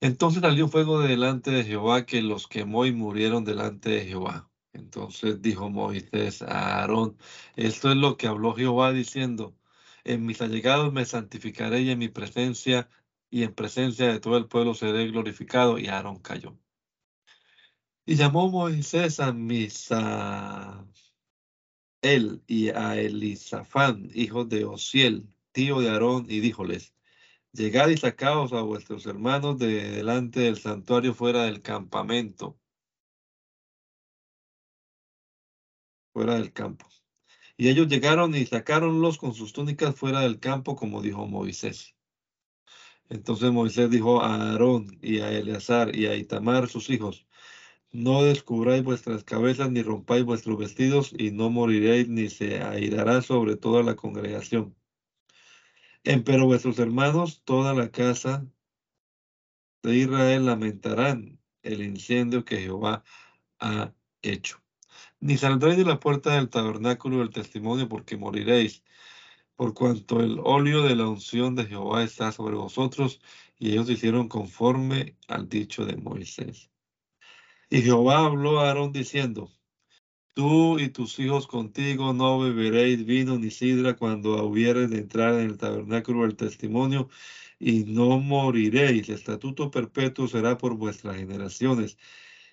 Entonces 0.00 0.42
salió 0.42 0.68
fuego 0.68 1.00
de 1.00 1.08
delante 1.08 1.50
de 1.50 1.64
Jehová 1.64 2.06
que 2.06 2.22
los 2.22 2.46
quemó 2.48 2.86
y 2.86 2.92
murieron 2.92 3.44
delante 3.44 3.90
de 3.90 4.06
Jehová. 4.06 4.50
Entonces 4.72 5.42
dijo 5.42 5.70
Moisés 5.70 6.42
a 6.42 6.80
Aarón, 6.80 7.16
esto 7.56 7.90
es 7.90 7.96
lo 7.96 8.16
que 8.16 8.28
habló 8.28 8.54
Jehová 8.54 8.92
diciendo, 8.92 9.56
en 10.04 10.24
mis 10.26 10.40
allegados 10.42 10.92
me 10.92 11.04
santificaré 11.04 11.80
y 11.82 11.90
en 11.90 11.98
mi 11.98 12.08
presencia 12.08 12.88
y 13.30 13.42
en 13.42 13.54
presencia 13.54 14.08
de 14.08 14.20
todo 14.20 14.36
el 14.38 14.46
pueblo 14.46 14.74
seré 14.74 15.06
glorificado. 15.08 15.78
Y 15.78 15.88
Aarón 15.88 16.18
cayó. 16.20 16.56
Y 18.06 18.16
llamó 18.16 18.48
Moisés 18.50 19.20
a 19.20 19.32
Misa 19.32 20.86
él 22.02 22.42
y 22.46 22.70
a 22.70 22.96
Elisafán, 22.98 24.10
hijo 24.14 24.44
de 24.44 24.64
Osiel, 24.64 25.28
tío 25.52 25.80
de 25.80 25.90
Aarón, 25.90 26.26
y 26.28 26.40
díjoles, 26.40 26.94
llegad 27.58 27.88
y 27.88 27.96
sacaos 27.96 28.52
a 28.52 28.62
vuestros 28.62 29.06
hermanos 29.06 29.58
de 29.58 29.90
delante 29.90 30.40
del 30.40 30.58
santuario 30.58 31.12
fuera 31.12 31.44
del 31.44 31.60
campamento, 31.60 32.58
fuera 36.12 36.34
del 36.34 36.52
campo. 36.52 36.86
Y 37.56 37.68
ellos 37.68 37.88
llegaron 37.88 38.34
y 38.34 38.46
sacáronlos 38.46 39.18
con 39.18 39.34
sus 39.34 39.52
túnicas 39.52 39.94
fuera 39.96 40.20
del 40.20 40.38
campo, 40.40 40.76
como 40.76 41.02
dijo 41.02 41.26
Moisés. 41.26 41.96
Entonces 43.08 43.50
Moisés 43.52 43.90
dijo 43.90 44.22
a 44.22 44.52
Aarón 44.52 44.98
y 45.02 45.20
a 45.20 45.30
Eleazar 45.32 45.96
y 45.96 46.06
a 46.06 46.16
Itamar, 46.16 46.68
sus 46.68 46.90
hijos, 46.90 47.26
no 47.92 48.22
descubráis 48.22 48.84
vuestras 48.84 49.24
cabezas, 49.24 49.70
ni 49.70 49.82
rompáis 49.82 50.24
vuestros 50.24 50.58
vestidos, 50.58 51.12
y 51.18 51.30
no 51.32 51.50
moriréis, 51.50 52.08
ni 52.08 52.28
se 52.28 52.62
airará 52.62 53.22
sobre 53.22 53.56
toda 53.56 53.82
la 53.82 53.96
congregación. 53.96 54.76
Empero 56.04 56.46
vuestros 56.46 56.78
hermanos, 56.78 57.42
toda 57.44 57.74
la 57.74 57.90
casa 57.90 58.46
de 59.82 59.96
Israel 59.96 60.46
lamentarán 60.46 61.40
el 61.62 61.82
incendio 61.82 62.44
que 62.44 62.58
Jehová 62.58 63.04
ha 63.58 63.92
hecho. 64.22 64.62
Ni 65.20 65.36
saldréis 65.36 65.76
de 65.76 65.84
la 65.84 66.00
puerta 66.00 66.34
del 66.34 66.48
tabernáculo 66.48 67.18
del 67.18 67.30
testimonio, 67.30 67.88
porque 67.88 68.16
moriréis, 68.16 68.84
por 69.56 69.74
cuanto 69.74 70.20
el 70.20 70.38
óleo 70.44 70.82
de 70.82 70.94
la 70.94 71.08
unción 71.08 71.56
de 71.56 71.66
Jehová 71.66 72.04
está 72.04 72.30
sobre 72.32 72.54
vosotros, 72.54 73.20
y 73.58 73.72
ellos 73.72 73.90
hicieron 73.90 74.28
conforme 74.28 75.16
al 75.26 75.48
dicho 75.48 75.84
de 75.84 75.96
Moisés. 75.96 76.70
Y 77.68 77.82
Jehová 77.82 78.24
habló 78.24 78.60
a 78.60 78.68
Aarón 78.68 78.92
diciendo, 78.92 79.50
Tú 80.38 80.78
y 80.78 80.88
tus 80.90 81.18
hijos 81.18 81.48
contigo 81.48 82.12
no 82.12 82.38
beberéis 82.38 83.04
vino 83.04 83.36
ni 83.40 83.50
sidra 83.50 83.96
cuando 83.96 84.44
hubieres 84.44 84.88
de 84.88 84.98
entrar 84.98 85.34
en 85.34 85.50
el 85.50 85.58
tabernáculo 85.58 86.22
del 86.22 86.36
testimonio, 86.36 87.08
y 87.58 87.82
no 87.86 88.20
moriréis. 88.20 89.08
Estatuto 89.08 89.68
perpetuo 89.72 90.28
será 90.28 90.56
por 90.56 90.76
vuestras 90.76 91.16
generaciones. 91.16 91.98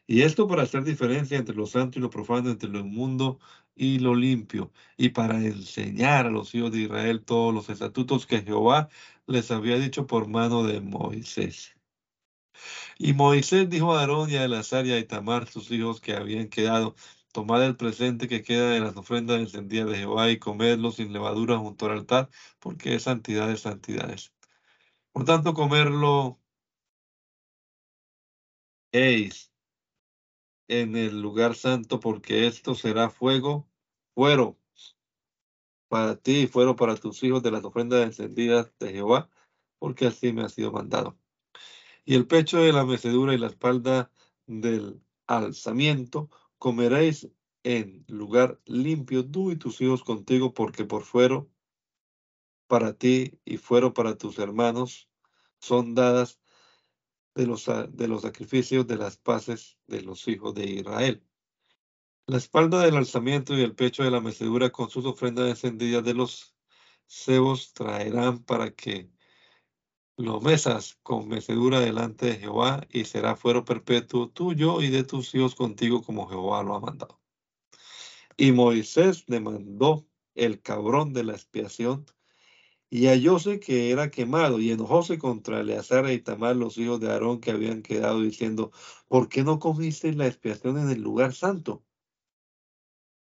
Y 0.08 0.24
esto 0.24 0.48
para 0.48 0.64
hacer 0.64 0.84
diferencia 0.84 1.38
entre 1.38 1.56
lo 1.56 1.68
santo 1.68 2.00
y 2.00 2.02
lo 2.02 2.10
profano, 2.10 2.50
entre 2.50 2.70
lo 2.70 2.80
inmundo 2.80 3.40
y 3.76 4.00
lo 4.00 4.16
limpio, 4.16 4.72
y 4.98 5.10
para 5.10 5.38
enseñar 5.46 6.26
a 6.26 6.32
los 6.32 6.56
hijos 6.56 6.72
de 6.72 6.82
Israel 6.82 7.24
todos 7.24 7.54
los 7.54 7.70
estatutos 7.70 8.26
que 8.26 8.42
Jehová 8.42 8.90
les 9.28 9.52
había 9.52 9.78
dicho 9.78 10.08
por 10.08 10.28
mano 10.28 10.64
de 10.64 10.82
Moisés. 10.82 11.76
Y 12.98 13.14
Moisés 13.14 13.70
dijo 13.70 13.96
a 13.96 14.02
Aarón 14.02 14.32
y 14.32 14.38
a 14.38 14.46
Elazar 14.46 14.88
y 14.88 14.92
a 14.94 14.98
Itamar, 15.00 15.48
sus 15.48 15.70
hijos 15.70 16.02
que 16.02 16.14
habían 16.14 16.48
quedado, 16.48 16.96
tomad 17.36 17.66
el 17.66 17.76
presente 17.76 18.30
que 18.30 18.44
queda 18.44 18.70
de 18.70 18.80
las 18.80 18.96
ofrendas 18.96 19.40
encendidas 19.40 19.90
de 19.90 19.98
Jehová 19.98 20.32
y 20.32 20.40
comedlo 20.40 20.92
sin 20.92 21.12
levadura 21.12 21.58
junto 21.58 21.86
al 21.86 21.92
altar, 21.92 22.30
porque 22.60 22.96
es 22.96 23.04
santidad 23.04 23.50
de 23.50 23.58
santidades. 23.58 24.34
Por 25.12 25.26
tanto, 25.26 25.54
comerlo 25.54 26.40
eis 28.94 29.52
en 30.70 30.96
el 30.96 31.22
lugar 31.22 31.56
santo, 31.56 32.00
porque 32.00 32.48
esto 32.48 32.74
será 32.74 33.10
fuego, 33.10 33.68
fuero 34.14 34.58
para 35.90 36.16
ti 36.16 36.44
y 36.44 36.48
fuero 36.48 36.78
para 36.78 36.96
tus 36.96 37.22
hijos 37.24 37.44
de 37.44 37.52
las 37.52 37.66
ofrendas 37.66 38.04
encendidas 38.06 38.74
de 38.80 38.94
Jehová, 38.94 39.30
porque 39.78 40.08
así 40.08 40.32
me 40.32 40.44
ha 40.44 40.50
sido 40.50 40.72
mandado 40.72 41.18
y 42.06 42.16
el 42.16 42.28
pecho 42.28 42.60
de 42.60 42.72
la 42.72 42.86
mecedura 42.86 43.34
y 43.34 43.38
la 43.38 43.48
espalda 43.48 44.12
del 44.46 45.02
alzamiento 45.28 46.30
comeréis 46.58 47.30
en 47.64 48.06
lugar 48.08 48.60
limpio 48.66 49.30
tú 49.30 49.52
y 49.52 49.58
tus 49.58 49.82
hijos 49.82 50.04
contigo, 50.04 50.54
porque 50.54 50.86
por 50.86 51.04
fuero 51.04 51.50
para 52.68 52.94
ti 52.94 53.40
y 53.46 53.58
fuero 53.58 53.94
para 53.94 54.18
tus 54.18 54.40
hermanos 54.40 55.10
son 55.60 55.96
dadas 55.96 56.40
de 57.34 57.48
los, 57.48 57.66
de 57.66 58.08
los 58.08 58.22
sacrificios 58.22 58.88
de 58.88 58.98
las 58.98 59.18
paces 59.18 59.78
de 59.88 60.02
los 60.02 60.28
hijos 60.28 60.54
de 60.56 60.66
Israel. 60.66 61.24
La 62.28 62.38
espalda 62.38 62.82
del 62.82 62.96
alzamiento 62.96 63.56
y 63.56 63.62
el 63.62 63.76
pecho 63.76 64.04
de 64.04 64.12
la 64.12 64.22
mecedura 64.22 64.72
con 64.72 64.90
sus 64.90 65.06
ofrendas 65.06 65.48
encendidas 65.50 66.04
de 66.04 66.14
los 66.14 66.56
cebos 67.08 67.74
traerán 67.74 68.44
para 68.44 68.72
que 68.72 69.12
lo 70.18 70.40
mesas 70.40 70.98
con 71.04 71.28
mecedura 71.28 71.80
delante 71.80 72.28
de 72.28 72.36
Jehová 72.38 72.88
y 72.90 73.06
será 73.06 73.36
fuero 73.36 73.66
perpetuo 73.66 74.30
tuyo 74.30 74.82
y 74.82 74.90
de 74.90 75.04
tus 75.04 75.36
hijos 75.36 75.56
contigo 75.56 76.02
como 76.02 76.28
Jehová 76.30 76.64
lo 76.64 76.76
ha 76.76 76.80
mandado. 76.80 77.20
Y 78.38 78.52
Moisés 78.52 79.26
demandó 79.28 80.08
el 80.34 80.62
cabrón 80.62 81.14
de 81.14 81.24
la 81.24 81.34
expiación 81.34 82.06
y 82.90 83.08
hallóse 83.08 83.60
que 83.60 83.92
era 83.92 84.10
quemado 84.10 84.60
y 84.60 84.72
enojóse 84.72 85.18
contra 85.18 85.60
Eleazar 85.60 86.10
y 86.12 86.20
Tamar, 86.20 86.56
los 86.56 86.78
hijos 86.78 87.02
de 87.02 87.12
Aarón 87.12 87.42
que 87.42 87.52
habían 87.52 87.82
quedado 87.82 88.22
diciendo, 88.22 88.72
¿por 89.10 89.28
qué 89.28 89.44
no 89.44 89.60
comiste 89.60 90.14
la 90.14 90.28
expiación 90.28 90.78
en 90.78 90.90
el 90.90 91.02
lugar 91.02 91.34
santo? 91.34 91.84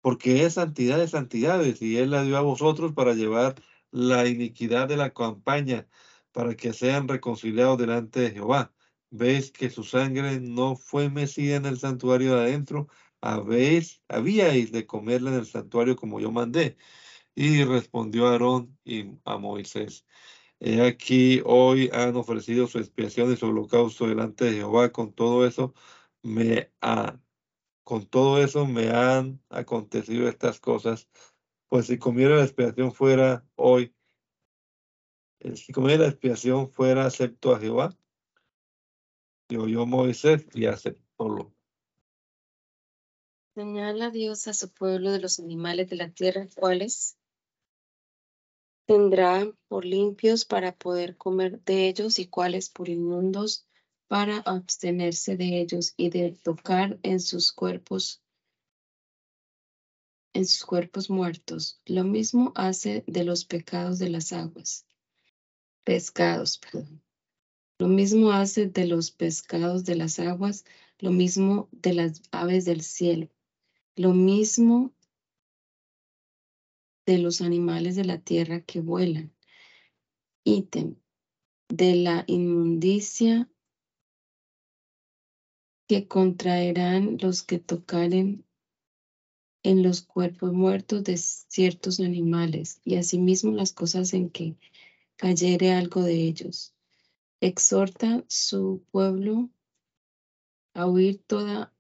Porque 0.02 0.46
es 0.46 0.56
santidad 0.56 1.00
de 1.00 1.08
santidades 1.08 1.82
y 1.82 1.98
él 1.98 2.12
la 2.12 2.24
dio 2.24 2.38
a 2.38 2.42
vosotros 2.42 2.94
para 2.94 3.14
llevar 3.14 3.56
la 3.90 4.28
iniquidad 4.28 4.88
de 4.88 4.98
la 4.98 5.14
campaña 5.14 5.88
para 6.34 6.56
que 6.56 6.74
sean 6.74 7.08
reconciliados 7.08 7.78
delante 7.78 8.20
de 8.22 8.32
Jehová. 8.32 8.74
Veis 9.12 9.52
que 9.52 9.70
su 9.70 9.84
sangre 9.84 10.40
no 10.42 10.76
fue 10.76 11.10
mecida 11.10 11.56
en 11.58 11.66
el 11.66 11.80
santuario 11.80 12.36
de 12.36 12.42
adentro, 12.42 12.90
habéis, 13.22 14.02
habíais 14.10 14.72
de 14.72 14.86
comerla 14.88 15.32
en 15.32 15.38
el 15.38 15.46
santuario 15.46 15.96
como 15.96 16.20
yo 16.20 16.32
mandé. 16.32 16.78
Y 17.36 17.64
respondió 17.64 18.28
Aarón 18.28 18.78
y 18.86 19.06
a 19.26 19.38
Moisés, 19.38 20.06
He 20.60 20.82
aquí 20.82 21.42
hoy 21.46 21.90
han 21.94 22.16
ofrecido 22.16 22.68
su 22.68 22.80
expiación 22.80 23.34
y 23.34 23.36
su 23.38 23.48
holocausto 23.48 24.08
delante 24.08 24.46
de 24.46 24.54
Jehová, 24.54 24.92
con 24.94 25.14
todo 25.14 25.46
eso 25.46 25.74
me 26.24 26.72
ha, 26.82 27.20
con 27.84 28.06
todo 28.08 28.42
eso 28.42 28.66
me 28.66 28.90
han 28.92 29.42
acontecido 29.50 30.30
estas 30.30 30.60
cosas, 30.62 31.10
pues 31.68 31.88
si 31.88 31.98
comiera 31.98 32.38
la 32.38 32.44
expiación 32.46 32.94
fuera 32.94 33.46
hoy, 33.56 33.94
comiera 35.74 36.04
la 36.04 36.10
expiación 36.10 36.70
fuera 36.72 37.06
acepto 37.06 37.54
a 37.54 37.60
Jehová. 37.60 37.96
Y 39.50 39.58
oyó 39.58 39.86
Moisés 39.86 40.48
y 40.54 40.66
aceptólo. 40.66 41.54
Señala 43.56 44.10
Dios 44.10 44.48
a 44.48 44.54
su 44.54 44.72
pueblo 44.74 45.12
de 45.12 45.20
los 45.20 45.40
animales 45.40 45.90
de 45.90 45.96
la 45.96 46.10
tierra, 46.10 46.48
cuáles 46.56 47.18
tendrá 48.86 49.52
por 49.68 49.86
limpios 49.86 50.46
para 50.46 50.76
poder 50.76 51.18
comer 51.18 51.62
de 51.64 51.88
ellos 51.88 52.20
y 52.20 52.28
cuáles 52.28 52.70
por 52.70 52.90
inmundos 52.90 53.68
para 54.08 54.38
abstenerse 54.40 55.38
de 55.38 55.62
ellos 55.62 55.94
y 55.98 56.10
de 56.10 56.38
tocar 56.44 57.00
en 57.04 57.20
sus 57.20 57.52
cuerpos 57.52 58.22
en 60.34 60.48
sus 60.48 60.66
cuerpos 60.66 61.12
muertos. 61.12 61.80
Lo 61.86 62.04
mismo 62.04 62.54
hace 62.56 63.04
de 63.06 63.24
los 63.24 63.46
pecados 63.46 64.00
de 64.00 64.10
las 64.10 64.34
aguas. 64.34 64.88
Pescados, 65.84 66.58
perdón. 66.60 67.02
Lo 67.80 67.88
mismo 67.88 68.32
hace 68.32 68.68
de 68.68 68.88
los 68.88 69.12
pescados 69.12 69.84
de 69.84 69.96
las 69.96 70.20
aguas, 70.20 70.64
lo 71.00 71.12
mismo 71.12 71.68
de 71.72 71.94
las 71.94 72.22
aves 72.32 72.66
del 72.66 72.82
cielo, 72.82 73.30
lo 73.96 74.14
mismo 74.14 74.94
de 77.06 77.18
los 77.18 77.42
animales 77.42 77.96
de 77.96 78.06
la 78.06 78.20
tierra 78.20 78.62
que 78.62 78.80
vuelan. 78.80 79.34
Ítem 80.46 80.96
de 81.68 81.96
la 81.96 82.24
inmundicia 82.28 83.50
que 85.88 86.08
contraerán 86.08 87.18
los 87.20 87.44
que 87.44 87.60
tocaren 87.60 88.46
en 89.64 89.82
los 89.82 90.02
cuerpos 90.02 90.54
muertos 90.54 91.04
de 91.04 91.18
ciertos 91.18 92.00
animales 92.00 92.80
y 92.84 92.96
asimismo 92.96 93.52
las 93.52 93.74
cosas 93.74 94.14
en 94.14 94.30
que 94.30 94.56
cayere 95.18 95.74
algo 95.74 96.02
de 96.04 96.16
ellos. 96.16 96.74
Exhorta 97.42 98.24
su 98.28 98.86
pueblo 98.92 99.50
a 100.74 100.88
huir 100.88 101.22
toda 101.26 101.74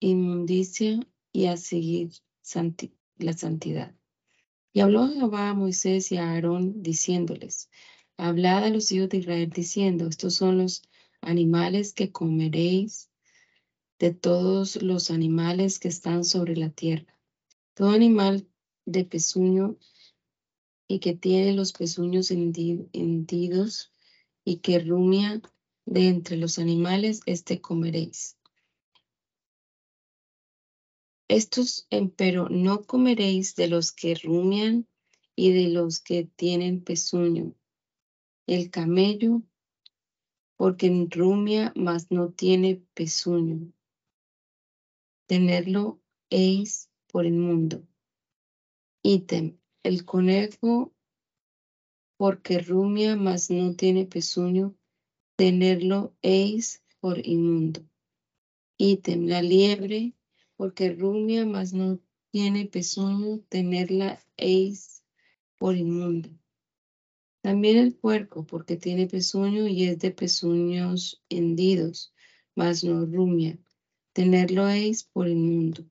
inmundicia 0.00 1.00
y 1.32 1.46
a 1.46 1.56
seguir 1.56 2.12
la 3.18 3.32
santidad. 3.32 3.94
Y 4.72 4.80
habló 4.80 5.08
Jehová 5.08 5.50
a 5.50 5.54
Moisés 5.54 6.10
y 6.12 6.16
a 6.16 6.30
Aarón 6.30 6.82
diciéndoles, 6.82 7.68
hablad 8.16 8.64
a 8.64 8.70
los 8.70 8.90
hijos 8.90 9.10
de 9.10 9.18
Israel 9.18 9.50
diciendo, 9.50 10.08
estos 10.08 10.34
son 10.34 10.58
los 10.58 10.82
animales 11.20 11.92
que 11.92 12.10
comeréis 12.10 13.10
de 13.98 14.12
todos 14.12 14.82
los 14.82 15.10
animales 15.10 15.78
que 15.78 15.88
están 15.88 16.24
sobre 16.24 16.56
la 16.56 16.70
tierra. 16.70 17.16
Todo 17.74 17.90
animal 17.90 18.48
de 18.84 19.04
pezuño 19.04 19.76
y 20.88 20.98
que 21.00 21.14
tiene 21.14 21.52
los 21.52 21.72
pezuños 21.72 22.30
hendidos 22.30 23.92
y 24.44 24.58
que 24.58 24.78
rumia 24.80 25.40
de 25.84 26.08
entre 26.08 26.36
los 26.36 26.58
animales, 26.58 27.20
este 27.26 27.60
comeréis. 27.60 28.36
Estos, 31.28 31.86
empero, 31.90 32.48
no 32.48 32.82
comeréis 32.82 33.54
de 33.54 33.68
los 33.68 33.92
que 33.92 34.14
rumian 34.14 34.86
y 35.34 35.52
de 35.52 35.68
los 35.68 36.00
que 36.00 36.24
tienen 36.24 36.82
pezuño. 36.82 37.54
El 38.46 38.70
camello, 38.70 39.42
porque 40.56 41.06
rumia, 41.10 41.72
mas 41.74 42.10
no 42.10 42.30
tiene 42.30 42.82
pezuño 42.94 43.72
tenerlo 45.32 45.98
eis 46.28 46.90
por 47.10 47.24
el 47.24 47.32
mundo. 47.32 47.82
Ítem, 49.02 49.58
el 49.82 50.04
conejo, 50.04 50.92
porque 52.16 52.60
rumia, 52.60 53.16
mas 53.16 53.50
no 53.50 53.74
tiene 53.74 54.06
pezuño, 54.06 54.76
tenerlo 55.36 56.14
eis 56.22 56.82
por 57.00 57.26
inmundo. 57.26 57.84
Ítem, 58.78 59.26
la 59.26 59.42
liebre, 59.42 60.14
porque 60.56 60.92
rumia, 60.92 61.44
mas 61.46 61.72
no 61.72 62.00
tiene 62.30 62.66
pezuño, 62.66 63.40
tenerla 63.48 64.24
eis 64.36 65.02
por 65.58 65.76
inmundo. 65.76 66.30
También 67.42 67.76
el 67.78 67.94
puerco, 67.94 68.46
porque 68.46 68.76
tiene 68.76 69.08
pezuño 69.08 69.66
y 69.66 69.84
es 69.84 69.98
de 69.98 70.12
pezuños 70.12 71.20
hendidos, 71.28 72.14
mas 72.54 72.84
no 72.84 73.04
rumia, 73.04 73.58
tenerlo 74.12 74.68
eis 74.68 75.02
por 75.02 75.26
el 75.26 75.36
mundo. 75.36 75.84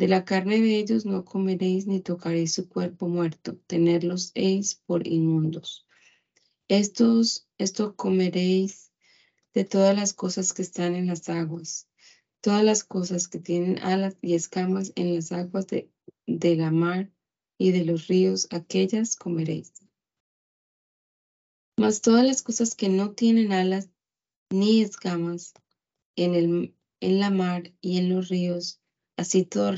De 0.00 0.08
la 0.08 0.24
carne 0.24 0.62
de 0.62 0.78
ellos 0.78 1.04
no 1.04 1.26
comeréis 1.26 1.86
ni 1.86 2.00
tocaréis 2.00 2.54
su 2.54 2.70
cuerpo 2.70 3.06
muerto, 3.06 3.58
tenerlos 3.66 4.32
eis 4.34 4.74
por 4.74 5.06
inmundos. 5.06 5.86
Estos, 6.68 7.46
esto 7.58 7.96
comeréis 7.96 8.92
de 9.52 9.66
todas 9.66 9.94
las 9.94 10.14
cosas 10.14 10.54
que 10.54 10.62
están 10.62 10.94
en 10.94 11.06
las 11.06 11.28
aguas, 11.28 11.86
todas 12.40 12.64
las 12.64 12.82
cosas 12.82 13.28
que 13.28 13.40
tienen 13.40 13.78
alas 13.80 14.16
y 14.22 14.32
escamas 14.32 14.94
en 14.96 15.14
las 15.14 15.32
aguas 15.32 15.66
de, 15.66 15.90
de 16.26 16.56
la 16.56 16.70
mar 16.70 17.12
y 17.58 17.72
de 17.72 17.84
los 17.84 18.06
ríos, 18.06 18.48
aquellas 18.52 19.16
comeréis. 19.16 19.70
Mas 21.76 22.00
todas 22.00 22.24
las 22.24 22.40
cosas 22.40 22.74
que 22.74 22.88
no 22.88 23.10
tienen 23.10 23.52
alas 23.52 23.90
ni 24.48 24.80
escamas 24.80 25.52
en 26.16 26.34
el 26.34 26.74
en 27.00 27.20
la 27.20 27.30
mar 27.30 27.74
y 27.82 27.98
en 27.98 28.08
los 28.08 28.30
ríos, 28.30 28.80
así 29.20 29.44
todo 29.44 29.72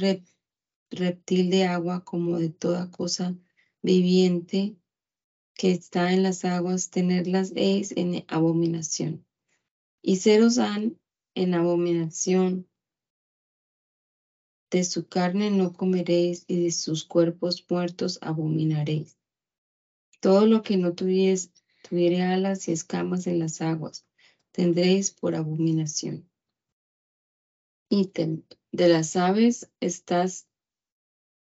reptil 0.90 1.50
de 1.50 1.64
agua 1.64 2.04
como 2.04 2.38
de 2.38 2.48
toda 2.48 2.92
cosa 2.92 3.36
viviente 3.82 4.76
que 5.54 5.72
está 5.72 6.12
en 6.12 6.22
las 6.22 6.44
aguas, 6.44 6.90
tenerlas 6.90 7.52
es 7.56 7.90
en 7.96 8.24
abominación. 8.28 9.26
Y 10.00 10.16
seros 10.16 10.58
han 10.58 10.96
en 11.34 11.54
abominación. 11.54 12.68
De 14.70 14.84
su 14.84 15.08
carne 15.08 15.50
no 15.50 15.72
comeréis 15.72 16.44
y 16.46 16.62
de 16.62 16.70
sus 16.70 17.04
cuerpos 17.04 17.66
muertos 17.68 18.18
abominaréis. 18.22 19.18
Todo 20.20 20.46
lo 20.46 20.62
que 20.62 20.76
no 20.76 20.94
tuviere 20.94 22.22
alas 22.22 22.68
y 22.68 22.72
escamas 22.72 23.26
en 23.26 23.40
las 23.40 23.60
aguas, 23.60 24.06
tendréis 24.52 25.10
por 25.10 25.34
abominación. 25.34 26.31
Ítem 27.94 28.42
de 28.72 28.88
las 28.88 29.16
aves, 29.16 29.70
estas, 29.78 30.48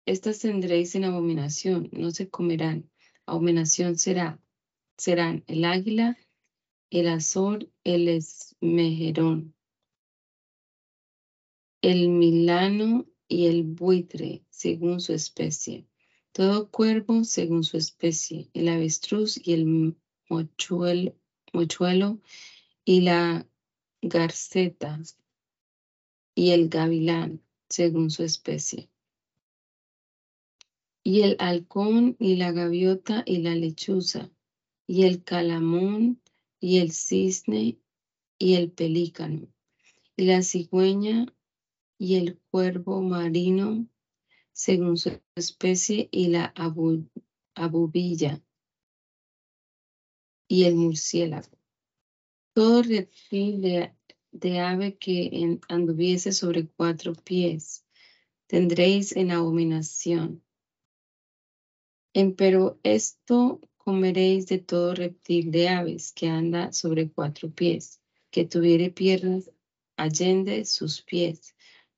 estas 0.05 0.39
tendréis 0.39 0.95
en 0.95 1.03
abominación, 1.03 1.89
no 1.91 2.11
se 2.11 2.29
comerán. 2.29 2.89
Abominación 3.25 3.97
será, 3.97 4.41
serán 4.97 5.43
el 5.47 5.65
águila, 5.65 6.17
el 6.91 7.09
azor, 7.09 7.69
el 7.83 8.07
esmejerón, 8.07 9.53
el 11.81 12.07
milano 12.07 13.05
y 13.27 13.47
el 13.47 13.63
buitre, 13.63 14.45
según 14.49 15.01
su 15.01 15.11
especie. 15.11 15.89
Todo 16.31 16.71
cuervo 16.71 17.25
según 17.25 17.65
su 17.65 17.75
especie, 17.75 18.49
el 18.53 18.69
avestruz 18.69 19.45
y 19.45 19.51
el 19.51 19.97
mochuelo, 20.29 21.13
mochuelo 21.51 22.21
y 22.85 23.01
la 23.01 23.45
garceta 24.01 25.01
y 26.36 26.51
el 26.51 26.69
gavilán, 26.69 27.41
según 27.69 28.09
su 28.11 28.23
especie. 28.23 28.89
Y 31.03 31.21
el 31.21 31.36
halcón 31.39 32.15
y 32.19 32.36
la 32.36 32.51
gaviota 32.51 33.23
y 33.25 33.38
la 33.39 33.55
lechuza, 33.55 34.32
y 34.88 35.03
el 35.03 35.23
calamón 35.23 36.21
y 36.59 36.80
el 36.80 36.91
cisne 36.91 37.80
y 38.38 38.55
el 38.55 38.71
pelícano, 38.71 39.47
y 40.15 40.25
la 40.25 40.41
cigüeña 40.41 41.34
y 41.97 42.15
el 42.15 42.39
cuervo 42.51 43.01
marino, 43.01 43.88
según 44.51 44.97
su 44.97 45.21
especie, 45.36 46.09
y 46.11 46.27
la 46.30 46.53
abubilla 47.55 48.41
y 50.47 50.63
el 50.63 50.75
murciélago. 50.75 51.57
Todo 52.53 52.82
reptil 52.82 53.61
de, 53.61 53.93
ave 54.61 54.97
que 54.97 55.59
anduviese 55.67 56.32
sobre 56.32 56.67
cuatro 56.67 57.13
pies 57.13 57.84
tendréis 58.49 59.15
en 59.15 59.30
abominación. 59.32 60.43
Pero 62.36 62.80
esto 62.84 63.61
comeréis 63.77 64.47
de 64.47 64.57
todo 64.57 64.95
reptil 64.95 65.51
de 65.51 65.69
aves 65.69 66.11
que 66.11 66.27
anda 66.27 66.73
sobre 66.73 67.11
cuatro 67.11 67.51
pies, 67.51 68.01
que 68.32 68.45
tuviere 68.45 68.89
piernas 68.89 69.51
allende 69.97 70.65
sus 70.65 71.01
pies, 71.03 71.55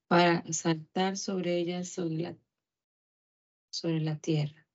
para 0.08 0.44
saltar 0.52 1.16
sobre 1.16 1.58
ellas 1.58 1.88
sobre 1.88 2.18
la, 2.18 2.36
sobre 3.70 4.00
la 4.00 4.18
tierra. 4.18 4.66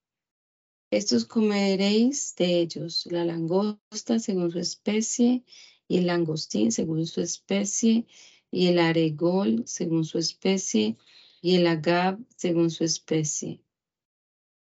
Estos 0.89 1.25
comeréis 1.25 2.33
de 2.35 2.59
ellos, 2.59 3.05
la 3.11 3.23
langosta 3.23 4.17
según 4.17 4.49
su 4.51 4.59
especie, 4.59 5.43
y 5.87 5.97
el 5.97 6.07
langostín 6.07 6.71
según 6.71 7.05
su 7.05 7.21
especie, 7.21 8.05
y 8.51 8.67
el 8.67 8.79
aregol 8.79 9.63
según 9.65 10.05
su 10.05 10.17
especie, 10.17 10.97
y 11.41 11.55
el 11.55 11.67
agab 11.67 12.19
según 12.35 12.69
su 12.71 12.83
especie. 12.83 13.61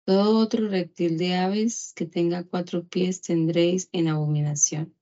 Todo 0.05 0.39
otro 0.39 0.69
reptil 0.69 1.19
de 1.19 1.35
aves 1.35 1.93
que 1.95 2.07
tenga 2.07 2.45
cuatro 2.45 2.87
pies 2.87 3.21
tendréis 3.21 3.89
en 3.93 4.09
abominación. 4.09 4.95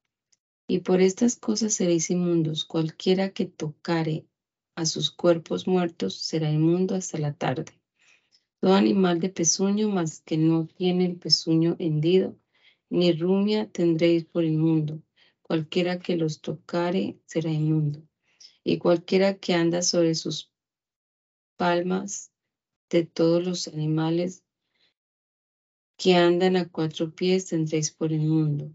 Y 0.66 0.80
por 0.80 1.00
estas 1.00 1.36
cosas 1.36 1.72
seréis 1.72 2.10
inmundos. 2.10 2.64
Cualquiera 2.64 3.30
que 3.32 3.46
tocare 3.46 4.26
a 4.74 4.84
sus 4.84 5.10
cuerpos 5.10 5.66
muertos 5.66 6.14
será 6.20 6.50
inmundo 6.50 6.94
hasta 6.94 7.16
la 7.18 7.32
tarde. 7.32 7.80
Todo 8.60 8.74
animal 8.74 9.18
de 9.18 9.30
pezuño, 9.30 9.88
más 9.88 10.20
que 10.20 10.36
no 10.36 10.66
tiene 10.66 11.06
el 11.06 11.16
pezuño 11.16 11.76
hendido, 11.78 12.36
ni 12.90 13.12
rumia 13.12 13.70
tendréis 13.70 14.24
por 14.24 14.44
inmundo. 14.44 15.00
Cualquiera 15.48 15.98
que 15.98 16.16
los 16.16 16.40
tocare 16.40 17.18
será 17.26 17.50
inmundo. 17.50 18.06
Y 18.62 18.78
cualquiera 18.78 19.38
que 19.38 19.54
anda 19.54 19.82
sobre 19.82 20.14
sus 20.14 20.52
palmas 21.56 22.30
de 22.90 23.04
todos 23.04 23.44
los 23.44 23.66
animales 23.66 24.44
que 25.96 26.14
andan 26.14 26.56
a 26.56 26.68
cuatro 26.68 27.12
pies 27.12 27.46
tendréis 27.46 27.90
por 27.90 28.12
inmundo. 28.12 28.72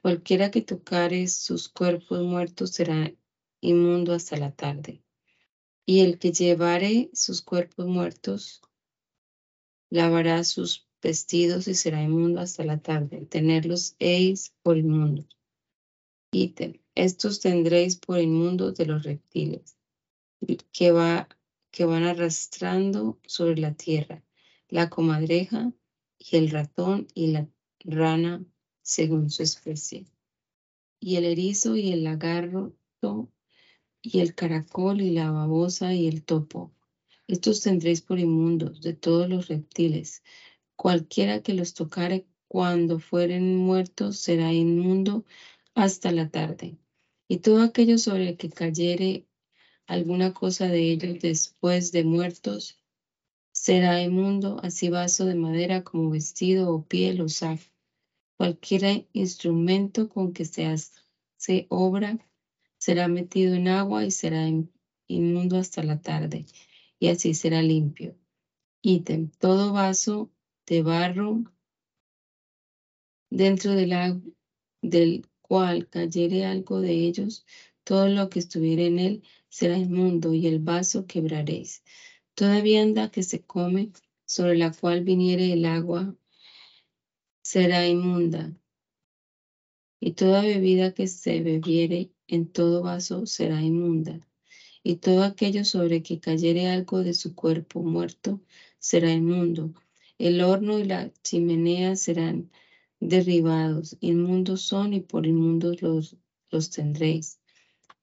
Cualquiera 0.00 0.52
que 0.52 0.62
tocare 0.62 1.26
sus 1.26 1.68
cuerpos 1.68 2.22
muertos 2.22 2.70
será 2.70 3.12
inmundo 3.60 4.14
hasta 4.14 4.36
la 4.36 4.52
tarde 4.52 5.02
y 5.86 6.00
el 6.00 6.18
que 6.18 6.32
llevare 6.32 7.10
sus 7.12 7.42
cuerpos 7.42 7.86
muertos 7.86 8.62
lavará 9.90 10.44
sus 10.44 10.86
vestidos 11.02 11.68
y 11.68 11.74
será 11.74 12.02
inmundo 12.02 12.40
hasta 12.40 12.64
la 12.64 12.78
tarde. 12.78 13.26
Tenerlos 13.26 13.96
eis 13.98 14.54
por 14.62 14.76
inmundo. 14.78 15.26
Ítem. 16.34 16.80
Estos 16.94 17.40
tendréis 17.40 17.96
por 17.96 18.18
inmundo 18.18 18.72
de 18.72 18.86
los 18.86 19.02
reptiles 19.02 19.76
que, 20.72 20.90
va, 20.90 21.28
que 21.70 21.84
van 21.84 22.04
arrastrando 22.04 23.20
sobre 23.26 23.60
la 23.60 23.74
tierra, 23.74 24.24
la 24.68 24.88
comadreja 24.88 25.72
y 26.18 26.36
el 26.36 26.50
ratón 26.50 27.06
y 27.14 27.28
la 27.28 27.48
rana 27.80 28.44
según 28.80 29.30
su 29.30 29.42
especie, 29.42 30.06
y 31.00 31.16
el 31.16 31.26
erizo 31.26 31.76
y 31.76 31.92
el 31.92 32.04
lagarto 32.04 33.30
y 34.00 34.20
el 34.20 34.34
caracol 34.34 35.02
y 35.02 35.10
la 35.10 35.30
babosa 35.30 35.94
y 35.94 36.08
el 36.08 36.24
topo. 36.24 36.72
Estos 37.28 37.60
tendréis 37.60 38.00
por 38.00 38.18
inmundos 38.18 38.80
de 38.80 38.94
todos 38.94 39.28
los 39.28 39.48
reptiles. 39.48 40.22
Cualquiera 40.76 41.42
que 41.42 41.54
los 41.54 41.74
tocare 41.74 42.26
cuando 42.48 42.98
fueren 42.98 43.56
muertos 43.56 44.18
será 44.18 44.52
inmundo 44.52 45.24
hasta 45.74 46.12
la 46.12 46.30
tarde. 46.30 46.78
Y 47.28 47.38
todo 47.38 47.62
aquello 47.62 47.98
sobre 47.98 48.30
el 48.30 48.36
que 48.36 48.50
cayere 48.50 49.26
alguna 49.86 50.32
cosa 50.32 50.68
de 50.68 50.90
ellos 50.90 51.20
después 51.20 51.92
de 51.92 52.04
muertos 52.04 52.82
será 53.52 54.02
inmundo, 54.02 54.58
así 54.62 54.88
vaso 54.88 55.26
de 55.26 55.34
madera 55.34 55.84
como 55.84 56.10
vestido 56.10 56.72
o 56.72 56.86
piel 56.86 57.20
o 57.20 57.28
saco. 57.28 57.62
Cualquier 58.36 59.06
instrumento 59.12 60.08
con 60.08 60.32
que 60.32 60.44
se 60.44 60.66
hace 60.66 61.66
obra 61.68 62.18
será 62.78 63.06
metido 63.06 63.54
en 63.54 63.68
agua 63.68 64.04
y 64.04 64.10
será 64.10 64.48
inmundo 65.06 65.58
hasta 65.58 65.82
la 65.82 66.00
tarde, 66.00 66.46
y 66.98 67.08
así 67.08 67.34
será 67.34 67.62
limpio. 67.62 68.16
Ítem, 68.82 69.30
todo 69.38 69.72
vaso 69.72 70.32
de 70.66 70.82
barro 70.82 71.44
dentro 73.30 73.72
del, 73.72 73.94
del 74.80 75.26
cual 75.52 75.86
cayere 75.86 76.46
algo 76.46 76.80
de 76.80 76.92
ellos, 76.94 77.44
todo 77.84 78.08
lo 78.08 78.30
que 78.30 78.38
estuviera 78.38 78.84
en 78.84 78.98
él 78.98 79.22
será 79.50 79.76
inmundo, 79.76 80.32
y 80.32 80.46
el 80.46 80.60
vaso 80.60 81.06
quebraréis. 81.06 81.82
Toda 82.34 82.62
vianda 82.62 83.10
que 83.10 83.22
se 83.22 83.42
come, 83.42 83.92
sobre 84.24 84.56
la 84.56 84.72
cual 84.72 85.04
viniere 85.04 85.52
el 85.52 85.66
agua, 85.66 86.16
será 87.42 87.86
inmunda, 87.86 88.56
y 90.00 90.12
toda 90.12 90.40
bebida 90.40 90.94
que 90.94 91.06
se 91.06 91.42
bebiere 91.42 92.12
en 92.28 92.50
todo 92.50 92.82
vaso 92.82 93.26
será 93.26 93.60
inmunda, 93.60 94.26
y 94.82 94.96
todo 94.96 95.22
aquello 95.22 95.66
sobre 95.66 96.02
que 96.02 96.18
cayere 96.18 96.68
algo 96.68 97.02
de 97.02 97.12
su 97.12 97.34
cuerpo 97.34 97.82
muerto 97.82 98.40
será 98.78 99.12
inmundo. 99.12 99.74
El 100.16 100.40
horno 100.40 100.78
y 100.78 100.84
la 100.84 101.12
chimenea 101.22 101.94
serán 101.94 102.50
derribados, 103.08 103.96
inmundos 104.00 104.62
son 104.62 104.94
y 104.94 105.00
por 105.00 105.26
inmundos 105.26 105.82
los, 105.82 106.16
los 106.50 106.70
tendréis. 106.70 107.40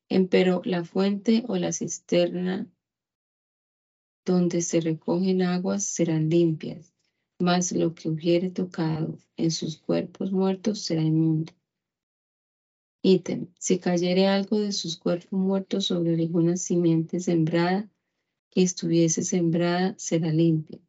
Empero 0.10 0.62
la 0.66 0.84
fuente 0.84 1.44
o 1.48 1.56
la 1.56 1.72
cisterna 1.72 2.68
donde 4.26 4.62
se 4.62 4.82
recogen 4.82 5.42
aguas 5.42 5.84
serán 5.86 6.30
limpias, 6.30 6.94
mas 7.40 7.72
lo 7.72 7.96
que 7.96 8.10
hubiere 8.10 8.50
tocado 8.50 9.18
en 9.38 9.52
sus 9.52 9.78
cuerpos 9.78 10.32
muertos 10.32 10.82
será 10.82 11.02
inmundo. 11.02 11.54
Ítem, 13.02 13.48
si 13.58 13.80
cayere 13.80 14.28
algo 14.28 14.60
de 14.60 14.74
sus 14.74 14.98
cuerpos 14.98 15.32
muertos 15.32 15.86
sobre 15.86 16.16
alguna 16.16 16.58
simiente 16.58 17.22
sembrada, 17.22 17.90
que 18.50 18.64
estuviese 18.64 19.24
sembrada, 19.24 19.96
será 19.98 20.32
limpia. 20.32 20.80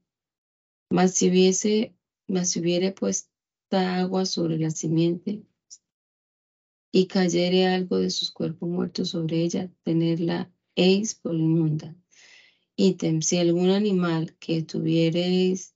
Mas 0.90 1.14
si 1.14 1.28
hubiese, 1.28 1.94
mas 2.26 2.50
si 2.50 2.61
hubiere 2.61 2.90
agua 3.79 4.27
sobre 4.27 4.59
la 4.59 4.71
simiente, 4.71 5.45
y 6.93 7.07
cayere 7.07 7.66
algo 7.66 7.99
de 7.99 8.11
sus 8.11 8.31
cuerpos 8.31 8.68
muertos 8.68 9.11
sobre 9.11 9.43
ella, 9.43 9.71
tenerla 9.85 10.53
eis 10.75 11.14
por 11.14 11.35
inmunda. 11.35 11.97
Ítem, 12.77 13.23
si 13.23 13.39
algún 13.39 13.71
animal 13.71 14.37
que 14.39 14.62
tuviereis 14.62 15.75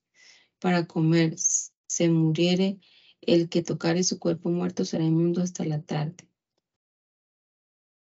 para 0.59 0.87
comer 0.87 1.37
se 1.39 2.09
muriere, 2.09 2.81
el 3.21 3.49
que 3.49 3.63
tocare 3.63 4.03
su 4.03 4.19
cuerpo 4.19 4.51
muerto 4.51 4.85
será 4.85 5.05
inmundo 5.05 5.43
hasta 5.43 5.65
la 5.65 5.83
tarde. 5.83 6.29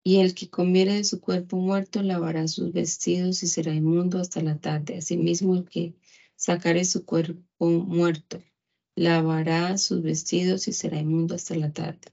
Y 0.04 0.18
el 0.18 0.34
que 0.34 0.50
comiere 0.50 0.94
de 0.94 1.04
su 1.04 1.20
cuerpo 1.20 1.56
muerto 1.56 2.02
lavará 2.02 2.48
sus 2.48 2.72
vestidos 2.72 3.42
y 3.42 3.46
será 3.46 3.72
inmundo 3.74 4.18
hasta 4.18 4.42
la 4.42 4.58
tarde. 4.58 4.98
Asimismo, 4.98 5.54
el 5.54 5.64
que 5.64 5.94
sacare 6.34 6.84
su 6.84 7.04
cuerpo 7.04 7.68
muerto 7.68 8.42
lavará 8.94 9.78
sus 9.78 10.02
vestidos 10.02 10.68
y 10.68 10.72
será 10.72 10.98
inmundo 10.98 11.34
hasta 11.34 11.54
la 11.54 11.72
tarde. 11.72 12.12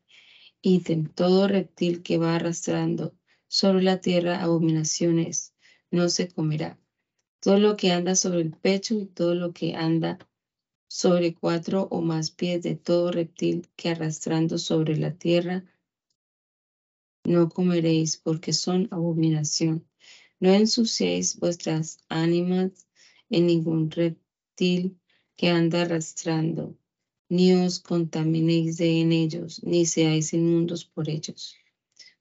Ítem, 0.61 1.07
todo 1.07 1.47
reptil 1.47 2.03
que 2.03 2.17
va 2.17 2.35
arrastrando 2.35 3.15
sobre 3.47 3.83
la 3.83 4.01
tierra 4.01 4.41
abominaciones 4.41 5.53
no 5.91 6.09
se 6.09 6.27
comerá. 6.27 6.79
Todo 7.39 7.57
lo 7.57 7.77
que 7.77 7.91
anda 7.91 8.15
sobre 8.15 8.41
el 8.41 8.51
pecho 8.51 8.95
y 8.95 9.05
todo 9.05 9.35
lo 9.35 9.53
que 9.53 9.75
anda 9.75 10.19
sobre 10.87 11.33
cuatro 11.33 11.87
o 11.91 12.01
más 12.01 12.31
pies 12.31 12.63
de 12.63 12.75
todo 12.75 13.11
reptil 13.11 13.69
que 13.75 13.89
arrastrando 13.89 14.57
sobre 14.57 14.97
la 14.97 15.13
tierra 15.13 15.63
no 17.23 17.49
comeréis 17.49 18.17
porque 18.17 18.53
son 18.53 18.87
abominación. 18.91 19.87
No 20.39 20.51
ensuciéis 20.51 21.37
vuestras 21.37 21.99
ánimas 22.09 22.87
en 23.29 23.47
ningún 23.47 23.91
reptil 23.91 24.98
que 25.39 25.47
anda 25.47 25.83
arrastrando, 25.83 26.77
ni 27.29 27.53
os 27.53 27.79
contaminéis 27.79 28.75
de 28.75 28.89
en 28.99 29.13
ellos, 29.13 29.63
ni 29.63 29.85
seáis 29.85 30.33
inmundos 30.33 30.83
por 30.83 31.07
ellos. 31.07 31.55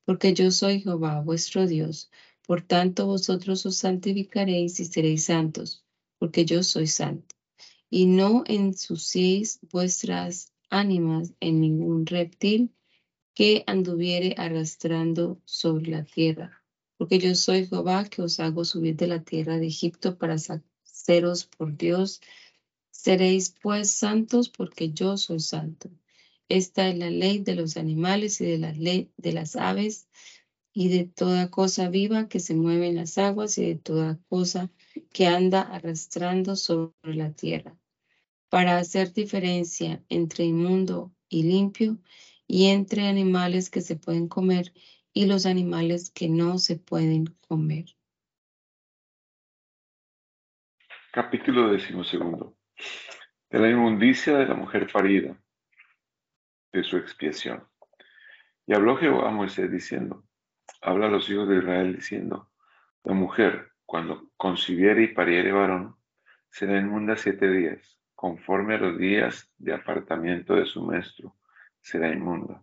porque 0.05 0.33
yo 0.35 0.53
soy 0.53 0.81
Jehová, 0.83 1.21
vuestro 1.21 1.66
Dios. 1.66 2.11
Por 2.47 2.62
tanto, 2.62 3.07
vosotros 3.07 3.66
os 3.66 3.77
santificaréis 3.77 4.79
y 4.79 4.85
seréis 4.85 5.25
santos, 5.25 5.85
porque 6.19 6.45
yo 6.45 6.62
soy 6.62 6.87
santo. 6.87 7.35
Y 7.91 8.07
no 8.07 8.45
ensuciéis 8.47 9.59
vuestras 9.73 10.53
ánimas 10.71 11.35
en 11.41 11.61
ningún 11.61 12.07
reptil 12.07 12.73
que 13.35 13.64
anduviere 13.66 14.37
arrastrando 14.39 15.43
sobre 15.45 15.91
la 15.91 16.05
tierra, 16.05 16.62
porque 16.97 17.19
yo 17.19 17.35
soy 17.35 17.66
Jehová 17.66 18.05
que 18.05 18.23
os 18.23 18.39
hago 18.39 18.64
subir 18.64 18.95
de 18.95 19.09
la 19.09 19.25
tierra 19.25 19.59
de 19.59 19.66
Egipto 19.66 20.16
para 20.19 20.39
saceros 20.39 21.47
por 21.47 21.77
Dios. 21.77 22.21
Seréis 23.09 23.55
pues 23.63 23.91
santos 23.91 24.51
porque 24.51 24.93
yo 24.93 25.17
soy 25.17 25.41
santo. 25.41 25.89
Esta 26.51 26.89
es 26.89 26.99
la 26.99 27.09
ley 27.09 27.39
de 27.39 27.55
los 27.55 27.79
animales 27.79 28.39
y 28.43 28.45
de 28.45 28.59
la 28.59 28.73
ley 28.73 29.11
de 29.17 29.33
las 29.33 29.57
aves 29.57 30.11
y 30.75 30.91
de 30.91 31.05
toda 31.05 31.51
cosa 31.51 31.89
viva 31.89 32.29
que 32.29 32.39
se 32.39 32.55
mueve 32.55 32.89
en 32.89 32.97
las 32.97 33.17
aguas 33.17 33.57
y 33.57 33.65
de 33.65 33.77
toda 33.77 34.21
cosa 34.29 34.71
que 35.11 35.27
anda 35.27 35.63
arrastrando 35.63 36.55
sobre 36.55 37.15
la 37.15 37.33
tierra, 37.33 37.79
para 38.51 38.77
hacer 38.77 39.15
diferencia 39.15 40.05
entre 40.11 40.45
inmundo 40.45 41.11
y 41.31 41.45
limpio 41.45 41.97
y 42.47 42.67
entre 42.67 43.07
animales 43.07 43.71
que 43.71 43.81
se 43.81 43.97
pueden 43.97 44.29
comer 44.29 44.75
y 45.15 45.25
los 45.25 45.47
animales 45.47 46.11
que 46.11 46.29
no 46.29 46.59
se 46.59 46.77
pueden 46.77 47.35
comer. 47.49 47.87
Capítulo 51.11 51.71
decimosegundo. 51.71 52.58
De 53.51 53.59
la 53.59 53.68
inmundicia 53.68 54.37
de 54.37 54.47
la 54.47 54.55
mujer 54.55 54.91
parida 54.93 55.37
de 56.72 56.83
su 56.83 56.97
expiación. 56.97 57.66
Y 58.66 58.74
habló 58.74 58.97
Jehová 58.97 59.29
a 59.29 59.33
Moisés 59.33 59.70
diciendo, 59.70 60.24
habla 60.83 61.07
a 61.07 61.11
los 61.11 61.29
hijos 61.31 61.49
de 61.49 61.59
Israel 61.59 61.97
diciendo, 61.97 62.51
la 63.05 63.14
mujer, 63.14 63.72
cuando 63.87 64.31
concibiere 64.37 65.05
y 65.05 65.09
pariere 65.09 65.53
varón, 65.53 65.97
será 66.51 66.79
inmunda 66.79 67.16
siete 67.16 67.51
días, 67.51 67.99
conforme 68.14 68.74
a 68.74 68.79
los 68.79 68.99
días 68.99 69.51
de 69.57 69.72
apartamiento 69.72 70.55
de 70.55 70.66
su 70.66 70.83
maestro, 70.85 71.37
será 71.81 72.12
inmunda. 72.12 72.62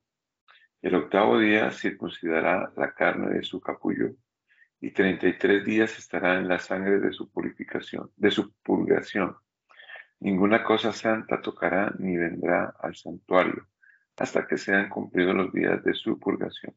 El 0.81 0.93
octavo 0.95 1.39
día 1.39 1.71
circuncidará 1.71 2.71
la 2.77 2.93
carne 2.93 3.33
de 3.33 3.43
su 3.43 3.59
capullo, 3.59 4.11
y 4.79 4.91
treinta 4.91 5.27
y 5.27 5.37
tres 5.37 5.65
días 5.65 5.97
estará 5.97 6.37
en 6.37 6.47
la 6.47 6.59
sangre 6.59 6.99
de 6.99 7.11
su 7.11 7.31
purificación, 7.31 8.11
de 8.15 8.29
su 8.29 8.53
purgación. 8.61 9.35
Ninguna 10.19 10.63
cosa 10.63 10.91
santa 10.91 11.41
tocará 11.41 11.93
ni 11.99 12.17
vendrá 12.17 12.73
al 12.79 12.95
santuario 12.95 13.67
hasta 14.17 14.47
que 14.47 14.57
sean 14.57 14.89
cumplidos 14.89 15.35
los 15.35 15.51
días 15.51 15.83
de 15.83 15.93
su 15.93 16.19
purgación. 16.19 16.73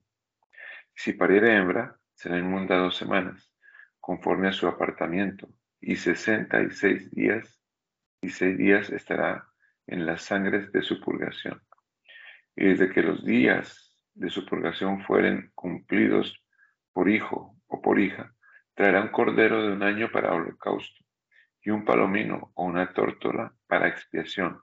Si 0.94 1.12
pariere 1.12 1.56
hembra, 1.56 1.96
será 2.12 2.36
inmunda 2.36 2.76
dos 2.76 2.96
semanas, 2.96 3.52
conforme 4.00 4.48
a 4.48 4.52
su 4.52 4.66
apartamiento, 4.66 5.48
y 5.80 5.94
sesenta 5.96 6.60
y 6.60 6.70
seis 6.70 7.10
días, 7.12 7.60
y 8.20 8.30
seis 8.30 8.58
días 8.58 8.90
estará 8.90 9.46
en 9.86 10.04
las 10.04 10.22
sangres 10.22 10.72
de 10.72 10.82
su 10.82 11.00
purgación. 11.00 11.62
Y 12.56 12.64
desde 12.64 12.90
que 12.90 13.02
los 13.02 13.24
días 13.24 13.94
de 14.14 14.30
su 14.30 14.44
purgación 14.44 15.00
fueren 15.04 15.52
cumplidos 15.54 16.44
por 16.92 17.08
hijo 17.08 17.54
o 17.68 17.80
por 17.80 18.00
hija, 18.00 18.34
traerá 18.74 19.02
un 19.02 19.08
cordero 19.08 19.62
de 19.62 19.72
un 19.72 19.84
año 19.84 20.10
para 20.10 20.34
holocausto, 20.34 21.04
y 21.68 21.70
un 21.70 21.84
palomino 21.84 22.50
o 22.54 22.64
una 22.64 22.94
tórtola 22.94 23.54
para 23.66 23.88
expiación 23.88 24.58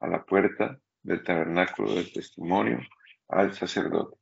a 0.00 0.06
la 0.06 0.24
puerta 0.24 0.80
del 1.02 1.22
tabernáculo 1.22 1.94
del 1.94 2.10
testimonio 2.10 2.80
al 3.28 3.52
sacerdote 3.52 4.16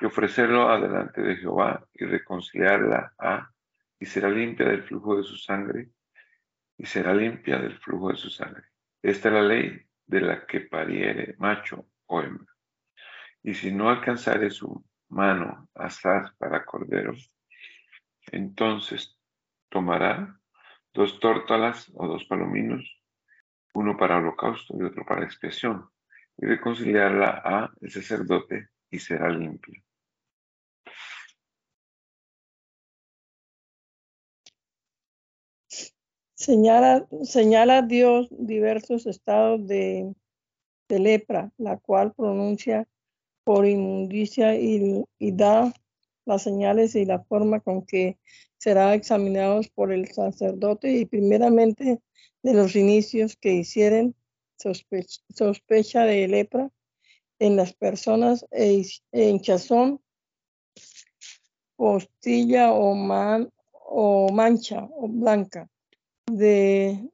y 0.00 0.06
ofrecerlo 0.06 0.70
adelante 0.70 1.20
de 1.20 1.36
Jehová 1.36 1.86
y 1.92 2.06
reconciliarla 2.06 3.12
a 3.18 3.50
y 3.98 4.06
será 4.06 4.30
limpia 4.30 4.70
del 4.70 4.84
flujo 4.84 5.18
de 5.18 5.22
su 5.22 5.36
sangre 5.36 5.90
y 6.78 6.86
será 6.86 7.12
limpia 7.12 7.58
del 7.58 7.76
flujo 7.78 8.08
de 8.08 8.16
su 8.16 8.30
sangre. 8.30 8.64
Esta 9.02 9.28
es 9.28 9.34
la 9.34 9.42
ley 9.42 9.82
de 10.06 10.20
la 10.22 10.46
que 10.46 10.60
pariere 10.60 11.34
macho 11.36 11.90
o 12.06 12.22
hembra. 12.22 12.54
Y 13.42 13.52
si 13.52 13.70
no 13.70 13.90
alcanzare 13.90 14.48
su 14.48 14.82
mano 15.10 15.68
asaz 15.74 16.32
para 16.38 16.64
cordero, 16.64 17.12
entonces 18.32 19.14
tomará 19.68 20.39
dos 20.92 21.20
tórtolas 21.20 21.90
o 21.94 22.06
dos 22.06 22.24
palominos, 22.24 23.00
uno 23.74 23.96
para 23.96 24.18
holocausto 24.18 24.76
y 24.78 24.82
otro 24.82 25.04
para 25.04 25.24
expiación, 25.24 25.88
y 26.36 26.46
reconciliarla 26.46 27.42
a 27.44 27.72
el 27.80 27.90
sacerdote 27.90 28.68
y 28.90 28.98
será 28.98 29.30
limpia. 29.30 29.82
Señala, 36.34 37.06
señala 37.22 37.82
Dios 37.82 38.28
diversos 38.30 39.06
estados 39.06 39.66
de, 39.66 40.14
de, 40.88 40.98
lepra, 40.98 41.52
la 41.58 41.76
cual 41.76 42.14
pronuncia 42.14 42.88
por 43.44 43.66
inmundicia 43.66 44.54
y, 44.54 45.04
y, 45.18 45.32
da 45.32 45.70
las 46.24 46.42
señales 46.42 46.94
y 46.94 47.04
la 47.04 47.22
forma 47.24 47.60
con 47.60 47.84
que 47.84 48.18
será 48.58 48.94
examinados 48.94 49.68
por 49.68 49.92
el 49.92 50.08
sacerdote 50.08 50.92
y 50.92 51.06
primeramente 51.06 52.00
de 52.42 52.54
los 52.54 52.76
inicios 52.76 53.36
que 53.36 53.52
hicieren 53.52 54.14
sospecha, 54.56 56.04
de 56.04 56.28
lepra 56.28 56.70
en 57.38 57.56
las 57.56 57.72
personas 57.72 58.46
e, 58.50 58.84
hinchazón, 59.12 60.00
postilla 61.76 62.72
o, 62.72 62.94
man, 62.94 63.50
o 63.72 64.30
mancha 64.30 64.88
o 64.92 65.08
blanca. 65.08 65.68
De, 66.26 67.10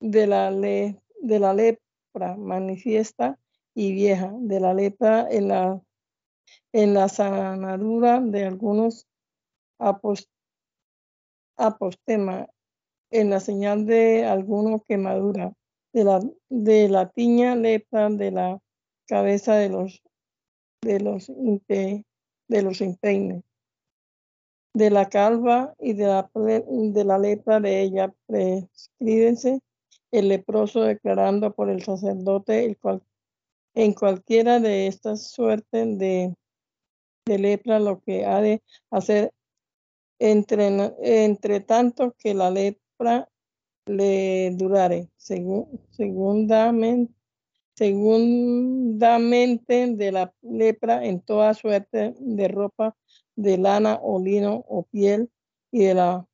de, 0.00 0.26
la 0.26 0.50
le, 0.50 1.00
de 1.22 1.38
la 1.38 1.54
lepra 1.54 2.36
manifiesta 2.36 3.38
y 3.74 3.92
vieja, 3.92 4.32
de 4.40 4.60
la 4.60 4.74
lepra 4.74 5.28
en 5.30 5.48
la, 5.48 5.80
en 6.72 6.94
la 6.94 7.08
sanadura 7.08 8.20
de 8.20 8.44
algunos 8.44 9.06
apostema, 11.56 12.48
en 13.10 13.30
la 13.30 13.40
señal 13.40 13.86
de 13.86 14.24
alguno 14.24 14.82
quemadura, 14.86 15.52
de 15.92 16.04
la, 16.04 16.20
de 16.48 16.88
la 16.88 17.08
tiña 17.08 17.56
lepra 17.56 18.10
de 18.10 18.30
la 18.30 18.60
cabeza 19.06 19.56
de 19.56 19.68
los 19.70 20.02
de 20.82 21.00
los 21.00 21.26
de 21.26 22.62
los 22.62 22.80
empeines, 22.80 23.42
de 24.74 24.90
la 24.90 25.08
calva 25.08 25.74
y 25.78 25.94
de 25.94 26.06
la, 26.06 26.30
de 26.34 27.04
la 27.04 27.18
lepra 27.18 27.60
de 27.60 27.82
ella 27.82 28.14
prescríbense 28.26 29.60
el 30.10 30.28
leproso 30.28 30.82
declarando 30.82 31.52
por 31.52 31.68
el 31.68 31.82
sacerdote 31.82 32.64
el 32.64 32.78
cual, 32.78 33.02
en 33.78 33.94
cualquiera 33.94 34.58
de 34.58 34.88
estas 34.88 35.30
suertes 35.30 35.98
de, 35.98 36.34
lepra 37.26 37.78
lo 37.78 38.00
que 38.00 38.26
ha 38.26 38.40
de 38.40 38.60
hacer 38.90 39.32
entre, 40.18 41.60
tanto 41.60 42.16
que 42.18 42.34
la 42.34 42.50
lepra 42.50 43.30
le 43.86 44.50
durare, 44.56 45.08
segundamente, 45.16 47.14
segundamente 47.76 49.94
de 49.94 50.10
la 50.10 50.34
lepra 50.42 51.04
en 51.04 51.20
toda 51.20 51.54
suerte 51.54 52.16
de 52.18 52.48
ropa 52.48 52.96
de 53.36 53.58
lana 53.58 54.00
o 54.02 54.18
lino 54.18 54.64
o 54.66 54.82
piel 54.82 55.30
y 55.70 55.84
de 55.84 55.94
la 55.94 56.26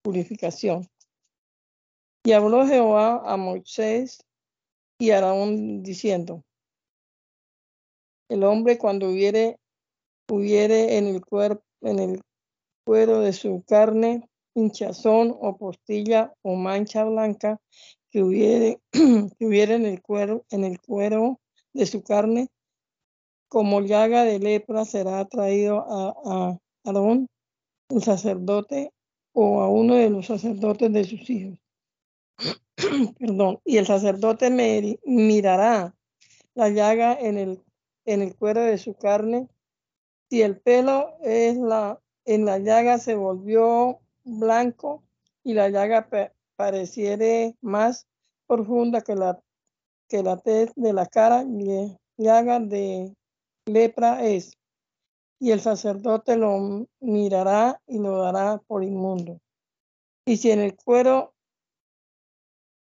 purificación. 0.00 0.88
Y 2.24 2.32
habló 2.32 2.66
Jehová 2.66 3.20
a 3.30 3.36
Moisés 3.36 4.24
y 4.98 5.10
a 5.10 5.16
Aarón 5.16 5.82
diciendo, 5.82 6.45
el 8.28 8.44
hombre 8.44 8.78
cuando 8.78 9.08
hubiere, 9.08 9.58
hubiere 10.30 10.98
en 10.98 11.06
el 11.06 11.22
en 11.82 11.98
el 11.98 12.22
cuero 12.84 13.20
de 13.20 13.32
su 13.32 13.62
carne 13.66 14.28
hinchazón 14.54 15.36
o 15.38 15.56
postilla 15.56 16.32
o 16.42 16.54
mancha 16.54 17.04
blanca 17.04 17.60
que 18.10 18.22
hubiere, 18.22 18.80
que 18.92 19.46
hubiera 19.46 19.74
en 19.74 19.86
el 19.86 20.00
cuero, 20.00 20.44
en 20.50 20.64
el 20.64 20.80
cuero 20.80 21.40
de 21.72 21.86
su 21.86 22.02
carne, 22.02 22.48
como 23.48 23.80
llaga 23.80 24.24
de 24.24 24.38
lepra 24.38 24.84
será 24.84 25.24
traído 25.26 25.84
a, 25.88 26.14
a 26.24 26.58
Aarón, 26.84 27.28
el 27.90 28.02
sacerdote, 28.02 28.92
o 29.32 29.60
a 29.60 29.68
uno 29.68 29.96
de 29.96 30.08
los 30.08 30.26
sacerdotes 30.26 30.90
de 30.92 31.04
sus 31.04 31.28
hijos. 31.28 31.58
Perdón, 33.18 33.60
y 33.64 33.76
el 33.76 33.86
sacerdote 33.86 34.50
mirará 35.04 35.94
la 36.54 36.70
llaga 36.70 37.14
en 37.20 37.36
el, 37.36 37.62
en 38.06 38.22
el 38.22 38.36
cuero 38.36 38.62
de 38.62 38.78
su 38.78 38.94
carne. 38.94 39.48
Si 40.30 40.42
el 40.42 40.58
pelo 40.58 41.16
es 41.22 41.56
la, 41.56 42.00
en 42.24 42.44
la 42.44 42.58
llaga 42.58 42.98
se 42.98 43.14
volvió 43.14 44.00
blanco 44.24 45.04
y 45.44 45.54
la 45.54 45.68
llaga 45.68 46.08
pareciere 46.56 47.56
más 47.60 48.06
profunda 48.46 49.02
que 49.02 49.14
la, 49.14 49.40
que 50.08 50.22
la 50.22 50.38
tez 50.38 50.72
de 50.74 50.92
la 50.92 51.06
cara, 51.06 51.44
llaga 52.16 52.60
de 52.60 53.14
lepra 53.66 54.24
es. 54.24 54.56
y 55.38 55.50
el 55.50 55.60
sacerdote 55.60 56.36
lo 56.36 56.86
mirará 57.00 57.80
y 57.86 57.98
lo 57.98 58.22
dará 58.22 58.58
por 58.66 58.82
inmundo. 58.82 59.38
Y 60.24 60.38
si 60.38 60.50
en 60.50 60.60
el 60.60 60.76
cuero 60.76 61.34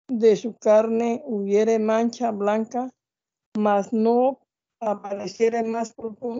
de 0.08 0.36
su 0.36 0.54
carne 0.56 1.22
hubiere 1.26 1.78
mancha 1.78 2.30
blanca, 2.30 2.90
mas 3.58 3.92
no 3.92 4.43
apareciere 4.86 5.62
más, 5.62 5.94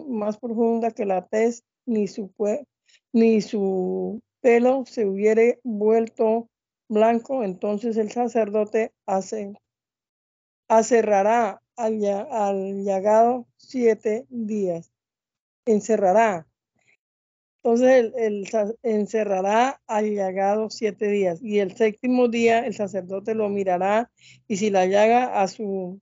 más 0.07 0.37
profunda 0.37 0.91
que 0.91 1.05
la 1.05 1.25
tez, 1.25 1.63
ni 1.85 2.07
su, 2.07 2.31
ni 3.13 3.41
su 3.41 4.21
pelo 4.41 4.83
se 4.85 5.05
hubiere 5.05 5.59
vuelto 5.63 6.49
blanco, 6.87 7.43
entonces 7.43 7.97
el 7.97 8.11
sacerdote 8.11 8.93
hace, 9.05 9.53
acerrará 10.67 11.61
al, 11.75 12.03
al 12.05 12.83
llagado 12.83 13.47
siete 13.57 14.25
días. 14.29 14.91
Encerrará. 15.65 16.47
Entonces 17.63 18.13
el, 18.15 18.47
encerrará 18.83 19.81
al 19.87 20.13
llagado 20.13 20.69
siete 20.69 21.07
días 21.07 21.39
y 21.41 21.57
el 21.57 21.75
séptimo 21.75 22.27
día 22.27 22.59
el 22.59 22.75
sacerdote 22.75 23.33
lo 23.33 23.49
mirará 23.49 24.11
y 24.47 24.57
si 24.57 24.69
la 24.69 24.85
llaga 24.85 25.41
a 25.41 25.47
su 25.47 25.99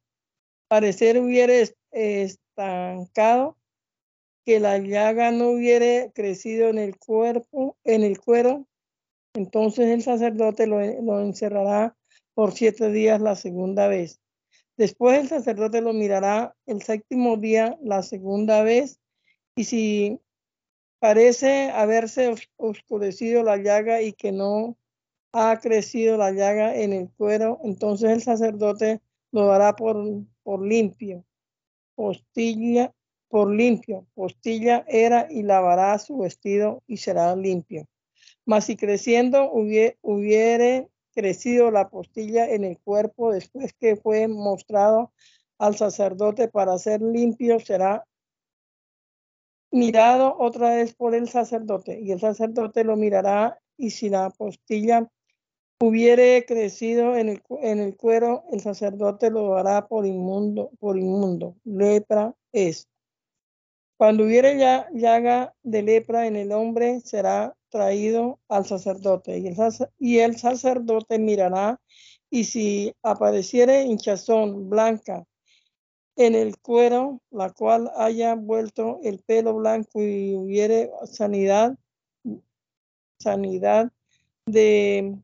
parecer 0.74 1.20
hubiere 1.20 1.70
estancado, 1.92 3.60
que 4.44 4.60
la 4.60 4.80
llaga 4.80 5.30
no 5.30 5.52
hubiere 5.52 6.12
crecido 6.16 6.68
en 6.70 6.80
el 6.80 6.98
cuerpo, 6.98 7.78
en 7.84 8.02
el 8.02 8.20
cuero, 8.20 8.66
entonces 9.36 9.90
el 9.90 10.02
sacerdote 10.02 10.66
lo, 10.66 10.80
lo 10.80 11.22
encerrará 11.22 11.96
por 12.34 12.54
siete 12.54 12.90
días 12.90 13.22
la 13.22 13.36
segunda 13.36 13.88
vez. 13.88 14.20
Después 14.76 15.20
el 15.20 15.28
sacerdote 15.28 15.80
lo 15.80 15.94
mirará 15.94 16.56
el 16.66 16.82
séptimo 16.82 17.38
día 17.38 17.78
la 17.84 18.02
segunda 18.02 18.64
vez 18.64 19.00
y 19.56 19.66
si 19.66 20.22
parece 20.98 21.70
haberse 21.70 22.34
oscurecido 22.58 23.44
la 23.44 23.58
llaga 23.58 24.02
y 24.02 24.14
que 24.14 24.32
no 24.32 24.76
ha 25.34 25.60
crecido 25.60 26.18
la 26.18 26.32
llaga 26.32 26.76
en 26.76 26.94
el 26.94 27.12
cuero, 27.12 27.60
entonces 27.64 28.10
el 28.10 28.24
sacerdote 28.24 29.02
lo 29.32 29.46
dará 29.46 29.76
por, 29.76 30.26
por 30.44 30.66
limpio. 30.66 31.26
Postilla, 31.96 32.94
por 33.30 33.50
limpio. 33.50 34.06
Postilla 34.14 34.84
era 34.88 35.28
y 35.30 35.44
lavará 35.44 35.98
su 36.00 36.18
vestido 36.18 36.84
y 36.88 36.98
será 36.98 37.36
limpio. 37.36 37.86
Mas 38.46 38.66
si 38.66 38.76
creciendo 38.76 39.52
hubiere 39.52 40.90
crecido 41.14 41.72
la 41.72 41.90
postilla 41.90 42.50
en 42.50 42.64
el 42.64 42.80
cuerpo 42.80 43.32
después 43.32 43.74
que 43.74 43.96
fue 43.96 44.28
mostrado 44.28 45.12
al 45.58 45.76
sacerdote 45.76 46.48
para 46.48 46.78
ser 46.78 47.02
limpio, 47.02 47.60
será 47.60 48.06
mirado 49.72 50.36
otra 50.38 50.76
vez 50.76 50.94
por 50.94 51.16
el 51.16 51.30
sacerdote 51.30 52.00
y 52.00 52.12
el 52.12 52.20
sacerdote 52.20 52.84
lo 52.84 52.96
mirará 52.96 53.60
y 53.78 53.90
si 53.90 54.10
la 54.10 54.30
postilla 54.30 55.10
hubiere 55.84 56.46
crecido 56.46 57.18
en 57.18 57.28
el, 57.28 57.44
en 57.62 57.80
el 57.80 57.98
cuero, 57.98 58.46
el 58.54 58.62
sacerdote 58.62 59.30
lo 59.30 59.58
hará 59.58 59.86
por 59.86 60.06
inmundo, 60.06 60.72
por 60.80 60.98
inmundo. 60.98 61.58
Lepra 61.66 62.34
es. 62.54 62.88
Cuando 63.98 64.24
hubiere 64.24 64.58
ya, 64.58 64.88
llaga 64.94 65.54
de 65.62 65.82
lepra 65.82 66.26
en 66.26 66.38
el 66.38 66.54
hombre, 66.54 67.02
será 67.02 67.54
traído 67.68 68.40
al 68.48 68.66
sacerdote 68.66 69.38
y 69.40 69.48
el, 69.48 69.58
y 70.00 70.20
el 70.20 70.38
sacerdote 70.38 71.20
mirará 71.20 71.82
y 72.30 72.46
si 72.46 72.94
apareciere 73.04 73.84
hinchazón 73.84 74.70
blanca 74.70 75.26
en 76.16 76.34
el 76.34 76.58
cuero, 76.60 77.22
la 77.30 77.50
cual 77.50 77.92
haya 77.98 78.36
vuelto 78.36 79.00
el 79.04 79.20
pelo 79.20 79.56
blanco 79.56 80.02
y 80.02 80.34
hubiere 80.34 80.92
sanidad, 81.06 81.76
sanidad 83.20 83.92
de 84.46 85.18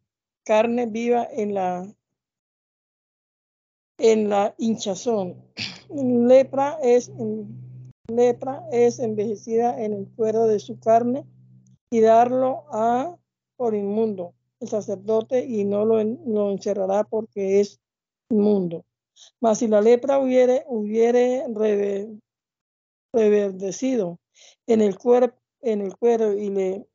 carne 0.46 0.86
viva 0.86 1.28
en 1.32 1.54
la 1.54 1.88
en 3.98 4.30
la 4.30 4.56
hinchazón. 4.58 5.36
Lepra 5.90 6.78
es 6.82 7.12
lepra 8.08 8.64
es 8.72 9.00
envejecida 9.00 9.82
en 9.84 9.94
el 9.94 10.08
cuero 10.16 10.48
de 10.48 10.60
su 10.60 10.80
carne 10.80 11.26
y 11.92 12.02
darlo 12.02 12.66
a 12.72 13.16
por 13.56 13.76
inmundo 13.76 14.34
el 14.60 14.68
sacerdote 14.68 15.46
y 15.46 15.64
no 15.64 15.86
lo, 15.86 16.04
lo 16.04 16.52
encerrará 16.52 17.04
porque 17.04 17.60
es 17.60 17.80
inmundo. 18.30 18.86
Mas 19.40 19.60
si 19.60 19.68
la 19.68 19.82
lepra 19.82 20.20
hubiere, 20.20 20.66
hubiere 20.68 21.46
reverdecido 23.14 24.20
en 24.68 24.82
el, 24.82 24.98
cuerpo, 24.98 25.38
en 25.62 25.82
el 25.82 25.96
cuero 25.98 26.34
y, 26.34 26.50
le, 26.50 26.88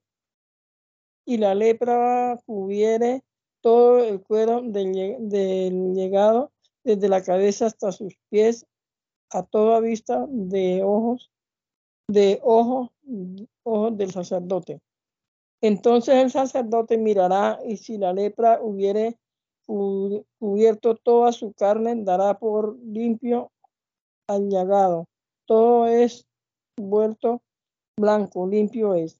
y 1.26 1.36
la 1.38 1.54
lepra 1.54 2.40
hubiere 2.46 3.22
todo 3.64 4.04
el 4.04 4.20
cuero 4.20 4.60
del, 4.60 5.16
del 5.30 5.94
llegado 5.94 6.52
desde 6.84 7.08
la 7.08 7.22
cabeza 7.22 7.64
hasta 7.64 7.92
sus 7.92 8.14
pies 8.28 8.66
a 9.30 9.42
toda 9.42 9.80
vista 9.80 10.26
de 10.28 10.82
ojos, 10.84 11.30
de 12.06 12.40
ojos, 12.42 12.90
ojos 13.62 13.96
del 13.96 14.10
sacerdote. 14.12 14.82
Entonces 15.62 16.16
el 16.16 16.30
sacerdote 16.30 16.98
mirará 16.98 17.58
y 17.64 17.78
si 17.78 17.96
la 17.96 18.12
lepra 18.12 18.60
hubiere 18.60 19.16
cubierto 19.64 20.96
toda 20.96 21.32
su 21.32 21.54
carne, 21.54 21.94
dará 22.04 22.38
por 22.38 22.78
limpio 22.80 23.50
al 24.28 24.50
llagado. 24.50 25.06
Todo 25.46 25.86
es 25.86 26.26
vuelto 26.78 27.40
blanco, 27.98 28.46
limpio 28.46 28.92
es. 28.92 29.18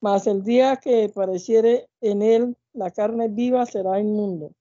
Mas 0.00 0.26
el 0.26 0.42
día 0.42 0.78
que 0.78 1.08
pareciere 1.14 1.86
en 2.00 2.22
él 2.22 2.56
la 2.78 2.90
carne 2.92 3.28
viva 3.28 3.66
será 3.66 3.98
inmundo. 3.98 4.52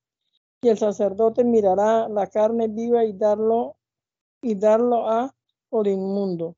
Y 0.62 0.70
el 0.70 0.78
sacerdote 0.78 1.44
mirará 1.44 2.10
la 2.10 2.28
carne 2.28 2.68
viva 2.68 3.06
y 3.06 3.14
darlo 3.14 3.78
y 4.42 4.56
darlo 4.56 5.08
a 5.08 5.36
por 5.70 5.88
inmundo. 5.88 6.56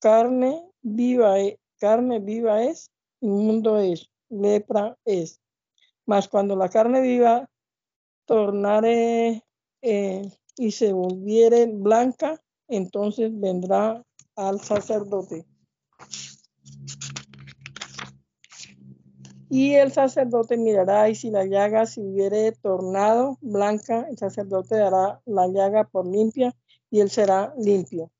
Carne 0.00 0.70
viva, 0.82 1.40
e, 1.40 1.58
carne 1.78 2.20
viva 2.20 2.62
es, 2.62 2.90
inmundo 3.20 3.78
es, 3.78 4.08
lepra 4.28 4.96
es. 5.04 5.40
Mas 6.06 6.28
cuando 6.28 6.54
la 6.54 6.68
carne 6.68 7.00
viva 7.00 7.48
tornare 8.26 9.42
eh, 9.82 10.22
y 10.56 10.70
se 10.70 10.92
volviere 10.92 11.66
blanca, 11.66 12.40
entonces 12.68 13.30
vendrá 13.40 14.04
al 14.36 14.60
sacerdote. 14.60 15.46
Y 19.50 19.74
el 19.74 19.92
sacerdote 19.92 20.56
mirará 20.56 21.08
y 21.08 21.14
si 21.14 21.30
la 21.30 21.44
llaga 21.44 21.86
se 21.86 22.00
hubiere 22.00 22.52
tornado 22.52 23.38
blanca, 23.40 24.06
el 24.08 24.18
sacerdote 24.18 24.76
dará 24.76 25.20
la 25.26 25.48
llaga 25.48 25.84
por 25.84 26.06
limpia 26.06 26.54
y 26.90 27.00
él 27.00 27.10
será 27.10 27.54
limpio. 27.58 28.10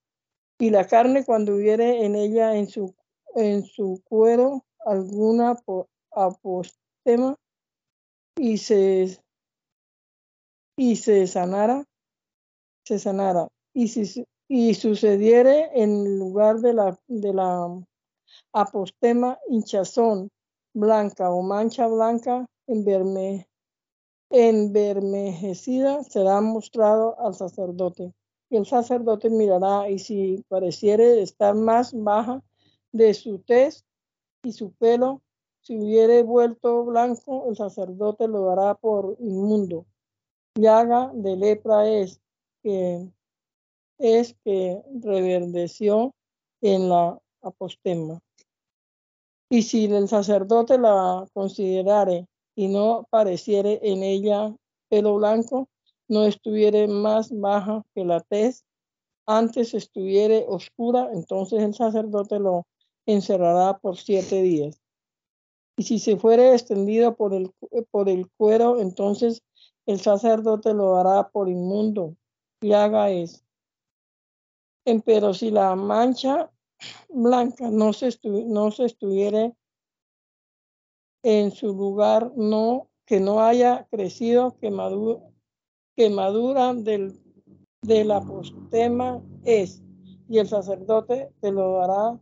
Y 0.58 0.70
la 0.70 0.86
carne 0.86 1.24
cuando 1.24 1.54
hubiere 1.54 2.04
en 2.04 2.14
ella 2.14 2.56
en 2.56 2.68
su, 2.68 2.94
en 3.34 3.64
su 3.64 4.00
cuero 4.04 4.64
alguna 4.84 5.56
apostema 6.12 7.36
y 8.36 8.58
se, 8.58 9.18
y 10.76 10.96
se 10.96 11.26
sanara, 11.26 11.84
se 12.84 12.98
sanara. 12.98 13.48
Y, 13.72 13.88
si, 13.88 14.24
y 14.48 14.74
sucediere 14.74 15.70
en 15.74 16.18
lugar 16.18 16.60
de 16.60 16.74
la, 16.74 16.98
de 17.08 17.32
la 17.32 17.82
apostema 18.52 19.38
hinchazón 19.48 20.30
blanca 20.74 21.30
o 21.30 21.42
mancha 21.42 21.86
blanca 21.86 22.46
enverme, 22.66 23.48
envermejecida 24.30 26.02
será 26.04 26.40
mostrado 26.40 27.18
al 27.20 27.34
sacerdote. 27.34 28.12
Y 28.50 28.56
el 28.56 28.66
sacerdote 28.66 29.30
mirará 29.30 29.88
y 29.88 29.98
si 29.98 30.44
pareciere 30.48 31.22
estar 31.22 31.54
más 31.54 31.92
baja 31.94 32.42
de 32.92 33.14
su 33.14 33.38
tez 33.38 33.84
y 34.42 34.52
su 34.52 34.72
pelo 34.72 35.22
si 35.64 35.78
hubiere 35.78 36.22
vuelto 36.22 36.84
blanco, 36.84 37.48
el 37.48 37.56
sacerdote 37.56 38.28
lo 38.28 38.44
dará 38.44 38.74
por 38.74 39.16
inmundo. 39.18 39.86
Llaga 40.56 41.10
de 41.14 41.36
lepra 41.36 41.88
es 41.88 42.20
que 42.62 43.08
es 43.96 44.36
que 44.44 44.82
reverdeció 45.00 46.14
en 46.60 46.90
la 46.90 47.18
apostema. 47.40 48.20
Y 49.54 49.62
si 49.62 49.84
el 49.84 50.08
sacerdote 50.08 50.78
la 50.78 51.28
considerare 51.32 52.26
y 52.56 52.66
no 52.66 53.06
pareciere 53.08 53.78
en 53.84 54.02
ella 54.02 54.52
pelo 54.88 55.14
blanco, 55.14 55.68
no 56.08 56.24
estuviere 56.24 56.88
más 56.88 57.30
baja 57.30 57.84
que 57.94 58.04
la 58.04 58.18
tez, 58.18 58.64
antes 59.26 59.72
estuviere 59.72 60.44
oscura, 60.48 61.08
entonces 61.12 61.62
el 61.62 61.72
sacerdote 61.72 62.40
lo 62.40 62.66
encerrará 63.06 63.78
por 63.78 63.96
siete 63.96 64.42
días. 64.42 64.82
Y 65.76 65.84
si 65.84 66.00
se 66.00 66.16
fuere 66.16 66.52
extendido 66.52 67.14
por 67.14 67.32
el, 67.32 67.52
por 67.92 68.08
el 68.08 68.28
cuero, 68.36 68.80
entonces 68.80 69.40
el 69.86 70.00
sacerdote 70.00 70.74
lo 70.74 70.96
hará 70.96 71.28
por 71.28 71.48
inmundo. 71.48 72.16
Y 72.60 72.72
haga 72.72 73.08
es. 73.10 73.44
Pero 75.04 75.32
si 75.32 75.52
la 75.52 75.76
mancha 75.76 76.50
blanca 77.08 77.70
no 77.70 77.92
se, 77.92 78.10
no 78.24 78.70
se 78.70 78.84
estuviere 78.84 79.54
en 81.22 81.50
su 81.50 81.68
lugar, 81.68 82.32
no 82.36 82.88
que 83.06 83.20
no 83.20 83.42
haya 83.42 83.86
crecido, 83.90 84.56
que 84.58 84.70
madura, 84.70 85.20
que 85.96 86.10
madura 86.10 86.74
del, 86.74 87.20
de 87.82 88.04
la 88.04 88.20
postema 88.20 89.22
es, 89.44 89.82
y 90.28 90.38
el 90.38 90.48
sacerdote 90.48 91.30
te 91.40 91.52
lo 91.52 91.78
dará, 91.78 92.20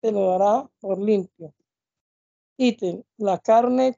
te 0.00 0.12
lo 0.12 0.26
dará 0.30 0.70
por 0.80 0.98
limpio. 0.98 1.52
Ítem, 2.56 3.02
la 3.18 3.38
carne, 3.38 3.96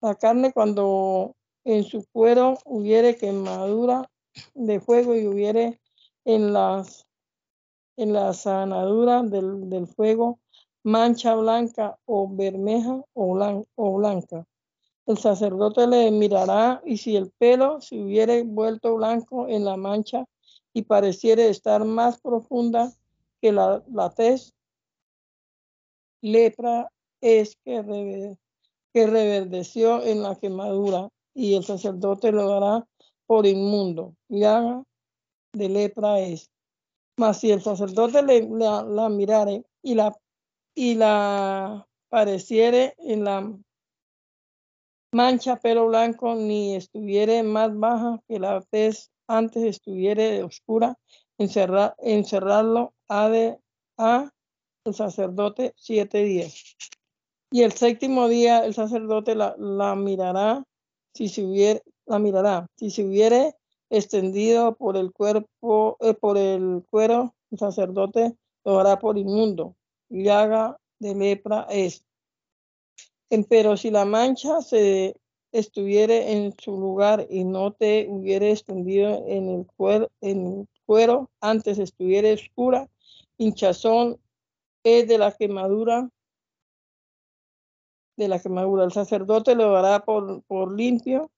la 0.00 0.14
carne 0.14 0.52
cuando 0.52 1.36
en 1.64 1.84
su 1.84 2.06
cuero 2.12 2.56
hubiere 2.64 3.16
quemadura 3.16 4.08
de 4.54 4.80
fuego 4.80 5.14
y 5.14 5.26
hubiere 5.26 5.80
en 6.24 6.52
las 6.52 7.07
en 7.98 8.12
la 8.12 8.32
sanadura 8.32 9.22
del, 9.22 9.68
del 9.68 9.86
fuego 9.88 10.38
mancha 10.84 11.34
blanca 11.34 11.98
o 12.06 12.28
bermeja 12.28 13.02
o, 13.12 13.98
blanca. 13.98 14.46
El 15.06 15.18
sacerdote 15.18 15.86
le 15.86 16.10
mirará 16.10 16.80
y 16.84 16.96
si 16.96 17.16
el 17.16 17.30
pelo 17.38 17.80
se 17.80 18.00
hubiere 18.00 18.42
vuelto 18.42 18.94
blanco 18.94 19.48
en 19.48 19.64
la 19.64 19.76
mancha 19.76 20.24
y 20.72 20.82
pareciere 20.82 21.48
estar 21.48 21.84
más 21.84 22.20
profunda 22.20 22.92
que 23.40 23.52
la, 23.52 23.82
la 23.92 24.10
tez, 24.10 24.54
lepra 26.20 26.90
es 27.20 27.56
que, 27.64 28.36
que 28.92 29.06
reverdeció 29.06 30.02
en 30.04 30.22
la 30.22 30.36
quemadura 30.36 31.08
y 31.34 31.54
el 31.54 31.64
sacerdote 31.64 32.30
lo 32.32 32.48
dará 32.48 32.86
por 33.26 33.44
inmundo. 33.44 34.14
Llaga 34.28 34.84
de 35.52 35.68
lepra 35.68 36.20
es. 36.20 36.50
Mas 37.18 37.40
si 37.40 37.50
el 37.50 37.60
sacerdote 37.60 38.22
la, 38.22 38.82
la 38.84 39.08
mirare 39.08 39.64
y 39.82 39.94
la 39.94 40.16
y 40.74 40.94
la 40.94 41.84
pareciere 42.08 42.94
en 42.98 43.24
la 43.24 43.52
mancha 45.12 45.56
pelo 45.56 45.88
blanco 45.88 46.36
ni 46.36 46.76
estuviere 46.76 47.42
más 47.42 47.76
baja 47.76 48.20
que 48.28 48.38
la 48.38 48.60
tez 48.70 49.10
antes 49.26 49.64
estuviere 49.64 50.44
oscura, 50.44 50.96
encerrar, 51.36 51.96
encerrarlo 51.98 52.94
ha 53.08 53.28
de 53.28 53.58
a 53.96 54.30
el 54.84 54.94
sacerdote 54.94 55.74
siete 55.76 56.22
días. 56.22 56.76
Y 57.50 57.62
el 57.62 57.72
séptimo 57.72 58.28
día 58.28 58.64
el 58.64 58.74
sacerdote 58.74 59.34
la, 59.34 59.56
la 59.58 59.96
mirará 59.96 60.62
si 61.14 61.28
se 61.28 61.44
hubiere, 61.44 61.82
la 62.06 62.20
mirará, 62.20 62.66
si 62.76 62.90
se 62.90 63.04
hubiere 63.04 63.56
extendido 63.90 64.76
por 64.76 64.96
el 64.96 65.12
cuerpo, 65.12 65.96
eh, 66.00 66.14
por 66.14 66.36
el 66.38 66.84
cuero, 66.90 67.34
el 67.50 67.58
sacerdote 67.58 68.36
lo 68.64 68.80
hará 68.80 68.98
por 68.98 69.16
inmundo 69.18 69.74
llaga 70.08 70.78
de 70.98 71.14
lepra 71.14 71.66
es. 71.70 72.04
Pero 73.48 73.76
si 73.76 73.90
la 73.90 74.04
mancha 74.04 74.62
se 74.62 75.16
estuviere 75.52 76.32
en 76.32 76.54
su 76.58 76.72
lugar 76.72 77.26
y 77.30 77.44
no 77.44 77.72
te 77.72 78.06
hubiere 78.08 78.50
extendido 78.50 79.24
en 79.26 79.48
el 79.48 79.66
cuero, 79.76 80.10
en 80.20 80.66
cuero 80.86 81.30
antes 81.40 81.78
estuviera 81.78 82.32
oscura, 82.32 82.88
hinchazón 83.36 84.18
es 84.82 85.06
de 85.08 85.18
la 85.18 85.32
quemadura, 85.32 86.10
de 88.16 88.28
la 88.28 88.38
quemadura. 88.38 88.84
El 88.84 88.92
sacerdote 88.92 89.54
lo 89.54 89.72
dará 89.72 90.04
por, 90.04 90.42
por 90.44 90.72
limpio, 90.72 91.30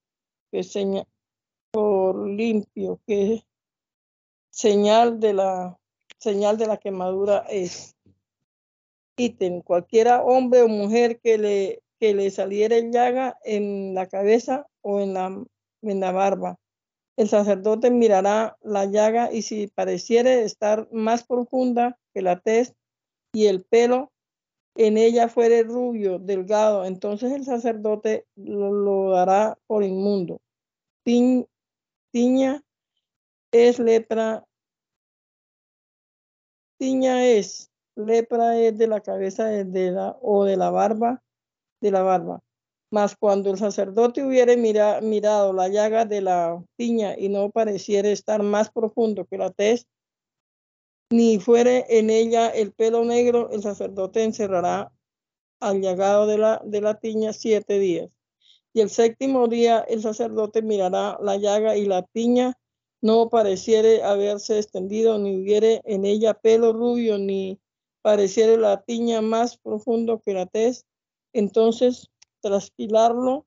que 0.53 0.63
señal, 0.63 1.07
por 1.71 2.29
limpio, 2.29 3.01
que 3.07 3.45
señal 4.51 5.21
de 5.21 5.33
la 5.35 5.79
señal 6.19 6.59
de 6.59 6.67
la 6.67 6.77
quemadura 6.77 7.47
es 7.49 7.97
ítem, 9.17 9.63
cualquiera 9.63 10.23
hombre 10.23 10.63
o 10.63 10.69
mujer 10.69 11.21
que 11.21 11.39
le, 11.39 11.83
que 11.99 12.15
le 12.15 12.31
saliera 12.31 12.79
llaga 12.79 13.39
en 13.45 13.95
la 13.95 14.07
cabeza 14.07 14.67
o 14.83 15.01
en 15.01 15.15
la, 15.15 15.45
en 15.83 16.01
la 16.01 16.13
barba. 16.13 16.59
El 17.17 17.29
sacerdote 17.29 17.91
mirará 17.91 18.57
la 18.63 18.87
llaga 18.87 19.33
y 19.33 19.43
si 19.43 19.67
pareciere 19.67 20.45
estar 20.45 20.89
más 20.91 21.25
profunda 21.25 21.99
que 22.15 22.23
la 22.23 22.41
tez 22.41 22.75
y 23.33 23.47
el 23.47 23.63
pelo 23.63 24.11
en 24.77 24.97
ella 24.97 25.29
fuere 25.29 25.63
rubio, 25.63 26.19
delgado, 26.19 26.85
entonces 26.85 27.33
el 27.33 27.45
sacerdote 27.45 28.27
lo, 28.37 29.11
dará 29.11 29.59
por 29.67 29.85
inmundo. 29.85 30.41
Tiña 32.13 32.63
es 33.53 33.79
lepra. 33.79 34.45
Tiña 36.79 37.27
es 37.27 37.71
lepra 37.97 38.59
es 38.59 38.79
de 38.79 38.87
la 38.87 39.01
cabeza 39.01 39.47
de 39.47 39.91
la, 39.91 40.17
o 40.23 40.45
de 40.45 40.57
la 40.57 40.71
barba, 40.71 41.23
de 41.81 41.91
la 41.91 42.03
barba. 42.03 42.41
Mas 42.91 43.15
cuando 43.17 43.51
el 43.51 43.59
sacerdote 43.59 44.25
hubiere 44.25 44.57
mirado 44.57 45.53
la 45.53 45.69
llaga 45.69 46.05
de 46.05 46.21
la 46.23 46.63
piña 46.77 47.17
y 47.17 47.29
no 47.29 47.51
pareciera 47.51 48.09
estar 48.09 48.43
más 48.43 48.71
profundo 48.71 49.27
que 49.27 49.39
la 49.39 49.51
tez, 49.51 49.87
ni 51.11 51.39
fuere 51.39 51.87
en 51.89 52.11
ella 52.11 52.49
el 52.49 52.73
pelo 52.73 53.05
negro, 53.05 53.51
el 53.51 53.63
sacerdote 53.63 54.25
encerrará 54.25 54.93
al 55.61 55.81
llagado 55.81 56.27
de 56.27 56.39
la, 56.39 56.63
de 56.65 56.81
la 56.81 56.99
tiña 56.99 57.33
siete 57.33 57.79
días. 57.79 58.11
Y 58.73 58.81
el 58.81 58.91
séptimo 58.91 59.49
día 59.49 59.81
el 59.89 60.03
sacerdote 60.03 60.63
mirará 60.63 61.19
la 61.21 61.37
llaga 61.37 61.77
y 61.77 61.87
la 61.87 62.07
piña. 62.07 62.59
No 63.03 63.29
pareciere 63.29 64.03
haberse 64.03 64.59
extendido, 64.59 65.19
ni 65.19 65.37
hubiere 65.41 65.81
en 65.85 66.05
ella 66.05 66.35
pelo 66.35 66.73
rubio, 66.73 67.19
ni 67.19 67.59
pareciera 68.03 68.57
la 68.57 68.83
tiña 68.83 69.21
más 69.21 69.57
profundo 69.57 70.21
que 70.21 70.35
la 70.35 70.47
tez, 70.47 70.87
entonces 71.33 72.11
transpilarlo 72.41 73.47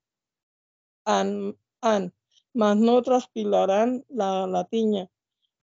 han, 1.05 1.57
han 1.81 2.13
mas 2.53 2.77
no 2.77 3.01
transpilarán 3.01 4.05
la, 4.09 4.47
la 4.47 4.65
tiña, 4.65 5.09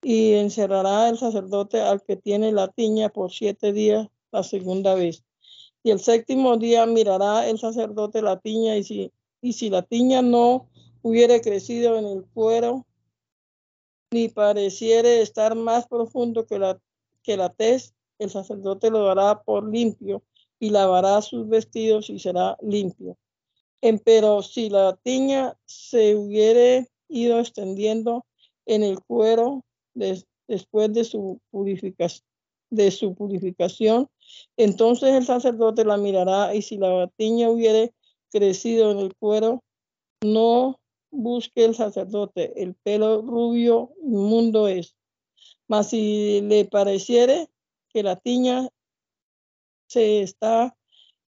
y 0.03 0.35
encerrará 0.35 1.09
el 1.09 1.19
sacerdote 1.19 1.81
al 1.81 2.03
que 2.03 2.17
tiene 2.17 2.53
la 2.53 2.69
tiña 2.69 3.11
por 3.11 3.33
siete 3.33 3.73
días 3.73 4.09
la 4.33 4.43
segunda 4.43 4.95
vez. 4.95 5.25
Y 5.83 5.91
el 5.91 6.01
séptimo 6.01 6.57
día 6.57 6.87
mirará 6.87 7.49
el 7.49 7.59
sacerdote 7.59 8.23
la 8.23 8.39
tiña, 8.41 8.77
y 8.77 8.85
si, 8.85 9.13
y 9.41 9.53
si 9.53 9.71
la 9.71 9.83
tiña 9.83 10.23
no 10.23 10.69
hubiere 11.03 11.41
crecido 11.41 11.99
en 11.99 12.07
el 12.07 12.25
cuero, 12.35 12.87
ni 14.11 14.29
pareciere 14.29 15.21
estar 15.21 15.55
más 15.55 15.87
profundo 15.87 16.47
que 16.47 16.59
la, 16.59 16.81
que 17.23 17.37
la 17.37 17.51
tez, 17.51 17.95
el 18.19 18.31
sacerdote 18.31 18.91
lo 18.91 19.05
dará 19.05 19.43
por 19.43 19.69
limpio 19.71 20.23
y 20.59 20.71
lavará 20.71 21.21
sus 21.23 21.49
vestidos 21.49 22.11
y 22.11 22.19
será 22.19 22.57
limpio. 22.63 23.17
Pero 24.05 24.43
si 24.43 24.71
la 24.71 24.99
tiña 25.03 25.57
se 25.65 26.17
hubiere 26.17 26.89
ido 27.09 27.39
extendiendo 27.39 28.27
en 28.67 28.83
el 28.83 29.01
cuero 29.01 29.65
después 29.95 30.93
de 30.93 31.05
su, 31.05 31.41
purificación, 31.51 32.27
de 32.71 32.91
su 32.91 33.15
purificación, 33.15 34.09
entonces 34.57 35.15
el 35.15 35.25
sacerdote 35.25 35.85
la 35.85 35.97
mirará 35.97 36.55
y 36.55 36.63
si 36.63 36.77
la 36.77 37.09
tiña 37.17 37.51
hubiere 37.51 37.95
crecido 38.31 38.91
en 38.91 38.99
el 38.99 39.15
cuero, 39.17 39.63
no 40.23 40.79
busque 41.11 41.65
el 41.65 41.75
sacerdote, 41.75 42.63
el 42.63 42.75
pelo 42.75 43.23
rubio 43.23 43.93
inmundo 44.03 44.69
es. 44.69 44.97
Mas 45.67 45.91
si 45.91 46.41
le 46.43 46.65
pareciere 46.65 47.49
que 47.89 48.03
la 48.03 48.17
tiña 48.17 48.69
se 49.87 50.23
está 50.23 50.77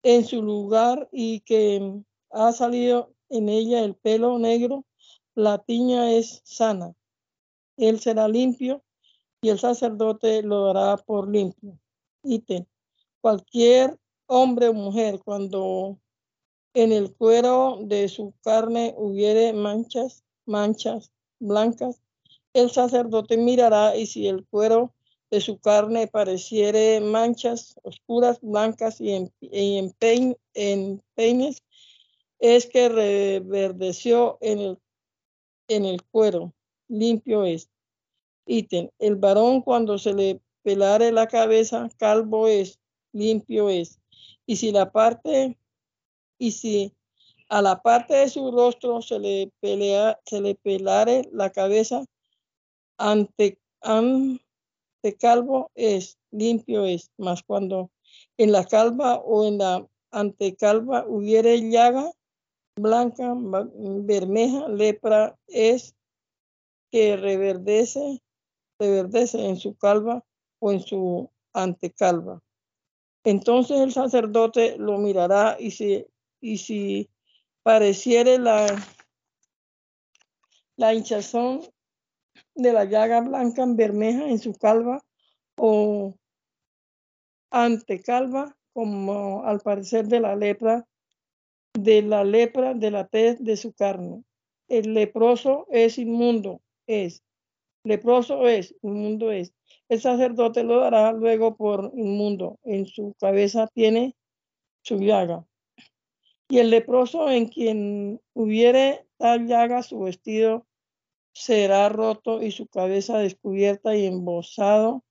en 0.04 0.26
su 0.26 0.42
lugar 0.42 1.10
y 1.12 1.42
que 1.42 2.02
ha 2.32 2.52
salido 2.52 3.14
en 3.30 3.50
ella 3.50 3.84
el 3.84 3.96
pelo 3.96 4.38
negro, 4.40 4.86
la 5.36 5.60
tiña 5.60 6.12
es 6.12 6.42
sana. 6.44 6.94
Él 7.78 8.00
será 8.00 8.28
limpio 8.28 8.84
y 9.42 9.50
el 9.50 9.60
sacerdote 9.60 10.44
lo 10.44 10.74
dará 10.74 10.98
por 10.98 11.30
limpio. 11.30 11.80
Ítem. 12.24 12.66
Cualquier 13.22 13.98
hombre 14.26 14.70
o 14.70 14.74
mujer 14.74 15.20
cuando 15.24 16.00
en 16.74 16.92
el 16.92 17.14
cuero 17.16 17.80
de 17.82 18.08
su 18.08 18.34
carne 18.44 18.94
hubiere 18.98 19.54
manchas, 19.54 20.24
manchas 20.46 21.12
blancas, 21.40 22.02
el 22.54 22.72
sacerdote 22.72 23.38
mirará 23.38 23.96
y 23.96 24.06
si 24.06 24.28
el 24.28 24.46
cuero 24.46 24.94
de 25.30 25.42
su 25.42 25.60
carne 25.60 26.08
pareciere 26.08 27.00
manchas 27.02 27.76
oscuras, 27.84 28.40
blancas 28.42 29.00
y 29.00 29.12
en, 29.12 29.32
en, 29.52 31.04
peines, 31.16 31.64
es 32.40 32.66
que 32.66 32.90
reverdeció 32.90 34.38
en 34.42 34.60
el, 34.60 34.78
en 35.68 35.86
el 35.86 36.04
cuero, 36.04 36.54
limpio 36.88 37.46
es. 37.46 37.70
Ítem, 38.48 38.90
el 38.98 39.16
varón 39.16 39.62
cuando 39.62 40.00
se 40.00 40.14
le 40.14 40.42
pelare 40.64 41.12
la 41.12 41.28
cabeza, 41.28 41.90
calvo 41.98 42.48
es, 42.48 42.80
limpio 43.12 43.70
es. 43.70 44.00
Y 44.48 44.56
si 44.56 44.72
la 44.72 44.92
parte, 44.92 45.59
y 46.40 46.52
si 46.52 46.94
a 47.50 47.62
la 47.62 47.82
parte 47.82 48.16
de 48.16 48.30
su 48.30 48.52
rostro 48.52 49.02
se 49.02 49.20
le 49.20 49.52
pelea, 49.60 50.20
se 50.26 50.42
le 50.42 50.56
pelare 50.56 51.30
la 51.32 51.52
cabeza, 51.52 52.06
ante, 52.98 53.60
de 55.04 55.16
calvo 55.18 55.72
es, 55.76 56.18
limpio 56.32 56.86
es, 56.86 57.12
mas 57.18 57.44
cuando 57.44 57.92
en 58.38 58.52
la 58.52 58.66
calva 58.66 59.16
o 59.18 59.46
en 59.46 59.58
la 59.60 59.88
antecalva 60.12 61.06
hubiere 61.08 61.70
llaga 61.70 62.12
blanca, 62.76 63.34
bermeja, 63.36 64.68
lepra 64.70 65.38
es 65.48 65.96
que 66.92 67.18
reverdece, 67.18 68.22
reverdece 68.80 69.46
en 69.46 69.58
su 69.58 69.76
calva 69.76 70.24
o 70.60 70.72
en 70.72 70.82
su 70.82 71.30
antecalva. 71.54 72.42
Entonces 73.24 73.80
el 73.80 73.92
sacerdote 73.92 74.78
lo 74.78 74.98
mirará 74.98 75.58
y 75.60 75.72
si, 75.72 76.06
y 76.42 76.58
si 76.58 77.10
pareciere 77.64 78.38
la, 78.40 78.68
la 80.76 80.94
hinchazón 80.94 81.62
de 82.56 82.74
la 82.74 82.86
llaga 82.86 83.22
blanca 83.22 83.64
en 83.64 83.76
bermeja 83.76 84.30
en 84.30 84.40
su 84.40 84.54
calva 84.54 85.02
o 85.58 86.16
antecalva, 87.52 88.56
como 88.74 89.44
al 89.44 89.60
parecer 89.60 90.08
de 90.08 90.20
la 90.20 90.36
lepra, 90.36 90.86
de 91.74 92.02
la 92.02 92.24
lepra 92.24 92.74
de 92.74 92.92
la 92.92 93.08
tez 93.08 93.44
de 93.44 93.58
su 93.58 93.74
carne. 93.74 94.24
El 94.68 94.94
leproso 94.94 95.66
es 95.70 95.98
inmundo, 95.98 96.62
es. 96.88 97.24
Leproso 97.84 98.48
es, 98.48 98.76
inmundo 98.82 99.32
es. 99.32 99.54
El 99.88 100.00
sacerdote 100.00 100.64
lo 100.64 100.80
dará 100.80 101.12
luego 101.12 101.56
por 101.56 101.92
inmundo. 101.96 102.60
En 102.64 102.86
su 102.86 103.16
cabeza 103.20 103.68
tiene 103.74 104.16
su 104.84 104.98
llaga. 105.00 105.49
Y 106.52 106.58
el 106.58 106.72
leproso 106.72 107.30
en 107.30 107.48
quien 107.48 108.22
hubiere 108.34 109.06
tal 109.18 109.46
llaga, 109.46 109.84
su 109.84 110.00
vestido 110.00 110.66
será 111.32 111.90
roto 111.90 112.42
y 112.42 112.52
su 112.52 112.68
cabeza 112.68 113.20
descubierta 113.20 113.96
y 113.96 114.08
embosado, 114.08 115.04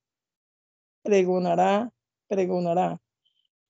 pregonará, 1.02 1.92
pregonará. 2.26 3.00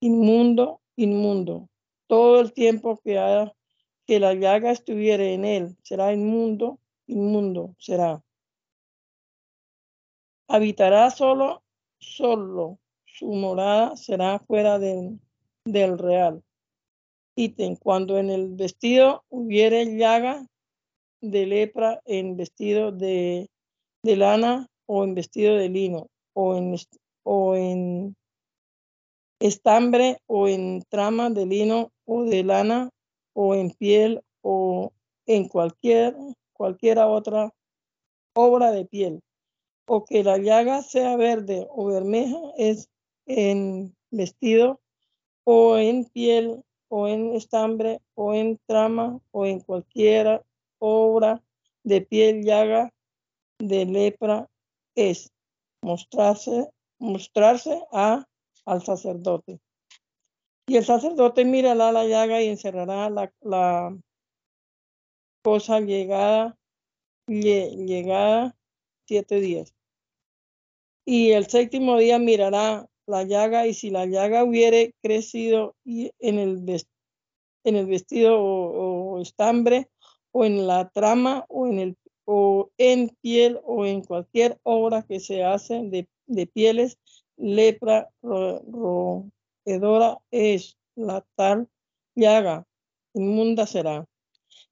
Inmundo, 0.01 0.81
inmundo. 0.97 1.69
Todo 2.07 2.41
el 2.41 2.55
tiempo 2.55 2.99
que, 3.05 3.19
haya, 3.19 3.55
que 4.07 4.19
la 4.19 4.33
llaga 4.33 4.71
estuviere 4.71 5.35
en 5.35 5.45
él, 5.45 5.77
será 5.83 6.15
inmundo, 6.15 6.81
inmundo 7.07 7.75
será. 7.79 8.23
Habitará 10.49 11.11
solo, 11.11 11.63
solo. 11.99 12.79
Su 13.05 13.27
morada 13.27 13.95
será 13.97 14.39
fuera 14.39 14.79
del, 14.79 15.21
del 15.65 15.99
real. 15.99 16.43
Cuando 17.81 18.19
en 18.19 18.31
el 18.31 18.57
vestido 18.57 19.23
hubiere 19.29 19.97
llaga 19.97 20.45
de 21.21 21.47
lepra 21.47 22.01
en 22.05 22.37
vestido 22.37 22.91
de, 22.91 23.49
lana 24.03 24.67
o 24.87 25.05
en 25.05 25.15
vestido 25.15 25.55
de 25.55 25.69
lino 25.69 26.09
o 26.33 26.57
en, 26.57 26.75
o 27.23 27.55
en 27.55 28.17
estambre 29.39 30.19
o 30.27 30.49
en 30.49 30.83
trama 30.89 31.31
de 31.31 31.47
lino 31.47 31.93
o 32.07 32.25
de 32.25 32.43
lana 32.43 32.91
o 33.35 33.55
en 33.55 33.71
piel 33.71 34.21
o 34.43 34.91
en 35.27 35.47
cualquier 35.47 36.17
cualquiera 36.53 37.07
otra 37.07 37.55
obra 38.35 38.73
de 38.73 38.85
piel. 38.85 39.21
O 39.87 40.05
que 40.05 40.25
la 40.25 40.39
llaga 40.39 40.83
sea 40.83 41.17
verde 41.17 41.69
o 41.71 41.87
bermeja 41.87 42.41
es 42.57 42.89
en 43.27 43.95
vestido 44.11 44.81
o 45.45 45.79
en 45.79 46.05
piel 46.07 46.65
o 46.89 47.09
en 47.09 47.35
estambre 47.35 48.01
o 48.15 48.35
en 48.35 48.59
trama 48.67 49.21
o 49.31 49.47
en 49.47 49.61
cualquiera 49.61 50.45
obra 50.79 51.43
de 51.85 52.01
piel 52.01 52.45
llaga 52.45 52.93
de 53.59 53.85
lepra 53.85 54.49
es 54.95 55.33
mostrarse 55.83 56.69
mostrarse 56.99 57.81
a 57.93 58.27
al 58.65 58.83
sacerdote. 58.83 59.61
Y 60.67 60.77
el 60.77 60.85
sacerdote 60.85 61.45
mirará 61.45 61.93
la 61.93 62.05
llaga 62.05 62.43
y 62.43 62.49
encerrará 62.49 63.09
la, 63.09 63.33
la 63.41 63.97
cosa 65.43 65.81
llegada 65.81 66.59
llegada 67.27 68.55
siete 69.07 69.41
días. 69.41 69.75
Y 71.07 71.33
el 71.33 71.47
séptimo 71.47 71.97
día 71.97 72.19
mirará 72.19 72.87
la 73.09 73.25
llaga 73.25 73.67
y 73.67 73.75
si 73.75 73.91
la 73.91 74.07
llaga 74.07 74.45
hubiere 74.45 74.95
crecido 75.03 75.75
en 75.85 76.39
el, 76.39 76.85
en 77.65 77.77
el 77.77 77.87
vestido 77.87 78.39
o, 78.39 79.21
estambre 79.21 79.89
o 80.31 80.45
en 80.45 80.67
la 80.67 80.91
trama 80.91 81.45
o 81.49 81.67
en, 81.67 81.79
el, 81.79 81.97
o 82.27 82.71
en 82.77 83.09
piel 83.23 83.59
o 83.65 83.87
en 83.87 84.03
cualquier 84.03 84.61
obra 84.63 85.03
que 85.03 85.21
se 85.21 85.43
hace 85.43 86.07
de, 86.27 86.47
pieles, 86.47 86.99
lepra 87.37 88.11
roedora 88.23 90.19
es 90.31 90.77
la 90.95 91.25
tal 91.35 91.69
llaga, 92.15 92.67
inmunda 93.15 93.67
será. 93.67 94.07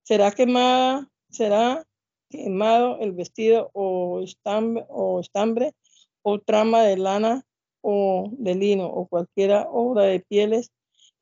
Será 0.03 0.31
quemada, 0.31 1.11
será 1.31 1.85
quemado 2.29 2.99
el 3.01 3.13
vestido 3.13 3.71
o 3.73 4.21
estambre, 4.21 4.85
o 4.89 5.21
estambre 5.21 5.73
o 6.23 6.39
trama 6.39 6.83
de 6.83 6.99
lana 6.99 7.47
o 7.89 8.29
de 8.33 8.57
lino 8.57 8.87
o 8.87 9.07
cualquiera 9.07 9.69
obra 9.71 10.03
de 10.03 10.19
pieles 10.19 10.73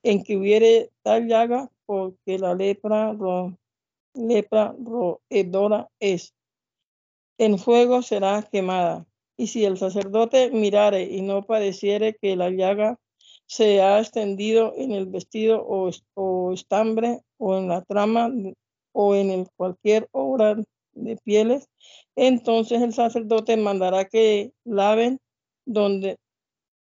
en 0.03 0.25
que 0.25 0.39
hubiere 0.39 0.91
tal 1.03 1.29
llaga, 1.29 1.71
porque 1.85 2.39
la 2.39 2.55
lepra, 2.55 3.13
ro, 3.13 3.59
lepra 4.15 4.75
roedora 4.83 5.91
es. 6.01 6.33
En 7.37 7.59
fuego 7.59 8.01
será 8.01 8.49
quemada. 8.51 9.07
Y 9.37 9.49
si 9.49 9.67
el 9.67 9.77
sacerdote 9.77 10.51
mirare 10.53 11.03
y 11.03 11.21
no 11.21 11.43
pareciere 11.43 12.15
que 12.15 12.35
la 12.35 12.49
llaga 12.49 12.99
se 13.47 13.83
ha 13.83 14.01
extendido 14.01 14.73
en 14.75 14.93
el 14.93 15.05
vestido 15.05 15.63
o, 15.69 15.91
o 16.15 16.53
estambre 16.55 17.21
o 17.37 17.59
en 17.59 17.69
la 17.69 17.83
trama 17.83 18.33
o 18.93 19.15
en 19.15 19.31
el 19.31 19.49
cualquier 19.57 20.09
obra 20.13 20.57
de 20.95 21.17
pieles, 21.19 21.69
entonces 22.17 22.81
el 22.81 22.95
sacerdote 22.95 23.55
mandará 23.59 24.07
que 24.07 24.53
laven 24.65 25.21
donde, 25.67 26.19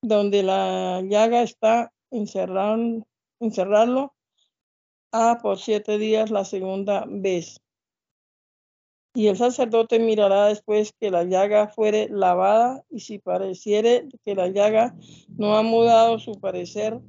donde 0.07 0.43
la 0.43 1.01
llaga 1.01 1.43
está, 1.43 1.91
encerrado, 2.11 3.05
encerrarlo 3.39 4.13
a 5.11 5.39
por 5.41 5.57
siete 5.57 5.97
días 5.97 6.31
la 6.31 6.45
segunda 6.45 7.05
vez. 7.07 7.59
Y 9.13 9.27
el 9.27 9.38
sacerdote 9.38 9.99
mirará 9.99 10.45
después 10.47 10.93
que 10.99 11.09
la 11.09 11.23
llaga 11.23 11.69
fuere 11.69 12.07
lavada 12.09 12.84
y 12.89 12.99
si 12.99 13.17
pareciere 13.17 14.07
que 14.23 14.35
la 14.35 14.47
llaga 14.47 14.95
no 15.29 15.55
ha 15.57 15.63
mudado 15.63 16.19
su 16.19 16.34
parecer 16.39 16.99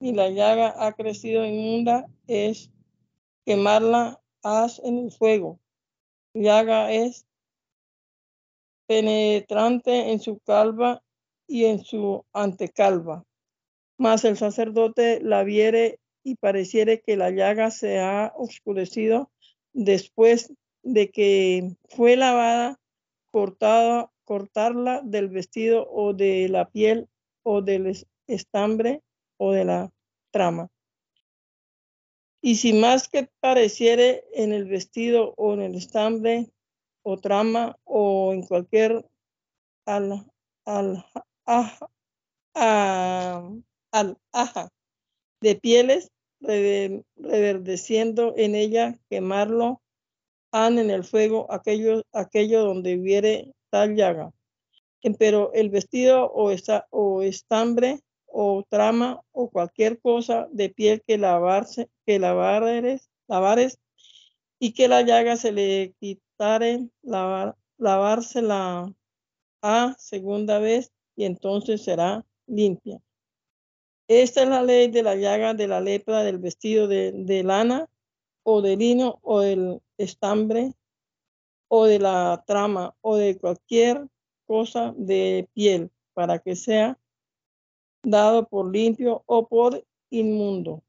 ni 0.00 0.12
la 0.12 0.30
llaga 0.30 0.74
ha 0.78 0.92
crecido 0.94 1.44
inmunda, 1.44 2.08
es 2.26 2.70
quemarla 3.44 4.20
haz 4.42 4.80
en 4.80 4.98
el 4.98 5.12
fuego 5.12 5.60
llaga 6.34 6.90
es 6.92 7.26
penetrante 8.86 10.12
en 10.12 10.20
su 10.20 10.38
calva 10.40 11.02
y 11.46 11.66
en 11.66 11.84
su 11.84 12.24
antecalva. 12.32 13.24
Mas 13.98 14.24
el 14.24 14.36
sacerdote 14.36 15.20
la 15.22 15.44
viere 15.44 16.00
y 16.24 16.36
pareciere 16.36 17.00
que 17.00 17.16
la 17.16 17.30
llaga 17.30 17.70
se 17.70 17.98
ha 18.00 18.32
oscurecido 18.36 19.30
después 19.72 20.52
de 20.82 21.10
que 21.10 21.76
fue 21.88 22.16
lavada, 22.16 22.80
cortada, 23.30 24.10
cortarla 24.24 25.00
del 25.02 25.28
vestido 25.28 25.88
o 25.90 26.12
de 26.14 26.48
la 26.48 26.70
piel 26.70 27.08
o 27.42 27.62
del 27.62 27.96
estambre 28.26 29.02
o 29.36 29.52
de 29.52 29.64
la 29.64 29.92
trama. 30.30 30.68
Y 32.40 32.56
si 32.56 32.72
más 32.72 33.08
que 33.08 33.28
pareciere 33.40 34.24
en 34.32 34.52
el 34.52 34.64
vestido 34.64 35.34
o 35.36 35.54
en 35.54 35.62
el 35.62 35.76
estambre 35.76 36.50
o 37.02 37.18
trama 37.18 37.76
o 37.84 38.32
en 38.32 38.42
cualquier 38.42 39.04
al, 39.86 40.26
al, 40.64 41.04
al 41.44 42.04
aja 44.32 44.68
de 45.40 45.54
pieles, 45.56 46.10
reverdeciendo 46.40 48.34
en 48.36 48.54
ella, 48.54 48.98
quemarlo, 49.08 49.80
han 50.52 50.78
en 50.78 50.90
el 50.90 51.04
fuego 51.04 51.50
aquello, 51.50 52.02
aquello 52.12 52.64
donde 52.64 52.98
hubiere 52.98 53.52
tal 53.70 53.94
llaga. 53.96 54.32
Pero 55.18 55.52
el 55.52 55.70
vestido 55.70 56.30
o, 56.30 56.50
esta, 56.50 56.86
o 56.90 57.22
estambre 57.22 58.00
o 58.26 58.64
trama 58.68 59.22
o 59.32 59.50
cualquier 59.50 60.00
cosa 60.00 60.48
de 60.52 60.70
piel 60.70 61.02
que 61.06 61.18
lavarse, 61.18 61.88
que 62.06 62.18
lavares, 62.18 63.10
lavares 63.28 63.78
y 64.58 64.74
que 64.74 64.88
la 64.88 65.02
llaga 65.02 65.36
se 65.36 65.52
le 65.52 65.94
quitare, 65.98 66.88
lavar, 67.02 67.56
lavársela 67.78 68.92
a 69.62 69.94
segunda 69.98 70.58
vez 70.58 70.92
y 71.16 71.24
entonces 71.24 71.82
será 71.82 72.24
limpia. 72.46 73.00
Esta 74.08 74.42
es 74.42 74.48
la 74.48 74.62
ley 74.62 74.88
de 74.88 75.02
la 75.02 75.14
llaga 75.14 75.54
de 75.54 75.68
la 75.68 75.80
lepra 75.80 76.22
del 76.22 76.38
vestido 76.38 76.88
de, 76.88 77.12
de 77.12 77.42
lana 77.42 77.88
o 78.42 78.60
de 78.60 78.76
lino 78.76 79.18
o 79.22 79.40
del 79.40 79.80
estambre 79.96 80.74
o 81.68 81.86
de 81.86 81.98
la 81.98 82.42
trama 82.46 82.94
o 83.00 83.16
de 83.16 83.38
cualquier 83.38 84.06
cosa 84.46 84.92
de 84.96 85.48
piel, 85.54 85.90
para 86.12 86.38
que 86.38 86.56
sea 86.56 86.98
dado 88.02 88.46
por 88.48 88.70
limpio 88.70 89.22
o 89.26 89.46
por 89.46 89.82
inmundo. 90.10 90.82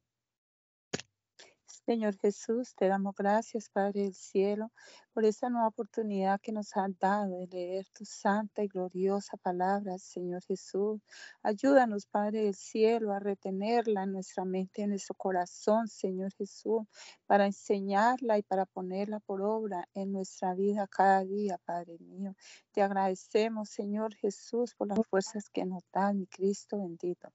Señor 1.85 2.17
Jesús, 2.17 2.75
te 2.75 2.87
damos 2.87 3.13
gracias, 3.13 3.67
Padre 3.69 4.03
del 4.03 4.13
Cielo, 4.15 4.71
por 5.13 5.25
esta 5.25 5.49
nueva 5.49 5.67
oportunidad 5.67 6.39
que 6.39 6.53
nos 6.53 6.77
has 6.77 6.97
dado 6.97 7.39
de 7.39 7.47
leer 7.47 7.85
tu 7.89 8.05
santa 8.05 8.63
y 8.63 8.69
gloriosa 8.69 9.35
palabra, 9.35 9.97
Señor 9.97 10.41
Jesús. 10.45 11.01
Ayúdanos, 11.41 12.05
Padre 12.05 12.43
del 12.45 12.55
Cielo, 12.55 13.11
a 13.11 13.19
retenerla 13.19 14.03
en 14.03 14.13
nuestra 14.13 14.45
mente, 14.45 14.83
en 14.83 14.91
nuestro 14.91 15.13
corazón, 15.15 15.89
Señor 15.89 16.31
Jesús, 16.35 16.83
para 17.27 17.47
enseñarla 17.47 18.37
y 18.37 18.43
para 18.43 18.65
ponerla 18.65 19.19
por 19.19 19.41
obra 19.41 19.89
en 19.93 20.13
nuestra 20.13 20.53
vida 20.55 20.87
cada 20.87 21.25
día, 21.25 21.59
Padre 21.65 21.97
mío. 21.99 22.33
Te 22.71 22.81
agradecemos, 22.81 23.69
Señor 23.69 24.15
Jesús, 24.15 24.73
por 24.73 24.87
las 24.87 25.05
fuerzas 25.05 25.49
que 25.49 25.65
nos 25.65 25.83
da 25.91 26.13
mi 26.13 26.27
Cristo 26.27 26.77
bendito. 26.77 27.27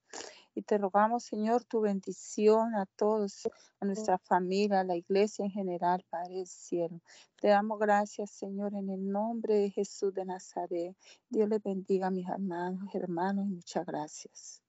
Y 0.58 0.62
te 0.62 0.76
rogamos, 0.76 1.22
Señor, 1.22 1.62
tu 1.62 1.82
bendición 1.82 2.74
a 2.74 2.84
todos, 2.84 3.48
a 3.78 3.84
nuestra 3.84 4.18
familia, 4.18 4.80
a 4.80 4.84
la 4.84 4.96
iglesia 4.96 5.44
en 5.44 5.52
general, 5.52 6.04
Padre 6.10 6.34
del 6.34 6.48
cielo. 6.48 7.00
Te 7.40 7.46
damos 7.46 7.78
gracias, 7.78 8.32
Señor, 8.32 8.74
en 8.74 8.90
el 8.90 9.08
nombre 9.08 9.54
de 9.54 9.70
Jesús 9.70 10.12
de 10.14 10.24
Nazaret. 10.24 10.96
Dios 11.28 11.48
le 11.48 11.60
bendiga 11.60 12.08
a 12.08 12.10
mis 12.10 12.28
hermanos, 12.28 12.92
hermanos, 12.92 13.46
y 13.46 13.54
muchas 13.54 13.86
gracias. 13.86 14.67